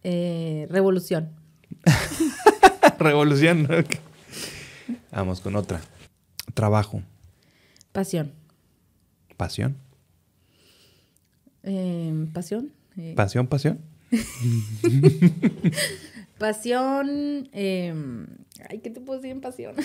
[0.01, 1.29] Eh, revolución.
[2.97, 3.67] Revolución.
[5.11, 5.81] Vamos con otra.
[6.55, 7.03] Trabajo.
[7.91, 8.33] Pasión.
[9.37, 9.77] Pasión.
[11.63, 12.71] Eh, pasión.
[12.97, 13.79] Eh, ¿Pasión, pasión?
[16.37, 17.49] pasión.
[17.51, 18.27] em,
[18.69, 19.75] ay, ¿qué te puedo decir en pasión?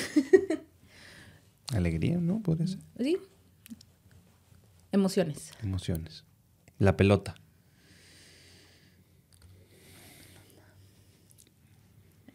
[1.74, 2.40] Alegría, ¿no?
[2.40, 2.80] Puede ser.
[2.98, 3.16] ¿Sí?
[4.92, 5.52] Emociones.
[5.62, 6.24] Emociones.
[6.78, 7.34] La pelota.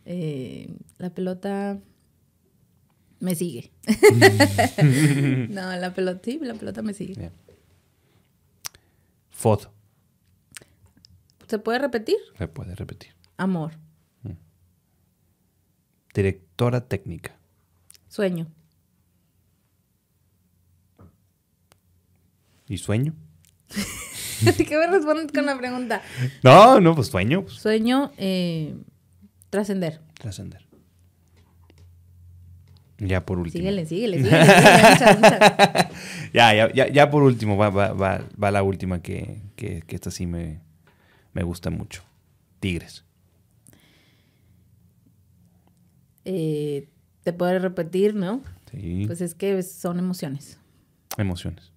[0.06, 1.80] Eh, la pelota
[3.20, 3.72] me sigue.
[5.50, 7.14] no, la pelota, sí, la pelota me sigue.
[7.16, 7.32] Bien.
[9.30, 9.72] Foto.
[11.48, 12.18] ¿Se puede repetir?
[12.38, 13.14] Se puede repetir.
[13.38, 13.74] Amor,
[16.14, 17.38] Directora técnica.
[18.08, 18.48] sueño,
[22.68, 23.14] ¿Y sueño?
[24.58, 26.02] ¿Qué me respondes con la pregunta?
[26.42, 27.44] No, no, pues sueño.
[27.44, 28.76] Pues, Sueño, eh,
[29.50, 30.02] trascender.
[30.16, 30.66] trascender.
[32.98, 33.60] Ya por último.
[33.62, 34.46] Síguele, síguele, síguele.
[34.46, 35.88] síguele, muchas, muchas.
[36.34, 39.96] Ya, ya, ya, ya por último va, va, va, va la última que, que, que
[39.96, 40.62] esta sí me,
[41.34, 42.04] me gusta mucho.
[42.62, 43.04] Tigres.
[46.26, 46.88] Eh,
[47.24, 48.42] Te puedes repetir, ¿no?
[48.72, 49.04] Sí.
[49.08, 50.60] Pues es que son emociones.
[51.18, 51.72] Emociones.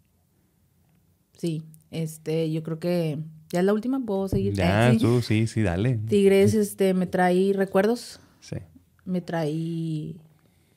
[1.37, 1.63] Sí.
[1.91, 3.19] Este, yo creo que
[3.51, 4.53] ya es la última, puedo seguir.
[4.55, 4.99] Ya, Eh, sí.
[4.99, 5.99] tú, sí, sí, dale.
[6.09, 8.57] Tigres, este, me trae recuerdos, Sí.
[9.05, 10.17] me trae,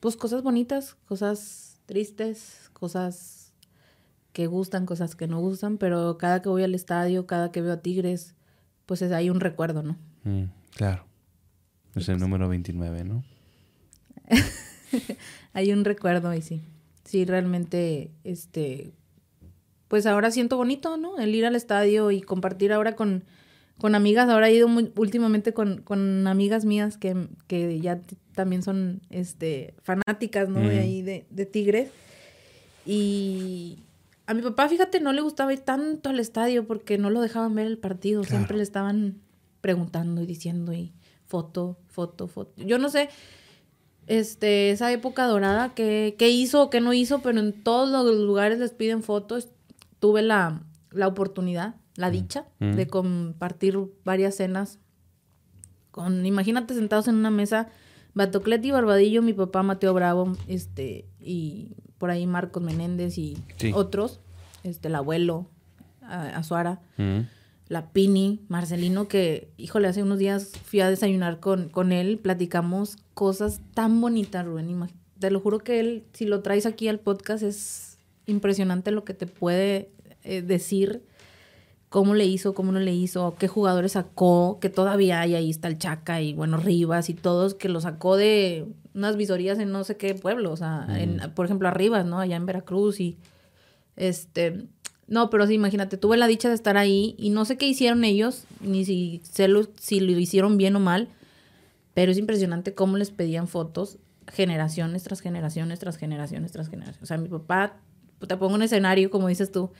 [0.02, 3.52] pues, cosas bonitas, cosas tristes, cosas
[4.32, 7.72] que gustan, cosas que no gustan, pero cada que voy al estadio, cada que veo
[7.72, 8.34] a Tigres,
[8.84, 9.96] pues es, hay un recuerdo, ¿no?
[10.24, 11.04] Mm, claro.
[11.94, 13.22] Es el número 29, ¿no?
[15.52, 16.62] Hay un recuerdo y sí.
[17.04, 18.94] Sí, realmente, este,
[19.86, 21.18] pues ahora siento bonito, ¿no?
[21.20, 23.22] El ir al estadio y compartir ahora con,
[23.82, 24.30] con amigas.
[24.30, 28.00] Ahora he ido muy- últimamente con, con amigas mías que, que ya
[28.34, 30.60] también son, este, fanáticas, ¿no?
[30.60, 31.90] De ahí, de, de Tigres.
[32.86, 33.80] Y
[34.26, 37.54] a mi papá, fíjate, no le gustaba ir tanto al estadio porque no lo dejaban
[37.54, 38.22] ver el partido.
[38.22, 38.36] Claro.
[38.36, 39.20] Siempre le estaban
[39.60, 40.92] preguntando y diciendo y
[41.26, 42.62] foto, foto, foto.
[42.62, 43.08] Yo no sé,
[44.06, 48.16] este, esa época dorada, qué, qué hizo o qué no hizo, pero en todos los
[48.16, 49.48] lugares les piden fotos.
[50.00, 52.72] Tuve la, la oportunidad, la dicha, Mm.
[52.72, 54.78] de compartir varias cenas
[55.90, 57.68] con, imagínate, sentados en una mesa,
[58.14, 63.72] Batocleti Barbadillo, mi papá Mateo Bravo, este, y por ahí Marcos Menéndez y Sí.
[63.74, 64.20] otros,
[64.64, 65.48] este, el abuelo,
[66.02, 67.20] a- Azuara Mm.
[67.68, 72.96] la Pini, Marcelino, que, híjole, hace unos días fui a desayunar con, con él, platicamos
[73.14, 74.88] cosas tan bonitas, Rubén.
[75.18, 79.14] Te lo juro que él, si lo traes aquí al podcast, es impresionante lo que
[79.14, 79.90] te puede
[80.24, 81.04] eh, decir,
[81.92, 85.68] cómo le hizo, cómo no le hizo, qué jugadores sacó, que todavía hay ahí está
[85.68, 89.84] el Chaca y bueno, Rivas y todos, que lo sacó de unas visorías en no
[89.84, 92.18] sé qué pueblo, o sea, en, por ejemplo, Arribas, ¿no?
[92.18, 93.18] Allá en Veracruz y
[93.96, 94.64] este,
[95.06, 98.04] no, pero sí, imagínate, tuve la dicha de estar ahí y no sé qué hicieron
[98.04, 101.10] ellos, ni si, sé lo, si lo hicieron bien o mal,
[101.92, 103.98] pero es impresionante cómo les pedían fotos
[104.28, 107.02] generaciones tras generaciones, tras generaciones, tras generaciones.
[107.02, 107.76] O sea, mi papá,
[108.26, 109.72] te pongo un escenario, como dices tú,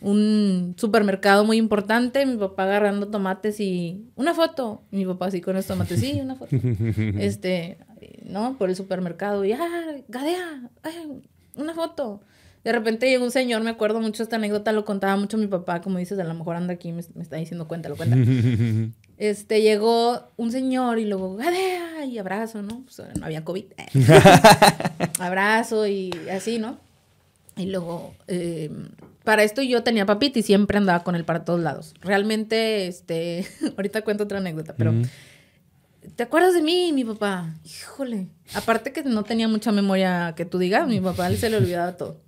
[0.00, 5.54] un supermercado muy importante, mi papá agarrando tomates y una foto, mi papá así con
[5.54, 6.56] los tomates, sí, una foto.
[7.18, 7.78] este,
[8.24, 8.56] ¿no?
[8.58, 11.22] Por el supermercado, y, ah, gadea, ay,
[11.56, 12.20] una foto.
[12.64, 15.80] De repente llegó un señor, me acuerdo mucho esta anécdota, lo contaba mucho mi papá,
[15.80, 18.24] como dices, a lo mejor anda aquí, me, me está diciendo cuéntalo, cuéntalo.
[19.18, 22.82] Este, llegó un señor y luego, gadea, y abrazo, ¿no?
[22.84, 23.64] Pues, no había COVID.
[25.18, 26.76] abrazo y así, ¿no?
[27.56, 28.70] Y luego, eh,
[29.26, 31.94] para esto yo tenía papita y siempre andaba con él para todos lados.
[32.00, 33.44] Realmente, este,
[33.76, 34.94] ahorita cuento otra anécdota, pero...
[36.14, 37.52] ¿Te acuerdas de mí, mi papá?
[37.64, 38.28] Híjole.
[38.54, 42.20] Aparte que no tenía mucha memoria que tú digas, mi papá se le olvidaba todo.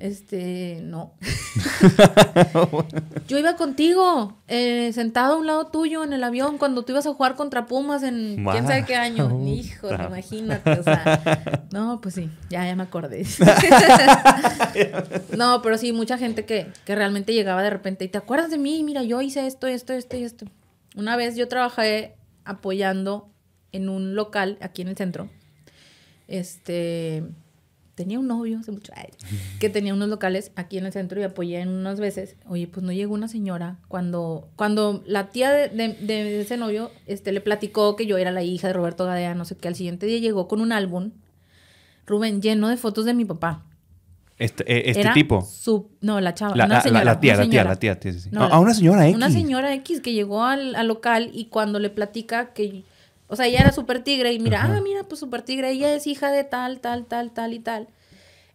[0.00, 1.14] Este, no.
[3.28, 7.06] Yo iba contigo, eh, sentado a un lado tuyo en el avión cuando tú ibas
[7.06, 9.44] a jugar contra Pumas en quién sabe qué año.
[9.44, 11.66] Híjole, imagínate, o sea.
[11.72, 13.26] No, pues sí, ya, ya me acordé.
[15.36, 18.58] no, pero sí, mucha gente que, que realmente llegaba de repente y te acuerdas de
[18.58, 20.46] mí, mira, yo hice esto, esto, esto y esto.
[20.96, 22.14] Una vez yo trabajé
[22.44, 23.28] apoyando
[23.72, 25.28] en un local aquí en el centro.
[26.28, 27.24] Este,
[27.98, 29.08] tenía un novio hace mucho, ay,
[29.58, 32.36] que tenía unos locales aquí en el centro y apoyé en unas veces.
[32.46, 36.90] Oye, pues no llegó una señora cuando, cuando la tía de, de- de ese novio
[37.06, 39.74] este, le platicó que yo era la hija de Roberto Gadea, no sé qué, al
[39.74, 41.10] siguiente día llegó con un álbum,
[42.06, 43.64] Rubén, lleno de fotos de mi papá.
[44.38, 45.42] Este, eh, este Era tipo.
[45.42, 47.04] su- no, la chava, La, una la- la- señora.
[47.04, 48.28] la tía, una la tía, la tía, tía, sí, sí.
[48.32, 49.16] No, la- ah, una señora X.
[49.16, 52.84] Una señora X que llegó al, al local y cuando le platica que,
[53.28, 54.76] o sea, ella era super tigre y mira, Ajá.
[54.76, 57.88] ah, mira, pues super tigre, ella es hija de tal, tal, tal, tal y tal.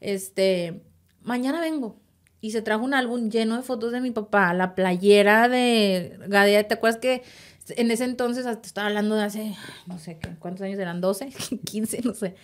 [0.02, 0.82] Este,
[1.22, 1.98] mañana vengo.
[2.42, 6.68] y se trajo un álbum lleno de fotos de mi papá, la playera de Gadea.
[6.68, 7.24] ¿Te acuerdas que
[7.70, 9.56] en ese entonces, te estaba hablando de hace,
[9.88, 11.02] no sé, ¿cuántos años eran?
[11.02, 11.62] ¿12?
[11.64, 12.36] 15, no sé.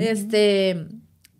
[0.00, 0.86] Este,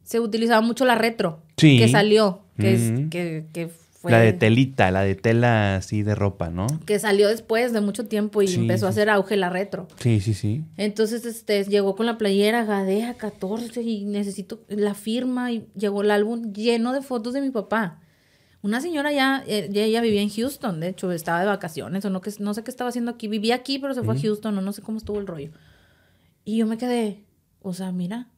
[0.05, 1.43] se utilizaba mucho la retro.
[1.57, 1.79] Sí.
[1.79, 3.71] Que salió, que, es, que, que
[4.05, 4.13] fue...
[4.13, 6.67] La de telita, la de tela así de ropa, ¿no?
[6.85, 9.89] Que salió después de mucho tiempo y Sí, empezó a hacer auge la retro.
[9.99, 10.63] Sí, sí, sí.
[10.77, 16.11] Entonces, este, llegó con la playera Gadea 14 y necesito la firma y llegó el
[16.11, 18.03] álbum lleno de fotos de mi papá.
[18.61, 22.11] Una señora ya, eh, ya ella vivía en Houston, de hecho, estaba de vacaciones o
[22.11, 23.27] no, que, no sé qué estaba haciendo aquí.
[23.27, 25.51] Vivía aquí, pero se fue a Houston o no sé cómo estuvo el rollo.
[26.45, 27.25] Y yo me quedé,
[27.63, 28.29] o sea, mira,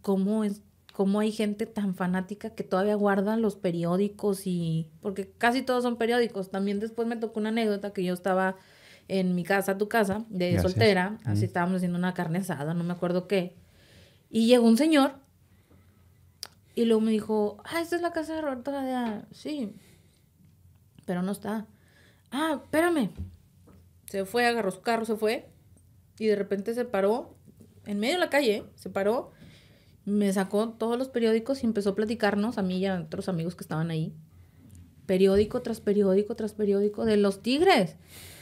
[0.00, 0.62] cómo es,
[1.00, 5.96] cómo hay gente tan fanática que todavía guarda los periódicos y, porque casi todos son
[5.96, 6.50] periódicos.
[6.50, 8.58] También después me tocó una anécdota que yo estaba
[9.08, 10.72] en mi casa, tu casa, de Gracias.
[10.72, 13.56] soltera, así estábamos haciendo una carne asada, no me acuerdo qué.
[14.28, 15.14] Y llegó un señor
[16.74, 19.26] y luego me dijo, ah, esta es la casa de Roberto Gadea.
[19.30, 19.72] Sí,
[21.06, 21.66] pero no está.
[22.30, 23.08] Ah, espérame.
[24.04, 25.48] Se fue, agarró su carro, se fue.
[26.18, 27.38] Y de repente se paró
[27.86, 29.30] en medio de la calle, se paró,
[30.10, 33.54] me sacó todos los periódicos y empezó a platicarnos, a mí y a otros amigos
[33.54, 34.12] que estaban ahí.
[35.06, 37.96] Periódico tras periódico tras periódico de los tigres.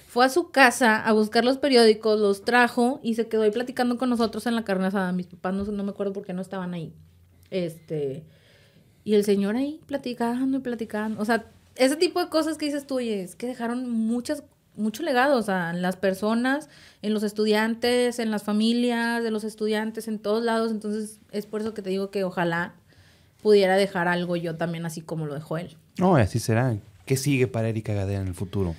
[0.08, 3.98] Fue a su casa a buscar los periódicos, los trajo y se quedó ahí platicando
[3.98, 5.12] con nosotros en la carne asada.
[5.12, 6.94] Mis papás no, no me acuerdo por qué no estaban ahí.
[7.50, 8.24] Este.
[9.04, 11.20] Y el señor ahí platicando y platicando.
[11.20, 14.42] O sea, ese tipo de cosas que dices tú, oye, es que dejaron muchas,
[14.78, 16.68] mucho legado, o sea, en las personas,
[17.02, 20.70] en los estudiantes, en las familias de los estudiantes, en todos lados.
[20.70, 22.74] Entonces, es por eso que te digo que ojalá
[23.42, 25.76] pudiera dejar algo yo también así como lo dejó él.
[25.98, 26.76] No, así será.
[27.04, 28.74] ¿Qué sigue para Erika Gadea en el futuro?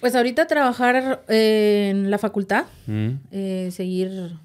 [0.00, 3.08] Pues ahorita trabajar eh, en la facultad, ¿Mm?
[3.30, 4.36] eh, seguir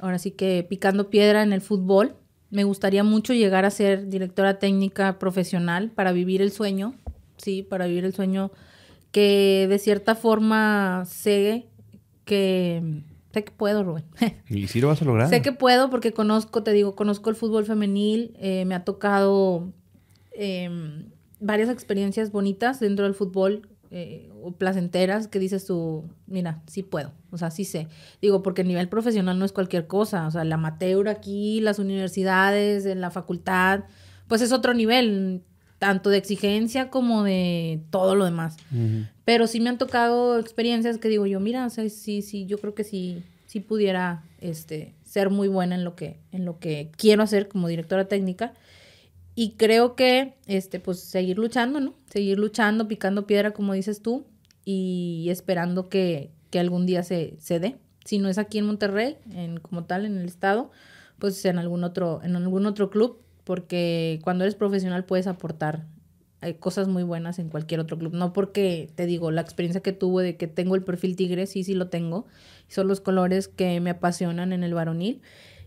[0.00, 2.14] ahora sí que picando piedra en el fútbol.
[2.50, 6.94] Me gustaría mucho llegar a ser directora técnica profesional para vivir el sueño,
[7.36, 8.50] sí, para vivir el sueño
[9.14, 11.68] que de cierta forma sé
[12.24, 12.82] que
[13.32, 14.04] sé que puedo, Rubén.
[14.48, 15.28] ¿Y si lo vas a lograr?
[15.28, 19.72] Sé que puedo porque conozco, te digo, conozco el fútbol femenil, eh, me ha tocado
[20.32, 20.68] eh,
[21.38, 27.12] varias experiencias bonitas dentro del fútbol, eh, o placenteras, que dices tú, mira, sí puedo,
[27.30, 27.86] o sea, sí sé.
[28.20, 31.78] Digo, porque el nivel profesional no es cualquier cosa, o sea, el amateur aquí, las
[31.78, 33.84] universidades, en la facultad,
[34.26, 35.44] pues es otro nivel,
[35.84, 38.56] tanto de exigencia como de todo lo demás.
[38.72, 39.04] Ujú.
[39.26, 42.56] Pero sí me han tocado experiencias que digo yo, mira, o sea, sí, sí, yo
[42.56, 46.90] creo que sí, sí pudiera este, ser muy buena en lo que, en lo que
[46.96, 48.54] quiero hacer como directora técnica.
[49.34, 51.92] Y creo que, este, pues, seguir luchando, ¿no?
[52.06, 54.24] Seguir luchando, picando piedra, como dices tú,
[54.64, 57.76] y esperando que, que algún día se, se dé.
[58.06, 60.70] Si no es aquí en Monterrey, en, como tal, en el estado,
[61.18, 65.86] pues en algún otro, en algún otro club, porque cuando eres profesional puedes aportar
[66.42, 68.12] eh, cosas muy buenas en cualquier otro club.
[68.14, 71.64] No porque, te digo, la experiencia que tuve de que tengo el perfil tigre, sí,
[71.64, 72.26] sí lo tengo.
[72.68, 75.20] Son los colores que me apasionan en el varonil.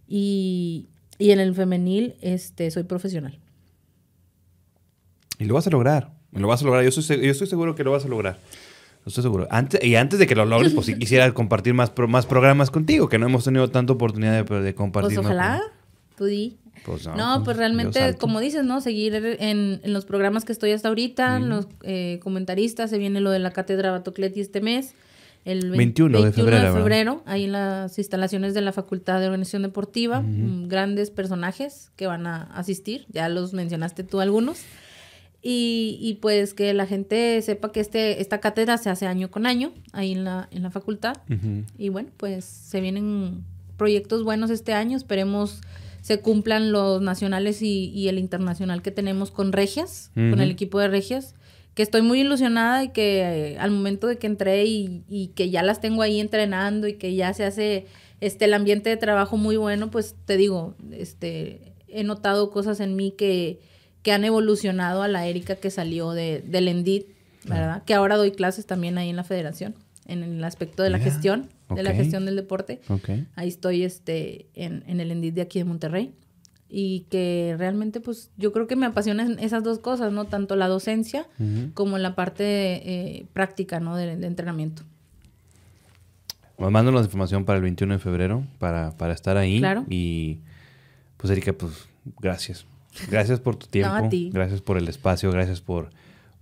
[0.08, 0.88] Y,
[1.18, 3.40] y en el femenil, este, soy profesional.
[5.40, 6.12] Y lo vas a lograr.
[6.32, 6.84] Lo vas a lograr.
[6.84, 8.40] Yo estoy, se- yo estoy seguro que lo vas a lograr.
[9.06, 9.48] Lo Estoy seguro.
[9.52, 12.72] Antes, y antes de que lo logres, pues sí quisiera compartir más, pro- más programas
[12.72, 15.16] contigo, que no hemos tenido tanta oportunidad de, de compartir.
[15.20, 16.58] Pues más ojalá, pro- tú di.
[16.88, 18.80] Pues no, No, pues, pues realmente, como dices, ¿no?
[18.80, 23.30] Seguir en, en los programas que estoy hasta ahorita, los eh, comentaristas, se viene lo
[23.30, 24.94] de la cátedra Batocleti este mes.
[25.44, 26.74] El 21 de febrero, ¿verdad?
[26.74, 32.08] febrero, ahí en las instalaciones de la Facultad de Organización Deportiva, mm, grandes personajes que
[32.08, 34.60] van a asistir, ya los mencionaste tú algunos.
[35.42, 39.46] Y, y pues que la gente sepa que este, esta cátedra se hace año con
[39.46, 41.18] año ahí en la, en la facultad.
[41.78, 43.44] Y bueno, pues se vienen
[43.78, 44.98] proyectos buenos este año.
[44.98, 45.62] Esperemos
[46.08, 50.80] se cumplan los nacionales y, y el internacional que tenemos con Regias, con el equipo
[50.80, 51.36] de Regias.
[51.74, 55.50] Que estoy muy ilusionada y que eh, al momento de que entré y, y que
[55.50, 57.88] ya las tengo ahí entrenando y que ya se hace
[58.22, 62.96] este el ambiente de trabajo muy bueno, pues te digo, este he notado cosas en
[62.96, 63.60] mí que,
[64.02, 67.08] que han evolucionado a la Erika que salió de, del Endit,
[67.44, 67.84] ¿verdad?
[67.84, 69.76] Que ahora doy clases también ahí en la federación,
[70.06, 72.82] en el aspecto de la Mira, gestión, de la gestión del deporte.
[72.90, 73.10] Ok.
[73.36, 76.14] Ahí estoy este, en, en el Endit de aquí de Monterrey.
[76.70, 80.26] Y que realmente, pues, yo creo que me apasionan esas dos cosas, ¿no?
[80.26, 81.72] Tanto la docencia Ujú.
[81.74, 83.96] como la parte eh, práctica, ¿no?
[83.96, 84.84] De, de entrenamiento.
[86.58, 89.60] Pues mándanos información para el 21 de febrero, para, para estar ahí.
[89.60, 89.86] Claro.
[89.90, 90.40] Y
[91.18, 91.88] pues Erika, pues
[92.20, 92.66] gracias.
[93.10, 93.94] Gracias por tu tiempo.
[93.94, 94.32] a ti.
[94.34, 95.92] Gracias por el espacio, gracias por,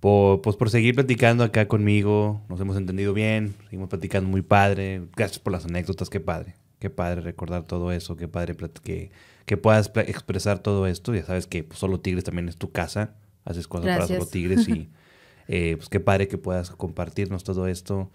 [0.06, 2.40] por, pues, por seguir platicando acá conmigo.
[2.48, 5.02] Nos hemos entendido bien, seguimos platicando muy padre.
[5.16, 6.54] Gracias por las anécdotas, qué padre.
[6.78, 9.10] Qué padre recordar todo eso, qué padre que,
[9.48, 11.16] que puedas expresar todo esto.
[11.16, 13.16] Ya sabes que pues, Solo Tigres también es tu casa,
[13.46, 14.06] haces cosas para.
[14.06, 14.92] Solo Tigres y
[15.48, 18.12] eh, pues qué padre que puedas compartirnos todo esto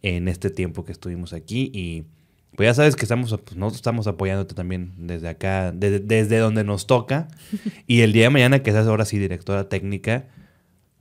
[0.00, 2.04] en este tiempo que estuvimos aquí y
[2.56, 6.64] pues ya sabes que estamos, pues, nosotros estamos apoyándote también desde acá, desde, desde donde
[6.64, 7.28] nos toca
[7.86, 10.24] y el día de mañana que seas ahora sí directora técnica,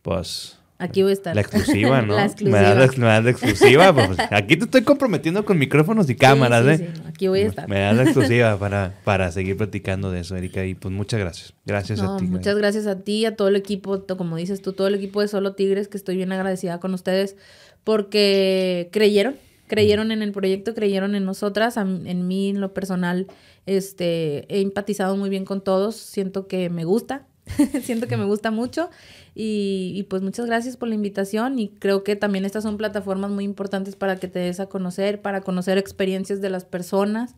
[0.04, 1.34] pues Aquí voy a estar.
[1.34, 2.16] la exclusiva, ¿no?
[2.18, 2.60] la exclusiva.
[2.60, 3.94] Me das la, exclusiva.
[3.94, 6.92] pues, aquí te estoy comprometiendo con micrófonos y cámaras, sí, ¿eh?
[6.94, 7.70] sí, aquí voy a estar.
[7.70, 10.66] Me das la exclusiva para, para seguir platicando de eso, Erika.
[10.66, 11.54] Y pues muchas gracias.
[11.66, 12.26] Gracias No, a ti.
[12.26, 15.30] muchas gracias a ti, a todo el equipo, como dices tú, todo el equipo de
[15.30, 17.38] Solo Tigres, que estoy bien agradecida con ustedes
[17.84, 19.36] porque creyeron,
[19.68, 23.28] creyeron en el proyecto, creyeron en nosotras, en mí, en lo personal,
[23.66, 27.26] este, he empatizado muy bien con todos, siento que me gusta,
[27.84, 28.90] siento que me gusta mucho
[29.36, 33.32] y, y pues muchas gracias por la invitación y creo que también estas son plataformas
[33.32, 37.36] muy importantes para que te des a conocer, para conocer experiencias de las personas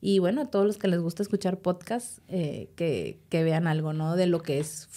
[0.00, 3.92] y bueno, a todos los que les gusta escuchar podcasts, eh, que, que vean algo,
[3.92, 4.16] ¿no?
[4.16, 4.88] De lo que es,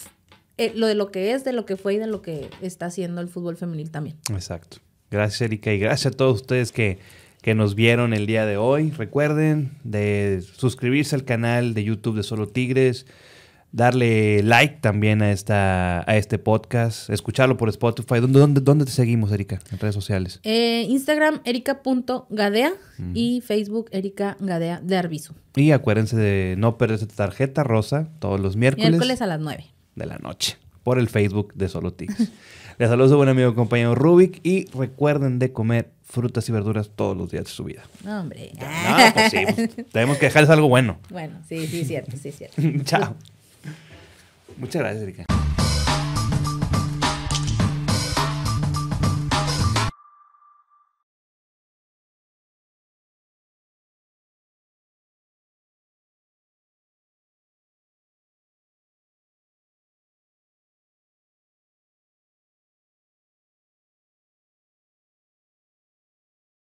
[0.58, 2.88] eh, lo de lo que es, de lo que fue y de lo que está
[2.88, 4.18] haciendo el fútbol femenil también.
[4.32, 4.78] Exacto.
[5.10, 5.74] Gracias, Erika.
[5.74, 7.00] Y gracias a todos ustedes que,
[7.42, 8.92] que nos vieron el día de hoy.
[8.92, 13.06] Recuerden de suscribirse al canal de YouTube de Solo Tigres.
[13.72, 17.10] Darle like también a, esta, a este podcast.
[17.10, 18.20] Escucharlo por Spotify.
[18.20, 19.60] ¿Dónde, dónde, dónde te seguimos, Erika?
[19.72, 20.40] En redes sociales.
[20.44, 22.74] Eh, Instagram, erica.gadea
[23.14, 25.34] y Facebook, Erika Gadea de Arbizu.
[25.56, 29.66] Y acuérdense de no perderse tu tarjeta rosa todos los miércoles, Miércoles a las 9.
[29.96, 32.32] de la noche por el Facebook de Solo Tigres.
[32.80, 36.52] Les saludo a su buen amigo y compañero Rubik y recuerden de comer frutas y
[36.52, 37.84] verduras todos los días de su vida.
[38.04, 38.52] No, hombre.
[38.58, 40.98] No, pues sí, pues, tenemos que dejarles algo bueno.
[41.10, 42.62] Bueno, sí, sí, cierto, sí, cierto.
[42.86, 43.16] Chao.
[44.60, 45.39] Muchas gracias, Erika.